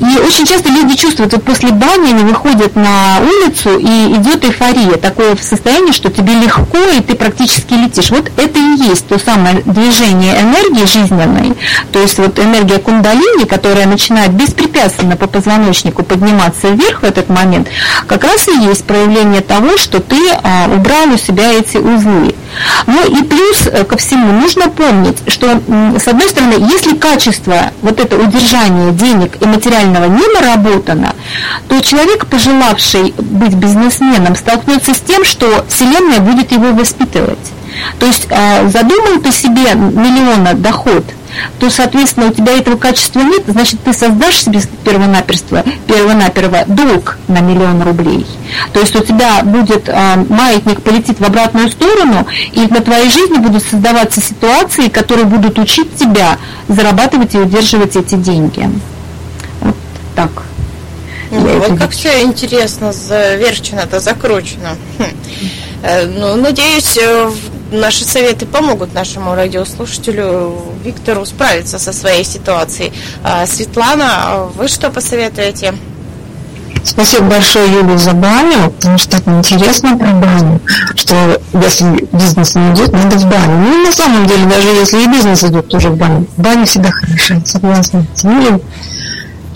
И 0.00 0.18
очень 0.18 0.46
часто 0.46 0.70
люди 0.70 0.96
чувствуют, 0.96 1.32
вот 1.32 1.44
после 1.44 1.70
бани 1.70 2.12
они 2.12 2.24
выходят 2.24 2.74
на 2.74 3.18
улицу 3.20 3.78
и 3.78 4.14
идет 4.16 4.44
эйфория, 4.44 4.96
такое 4.96 5.36
состояние, 5.36 5.92
что 5.92 6.10
тебе 6.10 6.32
легко 6.34 6.78
и 6.78 7.00
ты 7.00 7.14
практически 7.14 7.74
летишь. 7.74 8.10
Вот 8.10 8.30
это 8.36 8.58
и 8.58 8.88
есть 8.88 9.06
то 9.08 9.18
самое 9.18 9.62
движение 9.66 10.40
энергии 10.40 10.86
жизненной, 10.86 11.54
то 11.92 11.98
есть 12.00 12.18
вот 12.18 12.38
энергия 12.38 12.78
кундалини, 12.78 13.44
которая 13.44 13.86
начинает 13.86 14.32
беспрепятственно 14.32 15.16
по 15.16 15.26
позвоночнику 15.26 16.02
подниматься 16.02 16.68
вверх 16.68 17.02
в 17.02 17.04
этот 17.04 17.28
момент, 17.28 17.68
как 18.06 18.24
раз 18.24 18.48
и 18.48 18.52
есть 18.52 18.84
проявление 18.84 19.42
того, 19.42 19.76
что 19.76 20.00
ты 20.00 20.16
а, 20.42 20.68
убрал 20.74 21.12
у 21.12 21.18
себя 21.18 21.52
эти 21.52 21.76
узлы. 21.76 22.34
Ну 22.86 23.06
и 23.06 23.22
плюс 23.22 23.66
э, 23.66 23.84
ко 23.84 23.96
всему 23.96 24.32
нужно 24.32 24.68
помнить, 24.68 25.18
что 25.28 25.60
с 25.98 26.08
одной 26.08 26.28
стороны, 26.28 26.54
если 26.72 26.96
качество 26.96 27.72
вот 27.82 28.00
это 28.00 28.16
удержание 28.16 28.92
денег 28.92 29.36
и 29.40 29.46
материального 29.46 29.89
не 30.06 30.26
наработано, 30.34 31.14
то 31.68 31.80
человек, 31.80 32.26
пожелавший 32.26 33.14
быть 33.18 33.54
бизнесменом, 33.54 34.36
столкнется 34.36 34.94
с 34.94 35.00
тем, 35.00 35.24
что 35.24 35.64
Вселенная 35.68 36.20
будет 36.20 36.52
его 36.52 36.72
воспитывать. 36.72 37.38
То 37.98 38.06
есть 38.06 38.26
э, 38.30 38.68
задумал 38.68 39.20
ты 39.20 39.32
себе 39.32 39.74
миллиона 39.74 40.54
доход– 40.54 41.04
то, 41.58 41.70
соответственно, 41.70 42.28
у 42.28 42.32
тебя 42.32 42.56
этого 42.56 42.76
качества 42.76 43.20
нет, 43.20 43.42
значит, 43.46 43.80
ты 43.84 43.92
создашь 43.92 44.36
себе 44.36 44.60
первонаперво, 44.84 45.64
первонаперво 45.86 46.64
долг 46.66 47.18
на 47.28 47.40
миллион 47.40 47.82
рублей. 47.82 48.26
То 48.72 48.80
есть 48.80 48.96
у 48.96 49.00
тебя 49.00 49.42
будет 49.42 49.88
э, 49.88 50.24
маятник 50.28 50.82
полетит 50.82 51.20
в 51.20 51.24
обратную 51.24 51.70
сторону, 51.70 52.26
и 52.52 52.60
на 52.66 52.80
твоей 52.80 53.10
жизни 53.10 53.38
будут 53.38 53.62
создаваться 53.62 54.20
ситуации, 54.20 54.88
которые 54.88 55.26
будут 55.26 55.58
учить 55.58 55.94
тебя 55.96 56.38
зарабатывать 56.68 57.34
и 57.34 57.38
удерживать 57.38 57.96
эти 57.96 58.14
деньги. 58.14 58.68
Так. 60.14 60.30
Ну, 61.30 61.58
вот 61.60 61.78
как 61.78 61.90
все 61.90 62.22
интересно 62.22 62.92
заверчено-то, 62.92 64.00
закручено. 64.00 64.76
Хм. 64.98 65.04
Э, 65.82 66.06
ну, 66.06 66.36
надеюсь, 66.36 66.98
э, 67.00 67.30
наши 67.70 68.04
советы 68.04 68.46
помогут 68.46 68.94
нашему 68.94 69.34
радиослушателю 69.34 70.56
Виктору 70.84 71.24
справиться 71.24 71.78
со 71.78 71.92
своей 71.92 72.24
ситуацией. 72.24 72.92
А, 73.22 73.46
Светлана, 73.46 74.48
вы 74.56 74.68
что 74.68 74.90
посоветуете? 74.90 75.74
Спасибо 76.82 77.24
большое, 77.24 77.70
Юля, 77.72 77.98
за 77.98 78.12
баню, 78.12 78.70
потому 78.70 78.98
что 78.98 79.18
так 79.18 79.28
интересно 79.28 79.98
про 79.98 80.12
баню, 80.12 80.60
что 80.94 81.40
если 81.52 82.08
бизнес 82.12 82.54
не 82.54 82.72
идет, 82.72 82.92
надо 82.92 83.16
в 83.18 83.24
баню. 83.24 83.58
Ну, 83.58 83.84
на 83.84 83.92
самом 83.92 84.26
деле, 84.26 84.46
даже 84.46 84.68
если 84.68 85.02
и 85.02 85.06
бизнес 85.06 85.44
идет, 85.44 85.68
тоже 85.68 85.90
в 85.90 85.96
баню. 85.96 86.26
Баня 86.38 86.64
всегда 86.64 86.90
хорошая, 86.90 87.42
согласна 87.44 88.06
с 88.14 88.24
Юлей. 88.24 88.62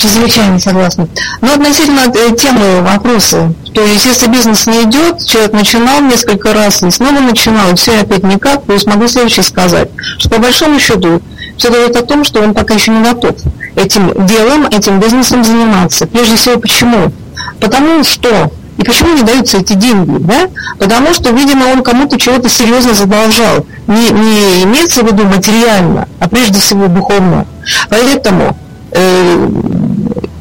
Чрезвычайно 0.05 0.59
согласна. 0.59 1.09
Но 1.41 1.55
относительно 1.55 2.01
э, 2.15 2.37
темы 2.37 2.83
вопроса, 2.83 3.55
то 3.73 3.81
есть 3.81 4.05
если 4.05 4.27
бизнес 4.27 4.67
не 4.67 4.83
идет, 4.83 5.25
человек 5.25 5.53
начинал 5.55 6.03
несколько 6.03 6.53
раз 6.53 6.83
и 6.83 6.91
снова 6.91 7.21
начинал, 7.21 7.73
и 7.73 7.75
все 7.75 8.01
опять 8.01 8.23
никак, 8.23 8.67
то 8.67 8.75
есть 8.75 8.87
могу 8.87 9.09
следующее 9.09 9.45
сказать, 9.45 9.89
что 10.19 10.29
по 10.29 10.39
большому 10.39 10.79
счету 10.79 11.23
все 11.57 11.71
говорит 11.71 11.97
о 11.97 12.03
том, 12.03 12.23
что 12.23 12.43
он 12.43 12.53
пока 12.53 12.75
еще 12.75 12.91
не 12.91 13.03
готов 13.03 13.35
этим 13.77 14.27
делом, 14.27 14.67
этим 14.67 15.01
бизнесом 15.01 15.43
заниматься. 15.43 16.07
Прежде 16.07 16.37
всего, 16.37 16.61
почему? 16.61 17.11
Потому 17.59 18.05
что 18.05 18.53
и 18.77 18.83
почему 18.85 19.15
не 19.15 19.23
даются 19.23 19.57
эти 19.57 19.73
деньги? 19.73 20.19
Да? 20.19 20.49
Потому 20.79 21.15
что, 21.15 21.31
видимо, 21.31 21.65
он 21.73 21.83
кому-то 21.83 22.19
чего-то 22.19 22.51
серьезно 22.51 22.93
задолжал. 22.93 23.65
Не, 23.87 24.11
не 24.11 24.65
имеется 24.65 25.03
в 25.03 25.07
виду 25.07 25.25
материально, 25.25 26.09
а 26.19 26.29
прежде 26.29 26.61
всего 26.61 26.89
духовно. 26.89 27.47
Поэтому 27.89 28.55
э, 28.91 29.49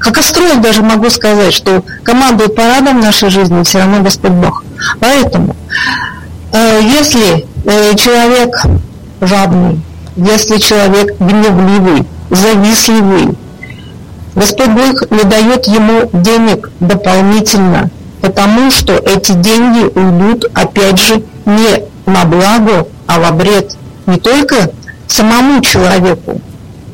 как 0.03 0.17
астролог 0.17 0.59
даже 0.59 0.83
могу 0.83 1.09
сказать, 1.09 1.53
что 1.53 1.81
командует 2.03 2.55
парадом 2.55 2.99
нашей 2.99 3.29
жизни 3.29 3.63
все 3.63 3.79
равно 3.79 4.01
Господь 4.01 4.31
Бог. 4.31 4.63
Поэтому, 4.99 5.55
э, 6.51 6.81
если 6.83 7.45
э, 7.63 7.95
человек 7.95 8.65
жадный, 9.21 9.79
если 10.17 10.57
человек 10.57 11.17
гневливый, 11.19 12.05
завистливый, 12.29 13.37
Господь 14.35 14.71
Бог 14.71 15.09
не 15.09 15.23
дает 15.23 15.67
ему 15.67 16.09
денег 16.11 16.69
дополнительно, 16.81 17.89
потому 18.21 18.71
что 18.71 18.95
эти 18.95 19.31
деньги 19.31 19.85
уйдут, 19.97 20.51
опять 20.53 20.99
же, 20.99 21.23
не 21.45 21.85
на 22.11 22.25
благо, 22.25 22.87
а 23.07 23.19
во 23.19 23.31
вред 23.31 23.77
не 24.05 24.17
только 24.17 24.69
самому 25.07 25.61
человеку, 25.61 26.41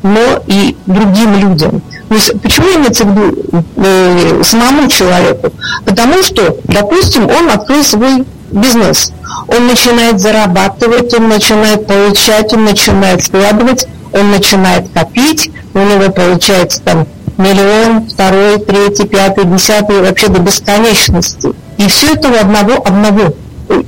но 0.04 0.40
и 0.46 0.76
другим 0.86 1.34
людям. 1.34 1.82
То 2.10 2.16
есть, 2.16 2.42
почему 2.42 2.66
имеется 2.74 3.04
в 3.04 3.10
виду 3.12 3.64
э, 3.76 4.42
самому 4.42 4.88
человеку? 4.88 5.52
Потому 5.84 6.24
что, 6.24 6.56
допустим, 6.64 7.28
он 7.28 7.48
открыл 7.48 7.84
свой 7.84 8.24
бизнес. 8.50 9.12
Он 9.46 9.68
начинает 9.68 10.18
зарабатывать, 10.18 11.14
он 11.14 11.28
начинает 11.28 11.86
получать, 11.86 12.52
он 12.52 12.64
начинает 12.64 13.22
складывать, 13.22 13.86
он 14.12 14.32
начинает 14.32 14.86
копить, 14.92 15.52
у 15.72 15.78
него 15.78 16.10
получается 16.10 16.82
там 16.82 17.06
миллион, 17.38 18.08
второй, 18.08 18.58
третий, 18.58 19.06
пятый, 19.06 19.44
десятый, 19.44 20.00
вообще 20.00 20.26
до 20.26 20.40
бесконечности. 20.40 21.52
И 21.78 21.86
все 21.86 22.14
это 22.14 22.28
у 22.28 22.34
одного, 22.34 22.82
одного, 22.84 23.34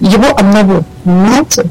его 0.01 0.37
одного, 0.37 0.83
понимаете? 1.05 1.67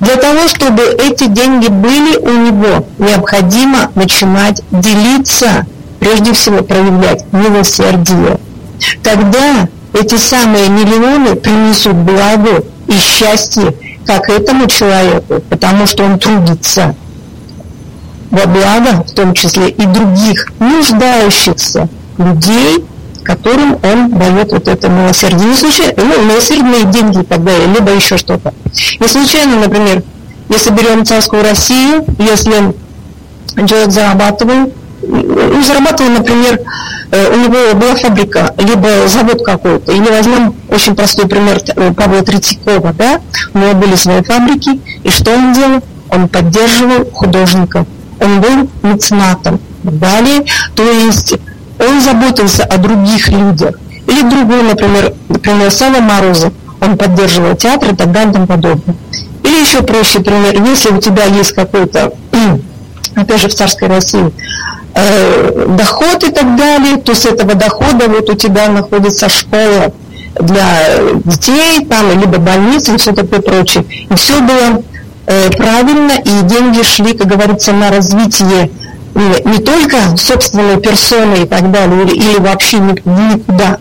Для 0.00 0.16
того, 0.16 0.48
чтобы 0.48 0.82
эти 0.82 1.26
деньги 1.26 1.68
были 1.68 2.16
у 2.18 2.30
него, 2.30 2.86
необходимо 2.98 3.90
начинать 3.94 4.62
делиться, 4.70 5.66
прежде 5.98 6.32
всего 6.32 6.62
проявлять 6.62 7.24
милосердие. 7.32 8.38
Тогда 9.02 9.68
эти 9.92 10.16
самые 10.16 10.68
миллионы 10.68 11.34
принесут 11.34 11.94
благо 11.94 12.62
и 12.86 12.92
счастье 12.92 13.74
как 14.06 14.28
этому 14.30 14.66
человеку, 14.66 15.42
потому 15.50 15.86
что 15.86 16.04
он 16.04 16.18
трудится 16.18 16.94
во 18.30 18.46
благо, 18.46 19.04
в 19.06 19.12
том 19.14 19.34
числе 19.34 19.70
и 19.70 19.86
других 19.86 20.52
нуждающихся 20.58 21.88
людей, 22.18 22.84
которым 23.28 23.78
он 23.82 24.18
дает 24.18 24.52
вот 24.52 24.68
это 24.68 24.88
милосердие. 24.88 25.50
Не 25.50 25.54
случайно, 25.54 25.92
ну, 25.98 26.24
милосердные 26.24 26.84
деньги 26.84 27.20
и 27.20 27.74
либо 27.74 27.92
еще 27.92 28.16
что-то. 28.16 28.54
Не 29.00 29.06
случайно, 29.06 29.60
например, 29.60 30.02
если 30.48 30.70
берем 30.70 31.04
царскую 31.04 31.42
Россию, 31.42 32.06
если 32.18 32.74
человек 33.66 33.90
зарабатывает, 33.90 34.72
ну, 35.02 35.62
зарабатывал, 35.62 36.10
например, 36.12 36.60
э, 37.10 37.34
у 37.34 37.36
него 37.36 37.78
была 37.78 37.96
фабрика, 37.96 38.54
либо 38.56 39.06
завод 39.08 39.44
какой-то, 39.44 39.92
или 39.92 40.08
возьмем 40.08 40.54
очень 40.70 40.96
простой 40.96 41.28
пример 41.28 41.60
э, 41.76 41.92
Павла 41.92 42.22
Третьякова, 42.22 42.94
да, 42.94 43.20
у 43.52 43.58
него 43.58 43.74
были 43.74 43.94
свои 43.96 44.22
фабрики, 44.22 44.80
и 45.04 45.10
что 45.10 45.32
он 45.32 45.52
делал? 45.52 45.82
Он 46.10 46.28
поддерживал 46.28 47.04
художников, 47.12 47.86
он 48.20 48.40
был 48.40 48.70
меценатом. 48.82 49.60
Далее, 49.82 50.44
то 50.74 50.82
есть 50.82 51.36
он 51.78 52.00
заботился 52.00 52.64
о 52.64 52.78
других 52.78 53.28
людях. 53.28 53.74
Или 54.06 54.22
другой, 54.22 54.62
например, 54.62 55.14
например, 55.28 55.70
Сава 55.70 56.00
Морозов, 56.00 56.52
он 56.80 56.96
поддерживал 56.96 57.56
театр 57.56 57.92
и 57.92 57.96
так 57.96 58.12
далее 58.12 58.30
и 58.30 58.34
тому 58.34 58.46
подобное. 58.46 58.96
Или 59.42 59.60
еще 59.60 59.82
проще 59.82 60.20
пример, 60.20 60.62
если 60.62 60.90
у 60.90 61.00
тебя 61.00 61.24
есть 61.24 61.52
какой-то, 61.52 62.12
опять 63.14 63.40
же 63.40 63.48
в 63.48 63.54
царской 63.54 63.88
России, 63.88 64.32
э, 64.94 65.66
доход 65.76 66.24
и 66.24 66.30
так 66.30 66.56
далее, 66.56 66.96
то 66.96 67.14
с 67.14 67.26
этого 67.26 67.54
дохода 67.54 68.08
вот 68.08 68.28
у 68.30 68.34
тебя 68.34 68.68
находится 68.68 69.28
школа 69.28 69.92
для 70.40 70.66
детей, 71.24 71.84
там, 71.86 72.18
либо 72.18 72.38
больница, 72.38 72.94
и 72.94 72.96
все 72.96 73.12
такое 73.12 73.40
прочее. 73.40 73.84
И 74.10 74.14
все 74.14 74.40
было 74.40 74.82
э, 75.26 75.50
правильно, 75.50 76.12
и 76.24 76.42
деньги 76.44 76.82
шли, 76.82 77.12
как 77.14 77.28
говорится, 77.28 77.72
на 77.72 77.90
развитие 77.90 78.70
не, 79.14 79.52
не 79.52 79.58
только 79.58 80.16
собственной 80.16 80.80
персоны 80.80 81.42
и 81.42 81.46
так 81.46 81.70
далее, 81.70 82.04
или, 82.04 82.14
или 82.14 82.38
вообще 82.38 82.78
никуда, 82.78 83.78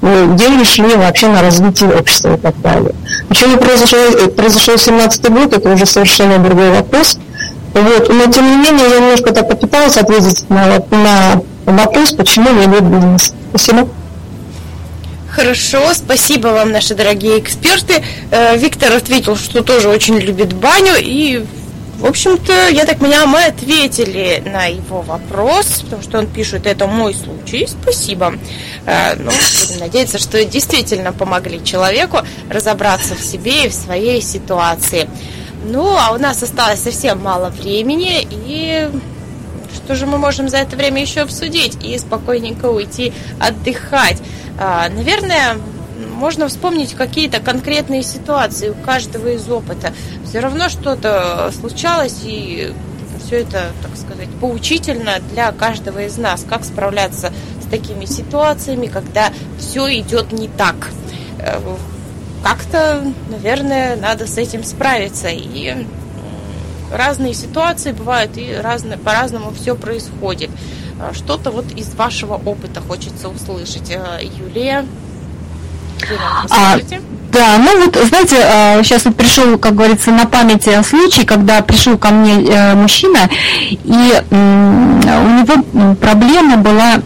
но 0.00 0.36
деньги 0.36 0.64
шли 0.64 0.94
вообще 0.94 1.28
на 1.28 1.42
развитие 1.42 1.90
общества 1.90 2.34
и 2.34 2.38
так 2.38 2.60
далее. 2.60 2.94
Почему 3.28 3.58
произошел, 3.58 4.28
произошел 4.36 4.78
17 4.78 5.30
год, 5.30 5.52
это 5.52 5.72
уже 5.72 5.86
совершенно 5.86 6.38
другой 6.38 6.70
вопрос. 6.70 7.18
Вот. 7.74 8.08
Но 8.08 8.32
тем 8.32 8.50
не 8.50 8.56
менее, 8.56 8.88
я 8.88 9.00
немножко 9.00 9.32
так 9.32 9.48
попыталась 9.48 9.96
ответить 9.96 10.48
на, 10.48 10.80
на 10.90 11.42
вопрос, 11.66 12.12
почему 12.12 12.50
не 12.50 12.64
идет 12.64 12.84
бизнес. 12.84 13.32
Спасибо. 13.50 13.88
Хорошо, 15.30 15.92
спасибо 15.94 16.48
вам, 16.48 16.72
наши 16.72 16.94
дорогие 16.94 17.38
эксперты. 17.38 18.02
Э, 18.30 18.56
Виктор 18.56 18.92
ответил, 18.92 19.36
что 19.36 19.62
тоже 19.62 19.88
очень 19.88 20.18
любит 20.18 20.52
баню 20.54 20.94
и 20.98 21.44
в 21.98 22.06
общем-то, 22.06 22.68
я 22.68 22.84
так 22.84 22.98
понимаю, 22.98 23.26
мы 23.26 23.44
ответили 23.44 24.40
на 24.46 24.66
его 24.66 25.02
вопрос, 25.02 25.82
потому 25.82 26.02
что 26.02 26.18
он 26.18 26.28
пишет, 26.28 26.66
это 26.66 26.86
мой 26.86 27.12
случай, 27.12 27.66
спасибо. 27.66 28.34
Э, 28.86 29.16
ну, 29.16 29.30
будем 29.30 29.80
надеяться, 29.80 30.18
что 30.18 30.44
действительно 30.44 31.12
помогли 31.12 31.62
человеку 31.64 32.18
разобраться 32.48 33.16
в 33.16 33.20
себе 33.20 33.64
и 33.64 33.68
в 33.68 33.74
своей 33.74 34.22
ситуации. 34.22 35.10
Ну, 35.64 35.96
а 35.96 36.12
у 36.12 36.18
нас 36.18 36.40
осталось 36.40 36.80
совсем 36.80 37.20
мало 37.20 37.50
времени, 37.50 38.26
и 38.30 38.88
что 39.74 39.96
же 39.96 40.06
мы 40.06 40.18
можем 40.18 40.48
за 40.48 40.58
это 40.58 40.76
время 40.76 41.02
еще 41.02 41.22
обсудить 41.22 41.82
и 41.82 41.98
спокойненько 41.98 42.66
уйти 42.66 43.12
отдыхать? 43.40 44.18
А, 44.56 44.88
наверное, 44.88 45.56
можно 46.18 46.48
вспомнить 46.48 46.94
какие-то 46.94 47.40
конкретные 47.40 48.02
ситуации 48.02 48.70
у 48.70 48.74
каждого 48.74 49.28
из 49.28 49.48
опыта. 49.48 49.94
Все 50.26 50.40
равно 50.40 50.68
что-то 50.68 51.50
случалось, 51.58 52.20
и 52.24 52.74
все 53.24 53.42
это, 53.42 53.70
так 53.82 53.96
сказать, 53.96 54.28
поучительно 54.40 55.20
для 55.32 55.52
каждого 55.52 56.00
из 56.04 56.18
нас, 56.18 56.44
как 56.48 56.64
справляться 56.64 57.32
с 57.62 57.70
такими 57.70 58.04
ситуациями, 58.04 58.86
когда 58.86 59.32
все 59.58 59.88
идет 60.00 60.32
не 60.32 60.48
так. 60.48 60.74
Э, 61.38 61.60
как-то, 62.42 63.04
наверное, 63.30 63.96
надо 63.96 64.26
с 64.26 64.38
этим 64.38 64.64
справиться. 64.64 65.28
И 65.28 65.86
разные 66.92 67.34
ситуации 67.34 67.92
бывают, 67.92 68.36
и 68.36 68.54
разные, 68.54 68.98
по-разному 68.98 69.52
все 69.52 69.76
происходит. 69.76 70.50
А, 71.00 71.14
что-то 71.14 71.50
вот 71.50 71.70
из 71.72 71.94
вашего 71.94 72.34
опыта 72.34 72.80
хочется 72.80 73.28
услышать. 73.28 73.90
Э, 73.90 74.20
Юлия, 74.22 74.84
а, 76.50 76.78
да, 77.32 77.58
ну 77.58 77.84
вот, 77.84 77.96
знаете, 78.08 78.36
сейчас 78.82 79.04
а, 79.04 79.10
вот 79.10 79.16
пришел, 79.16 79.58
как 79.58 79.74
говорится, 79.74 80.10
на 80.10 80.26
памяти 80.26 80.82
случай, 80.82 81.24
когда 81.24 81.60
пришел 81.60 81.98
ко 81.98 82.08
мне 82.08 82.44
э, 82.44 82.74
мужчина, 82.74 83.28
и 83.60 84.22
у 84.30 84.34
него 84.34 85.94
проблема 86.00 86.56
была 86.56 87.00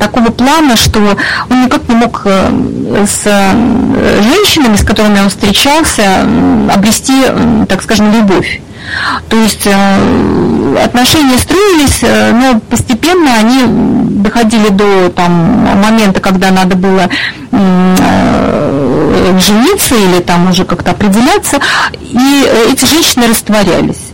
такого 0.00 0.30
плана, 0.30 0.76
что 0.76 1.16
он 1.48 1.64
никак 1.64 1.88
не 1.88 1.94
мог 1.94 2.22
э, 2.24 3.06
с 3.06 3.22
э, 3.24 4.22
женщинами, 4.22 4.74
с 4.74 4.84
которыми 4.84 5.20
он 5.20 5.28
встречался, 5.28 6.26
обрести, 6.72 7.22
так 7.68 7.82
скажем, 7.82 8.12
любовь. 8.12 8.60
То 9.28 9.36
есть 9.36 9.66
отношения 9.66 11.38
строились, 11.38 12.02
но 12.02 12.60
постепенно 12.68 13.34
они 13.38 13.62
доходили 14.24 14.68
до 14.68 15.08
там, 15.08 15.32
момента, 15.82 16.20
когда 16.20 16.50
надо 16.50 16.76
было 16.76 17.08
жениться 19.38 19.94
или 19.94 20.20
там 20.20 20.48
уже 20.50 20.64
как-то 20.64 20.92
определяться, 20.92 21.58
и 22.00 22.46
эти 22.72 22.84
женщины 22.84 23.28
растворялись. 23.28 24.12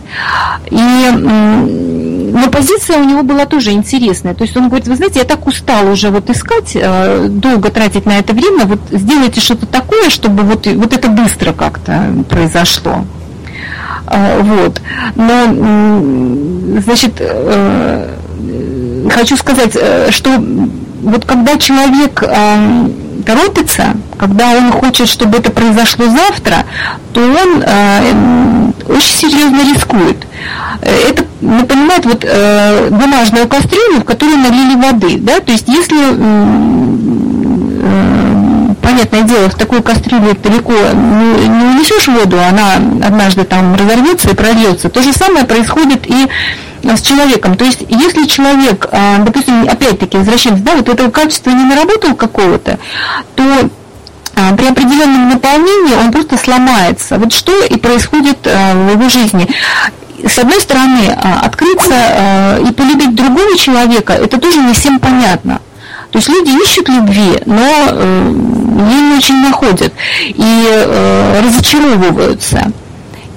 И 0.69 2.11
но 2.31 2.49
позиция 2.49 2.97
у 2.97 3.03
него 3.03 3.23
была 3.23 3.45
тоже 3.45 3.71
интересная. 3.71 4.33
То 4.33 4.43
есть 4.43 4.55
он 4.55 4.67
говорит, 4.69 4.87
вы 4.87 4.95
знаете, 4.95 5.19
я 5.19 5.25
так 5.25 5.45
устал 5.47 5.89
уже 5.89 6.09
вот 6.09 6.29
искать, 6.29 6.71
э, 6.75 7.27
долго 7.29 7.69
тратить 7.69 8.05
на 8.05 8.19
это 8.19 8.33
время, 8.33 8.65
вот 8.65 8.79
сделайте 8.91 9.41
что-то 9.41 9.65
такое, 9.65 10.09
чтобы 10.09 10.43
вот, 10.43 10.65
вот 10.65 10.93
это 10.93 11.09
быстро 11.09 11.51
как-то 11.51 12.05
произошло. 12.29 13.05
Э, 14.07 14.41
вот. 14.41 14.81
Но, 15.15 16.81
значит, 16.81 17.21
хочу 19.11 19.35
сказать, 19.35 19.77
что 20.09 20.29
вот 21.01 21.25
когда 21.25 21.57
человек 21.57 22.23
э, 22.23 22.89
торопится, 23.21 23.95
когда 24.17 24.51
он 24.51 24.71
хочет, 24.71 25.07
чтобы 25.07 25.37
это 25.37 25.51
произошло 25.51 26.05
завтра, 26.05 26.65
то 27.13 27.21
он 27.21 27.63
э, 27.65 28.71
очень 28.87 29.29
серьезно 29.29 29.61
рискует. 29.73 30.25
Это 30.81 31.25
напоминает 31.41 32.05
вот 32.05 32.25
э, 32.27 32.89
бумажную 32.89 33.47
кастрюлю, 33.47 34.01
в 34.01 34.03
которую 34.03 34.37
налили 34.37 34.75
воды, 34.75 35.17
да, 35.19 35.39
то 35.39 35.51
есть 35.51 35.67
если 35.67 35.97
э, 35.99 36.91
понятное 38.81 39.21
дело, 39.23 39.49
в 39.49 39.55
такой 39.55 39.81
кастрюле 39.81 40.33
далеко 40.33 40.73
не, 40.73 41.47
не 41.47 41.65
унесешь 41.65 42.07
воду, 42.07 42.37
она 42.39 42.75
однажды 43.05 43.43
там 43.43 43.75
разорвется 43.75 44.29
и 44.29 44.35
прольется. 44.35 44.89
То 44.89 45.01
же 45.01 45.13
самое 45.13 45.45
происходит 45.45 46.07
и 46.07 46.27
с 46.83 47.01
человеком. 47.01 47.57
То 47.57 47.65
есть, 47.65 47.83
если 47.87 48.25
человек, 48.25 48.87
а, 48.91 49.19
допустим, 49.19 49.63
опять-таки, 49.63 50.17
возвращаемся, 50.17 50.63
да, 50.63 50.75
вот 50.75 50.89
этого 50.89 51.09
качества 51.09 51.51
не 51.51 51.63
наработал 51.63 52.15
какого-то, 52.15 52.79
то 53.35 53.69
а, 54.35 54.55
при 54.55 54.67
определенном 54.67 55.29
наполнении 55.29 55.95
он 55.95 56.11
просто 56.11 56.37
сломается. 56.37 57.17
Вот 57.17 57.33
что 57.33 57.63
и 57.63 57.77
происходит 57.77 58.39
в 58.45 58.91
его 58.91 59.09
жизни. 59.09 59.47
С 60.25 60.37
одной 60.37 60.61
стороны, 60.61 61.17
открыться 61.43 62.59
и 62.61 62.71
полюбить 62.73 63.15
другого 63.15 63.57
человека, 63.57 64.13
это 64.13 64.39
тоже 64.39 64.59
не 64.59 64.73
всем 64.73 64.99
понятно. 64.99 65.61
То 66.11 66.17
есть 66.17 66.27
люди 66.27 66.51
ищут 66.61 66.89
любви, 66.89 67.41
но 67.45 67.67
э, 67.89 68.33
ее 68.91 69.01
не 69.01 69.17
очень 69.17 69.41
находят 69.41 69.93
и 70.27 70.65
э, 70.69 71.41
разочаровываются. 71.41 72.71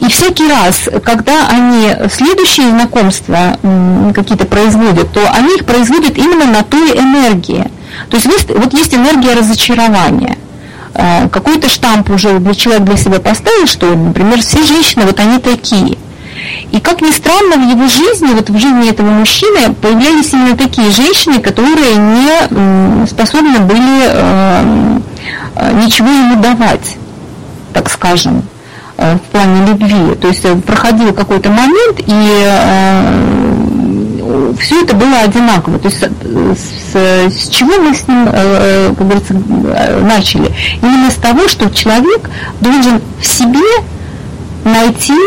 И 0.05 0.09
всякий 0.09 0.49
раз, 0.49 0.89
когда 1.03 1.49
они 1.49 1.95
следующие 2.11 2.69
знакомства 2.69 3.59
какие-то 4.15 4.45
производят, 4.45 5.13
то 5.13 5.21
они 5.33 5.57
их 5.57 5.65
производят 5.65 6.19
именно 6.19 6.45
на 6.45 6.63
той 6.63 6.99
энергии. 6.99 7.71
То 8.11 8.17
есть 8.17 8.51
вот 8.51 8.73
есть 8.75 8.95
энергия 8.95 9.35
разочарования. 9.35 10.37
Э, 10.95 11.29
какой-то 11.29 11.69
штамп 11.69 12.11
уже 12.11 12.39
для 12.39 12.55
человека 12.55 12.85
для 12.85 12.97
себя 12.97 13.19
поставил, 13.19 13.67
что, 13.67 13.95
например, 13.95 14.41
все 14.41 14.63
женщины, 14.63 15.07
вот 15.07 15.19
они 15.19 15.39
такие. 15.39 15.99
И 16.71 16.81
как 16.81 17.01
ни 17.01 17.11
странно, 17.11 17.57
в 17.57 17.69
его 17.69 17.89
жизни, 17.89 18.33
вот 18.33 18.49
в 18.49 18.59
жизни 18.59 18.91
этого 18.91 19.09
мужчины 19.09 19.73
появлялись 19.75 20.33
именно 20.33 20.57
такие 20.57 20.91
женщины, 20.91 21.41
которые 21.41 21.97
не 21.97 23.07
способны 23.07 23.59
были 23.61 24.03
э, 24.05 24.99
э, 25.57 25.73
ничего 25.85 26.09
ему 26.09 26.43
давать, 26.43 26.97
так 27.73 27.91
скажем. 27.91 28.45
Э, 29.05 29.17
в 29.17 29.21
плане 29.31 29.67
любви. 29.67 30.15
То 30.21 30.29
есть 30.29 30.45
э, 30.45 30.55
проходил 30.57 31.13
какой-то 31.13 31.51
момент, 31.51 32.01
и 32.07 32.43
э, 32.47 33.33
все 34.59 34.83
это 34.83 34.95
было 34.97 35.19
одинаково. 35.19 35.79
То 35.79 35.89
есть 35.89 36.01
с, 36.01 36.97
с 36.97 37.49
чего 37.51 37.79
мы 37.83 37.95
с 37.95 38.09
ним, 38.09 38.27
как 38.27 39.07
говорится, 39.07 39.35
начали? 40.03 40.51
Именно 40.81 41.11
с 41.11 41.17
того, 41.17 41.49
что 41.49 41.69
человек 41.71 42.31
должен 42.61 43.03
в 43.21 43.27
себе 43.27 43.61
найти 44.65 45.19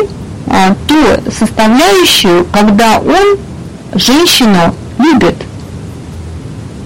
ту 0.87 0.95
составляющую, 1.29 2.45
когда 2.51 2.99
он 2.99 3.37
женщину 3.93 4.73
любит. 4.97 5.35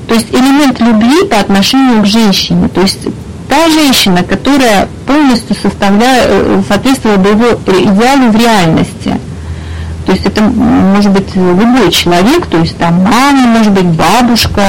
То 0.08 0.16
есть 0.16 0.34
элемент 0.34 0.80
любви 0.80 1.26
по 1.30 1.40
отношению 1.40 2.02
к 2.02 2.06
женщине. 2.06 2.68
То 2.68 2.82
есть 2.82 3.08
та 3.48 3.70
женщина, 3.70 4.24
которая 4.24 4.90
полностью 5.12 5.56
составляет, 5.56 6.26
э, 6.30 6.62
соответствовала 6.68 7.18
бы 7.18 7.30
его 7.30 7.46
идеалу 7.66 8.32
в 8.32 8.36
реальности. 8.36 9.20
То 10.06 10.14
есть 10.14 10.26
это 10.26 10.42
может 10.42 11.12
быть 11.12 11.36
любой 11.36 11.92
человек, 11.92 12.48
то 12.48 12.58
есть 12.58 12.78
там 12.78 13.04
мама, 13.04 13.48
может 13.48 13.72
быть 13.72 13.86
бабушка, 13.86 14.62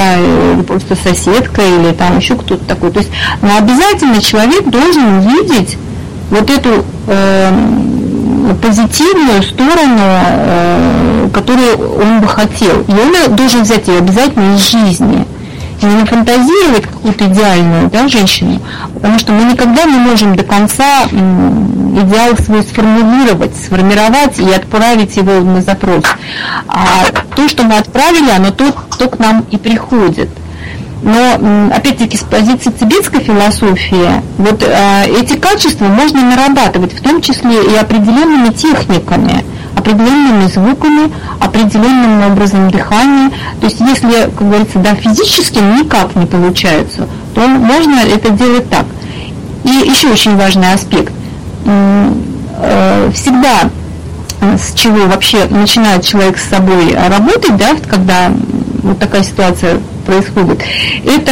или 0.53 0.61
просто 0.61 0.95
соседка, 0.95 1.61
или 1.61 1.91
там 1.93 2.17
еще 2.17 2.35
кто-то 2.35 2.63
такой. 2.65 2.91
То 2.91 2.99
есть, 2.99 3.11
но 3.41 3.57
обязательно 3.57 4.21
человек 4.21 4.69
должен 4.69 5.17
увидеть 5.19 5.77
вот 6.29 6.49
эту 6.49 6.85
э, 7.07 7.51
позитивную 8.61 9.41
сторону, 9.43 9.97
э, 9.97 11.29
которую 11.33 11.99
он 11.99 12.21
бы 12.21 12.27
хотел. 12.27 12.81
И 12.87 12.91
он 12.91 13.35
должен 13.35 13.63
взять 13.63 13.87
ее 13.87 13.97
обязательно 13.99 14.55
из 14.55 14.69
жизни 14.69 15.25
не 15.87 16.05
фантазировать 16.05 16.83
какую-то 16.83 17.25
идеальную 17.25 17.89
да, 17.89 18.07
женщину, 18.07 18.59
потому 18.93 19.19
что 19.19 19.31
мы 19.31 19.51
никогда 19.51 19.83
не 19.83 19.97
можем 19.97 20.35
до 20.35 20.43
конца 20.43 21.03
идеал 21.05 22.37
свой 22.37 22.63
сформулировать, 22.63 23.55
сформировать 23.55 24.39
и 24.39 24.51
отправить 24.51 25.15
его 25.17 25.39
на 25.41 25.61
запрос. 25.61 26.03
А 26.67 27.05
то, 27.35 27.47
что 27.47 27.63
мы 27.63 27.77
отправили, 27.77 28.29
оно 28.29 28.51
то, 28.51 28.73
то 28.97 29.09
к 29.09 29.19
нам 29.19 29.45
и 29.51 29.57
приходит. 29.57 30.29
Но, 31.03 31.69
опять-таки, 31.75 32.15
с 32.15 32.21
позиции 32.21 32.71
тибетской 32.71 33.19
философии, 33.19 34.21
вот 34.37 34.63
э, 34.63 35.05
эти 35.19 35.35
качества 35.35 35.85
можно 35.85 36.21
нарабатывать, 36.21 36.93
в 36.93 37.01
том 37.01 37.21
числе 37.21 37.61
и 37.61 37.75
определенными 37.75 38.53
техниками 38.53 39.43
определенными 39.83 40.47
звуками, 40.47 41.11
определенным 41.39 42.31
образом 42.31 42.71
дыхания. 42.71 43.31
То 43.59 43.67
есть 43.67 43.79
если, 43.81 44.29
как 44.37 44.47
говорится, 44.47 44.79
да, 44.79 44.95
физически 44.95 45.59
никак 45.59 46.15
не 46.15 46.25
получается, 46.25 47.07
то 47.35 47.41
можно 47.41 47.99
это 47.99 48.29
делать 48.29 48.69
так. 48.69 48.85
И 49.63 49.69
еще 49.69 50.09
очень 50.09 50.37
важный 50.37 50.73
аспект. 50.73 51.13
Э, 51.65 53.09
всегда 53.13 53.69
э, 54.41 54.57
с 54.57 54.73
чего 54.73 55.07
вообще 55.07 55.45
начинает 55.49 56.03
человек 56.03 56.37
с 56.37 56.49
собой 56.49 56.95
работать, 56.95 57.57
да, 57.57 57.75
когда 57.89 58.31
вот 58.83 58.99
такая 58.99 59.23
ситуация 59.23 59.79
происходит, 60.05 60.61
это 61.05 61.31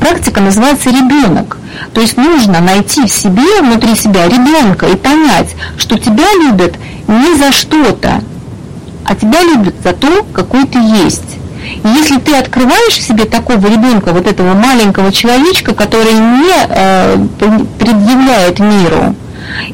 практика 0.00 0.40
называется 0.40 0.90
ребенок. 0.90 1.58
То 1.94 2.00
есть 2.00 2.16
нужно 2.16 2.60
найти 2.60 3.06
в 3.06 3.10
себе, 3.10 3.60
внутри 3.60 3.94
себя 3.94 4.26
ребенка 4.28 4.86
и 4.86 4.96
понять, 4.96 5.54
что 5.76 5.98
тебя 5.98 6.26
любят 6.34 6.74
не 7.06 7.34
за 7.36 7.52
что-то, 7.52 8.22
а 9.04 9.14
тебя 9.14 9.42
любят 9.42 9.74
за 9.82 9.92
то, 9.92 10.24
какой 10.32 10.66
ты 10.66 10.78
есть. 10.78 11.36
И 11.84 11.88
если 11.88 12.18
ты 12.18 12.34
открываешь 12.34 13.00
себе 13.00 13.24
такого 13.24 13.66
ребенка, 13.66 14.12
вот 14.12 14.26
этого 14.26 14.54
маленького 14.54 15.12
человечка, 15.12 15.74
который 15.74 16.14
не 16.14 16.52
э, 16.68 17.16
предъявляет 17.78 18.58
миру, 18.58 19.14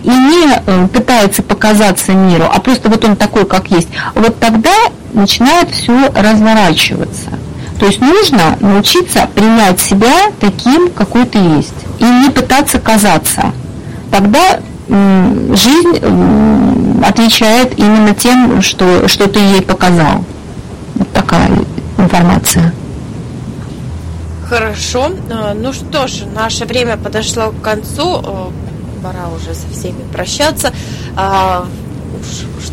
и 0.02 0.08
не 0.08 0.88
пытается 0.88 1.42
показаться 1.42 2.12
миру, 2.12 2.44
а 2.52 2.60
просто 2.60 2.88
вот 2.88 3.04
он 3.04 3.16
такой, 3.16 3.46
как 3.46 3.70
есть, 3.70 3.88
вот 4.14 4.38
тогда 4.38 4.74
начинает 5.12 5.70
все 5.70 6.10
разворачиваться. 6.14 7.30
То 7.78 7.86
есть 7.86 8.00
нужно 8.00 8.56
научиться 8.60 9.28
принять 9.34 9.80
себя 9.80 10.32
таким, 10.40 10.90
какой 10.90 11.26
ты 11.26 11.38
есть, 11.38 11.74
и 11.98 12.04
не 12.04 12.30
пытаться 12.30 12.78
казаться. 12.78 13.52
Тогда 14.10 14.60
жизнь 14.88 15.98
отвечает 17.04 17.78
именно 17.78 18.14
тем, 18.14 18.62
что, 18.62 19.08
что 19.08 19.28
ты 19.28 19.38
ей 19.38 19.62
показал. 19.62 20.24
Вот 20.94 21.10
такая 21.12 21.50
информация. 21.98 22.72
Хорошо. 24.48 25.10
А, 25.30 25.54
ну 25.54 25.72
что 25.72 26.06
ж, 26.06 26.24
наше 26.34 26.64
время 26.64 26.96
подошло 26.96 27.50
к 27.50 27.60
концу. 27.60 28.22
Пора 29.02 29.28
уже 29.28 29.54
со 29.54 29.68
всеми 29.68 30.02
прощаться. 30.12 30.72
А, 31.16 31.66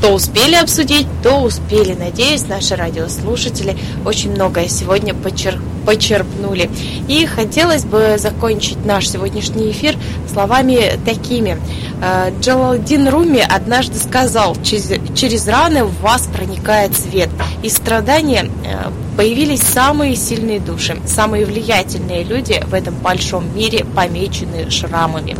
что 0.06 0.14
успели 0.14 0.53
обсудить, 0.53 1.08
то 1.24 1.41
успели. 1.41 1.95
Надеюсь, 1.95 2.47
наши 2.47 2.76
радиослушатели 2.76 3.76
очень 4.06 4.34
многое 4.34 4.68
сегодня 4.68 5.16
почер... 5.16 5.60
почерпнули. 5.84 6.70
И 7.08 7.26
хотелось 7.26 7.86
бы 7.86 8.18
закончить 8.20 8.86
наш 8.86 9.10
сегодняшний 9.10 9.72
эфир 9.72 9.95
словами 10.32 10.91
такими. 11.03 11.58
Э, 12.03 12.32
Джалалдин 12.39 13.08
Руми 13.08 13.39
однажды 13.39 13.97
сказал, 13.97 14.56
через, 14.62 15.47
раны 15.47 15.86
в 15.86 16.01
вас 16.01 16.28
проникает 16.32 16.95
свет. 16.95 17.30
и 17.64 17.70
страдания 17.70 18.45
э, 18.64 18.91
появились 19.18 19.64
самые 19.64 20.16
сильные 20.16 20.60
души, 20.60 21.01
самые 21.08 21.47
влиятельные 21.47 22.24
люди 22.24 22.64
в 22.68 22.76
этом 22.76 22.93
большом 22.93 23.43
мире, 23.56 23.84
помеченные 23.95 24.70
шрамами. 24.70 25.36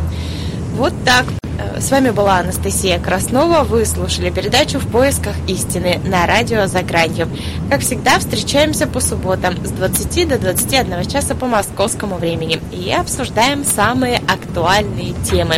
Вот 0.76 0.93
так. 1.05 1.26
Э, 1.58 1.80
с 1.80 1.91
вами 1.91 2.10
была 2.10 2.39
Анастасия 2.39 2.99
Краснова. 2.99 3.64
Вы 3.64 3.86
слушали 3.86 4.30
передачу 4.30 4.80
«В 4.80 4.88
поисках 4.88 5.36
истины» 5.47 5.99
на 6.03 6.26
радио 6.26 6.68
«За 6.68 6.82
гранью». 6.82 7.28
Как 7.70 7.82
всегда, 7.82 8.20
встречаемся 8.20 8.88
по 8.88 8.99
субботам 8.99 9.56
с 9.66 9.72
20 9.72 10.28
до 10.28 10.38
21 10.38 11.06
часа 11.10 11.36
по 11.36 11.45
московскому 11.45 12.16
времени 12.16 12.60
и 12.72 12.91
обсуждаем 12.91 13.64
самые 13.64 14.18
актуальные 14.28 15.14
темы. 15.30 15.58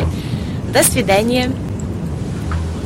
До 0.74 0.84
свидания. 0.84 1.52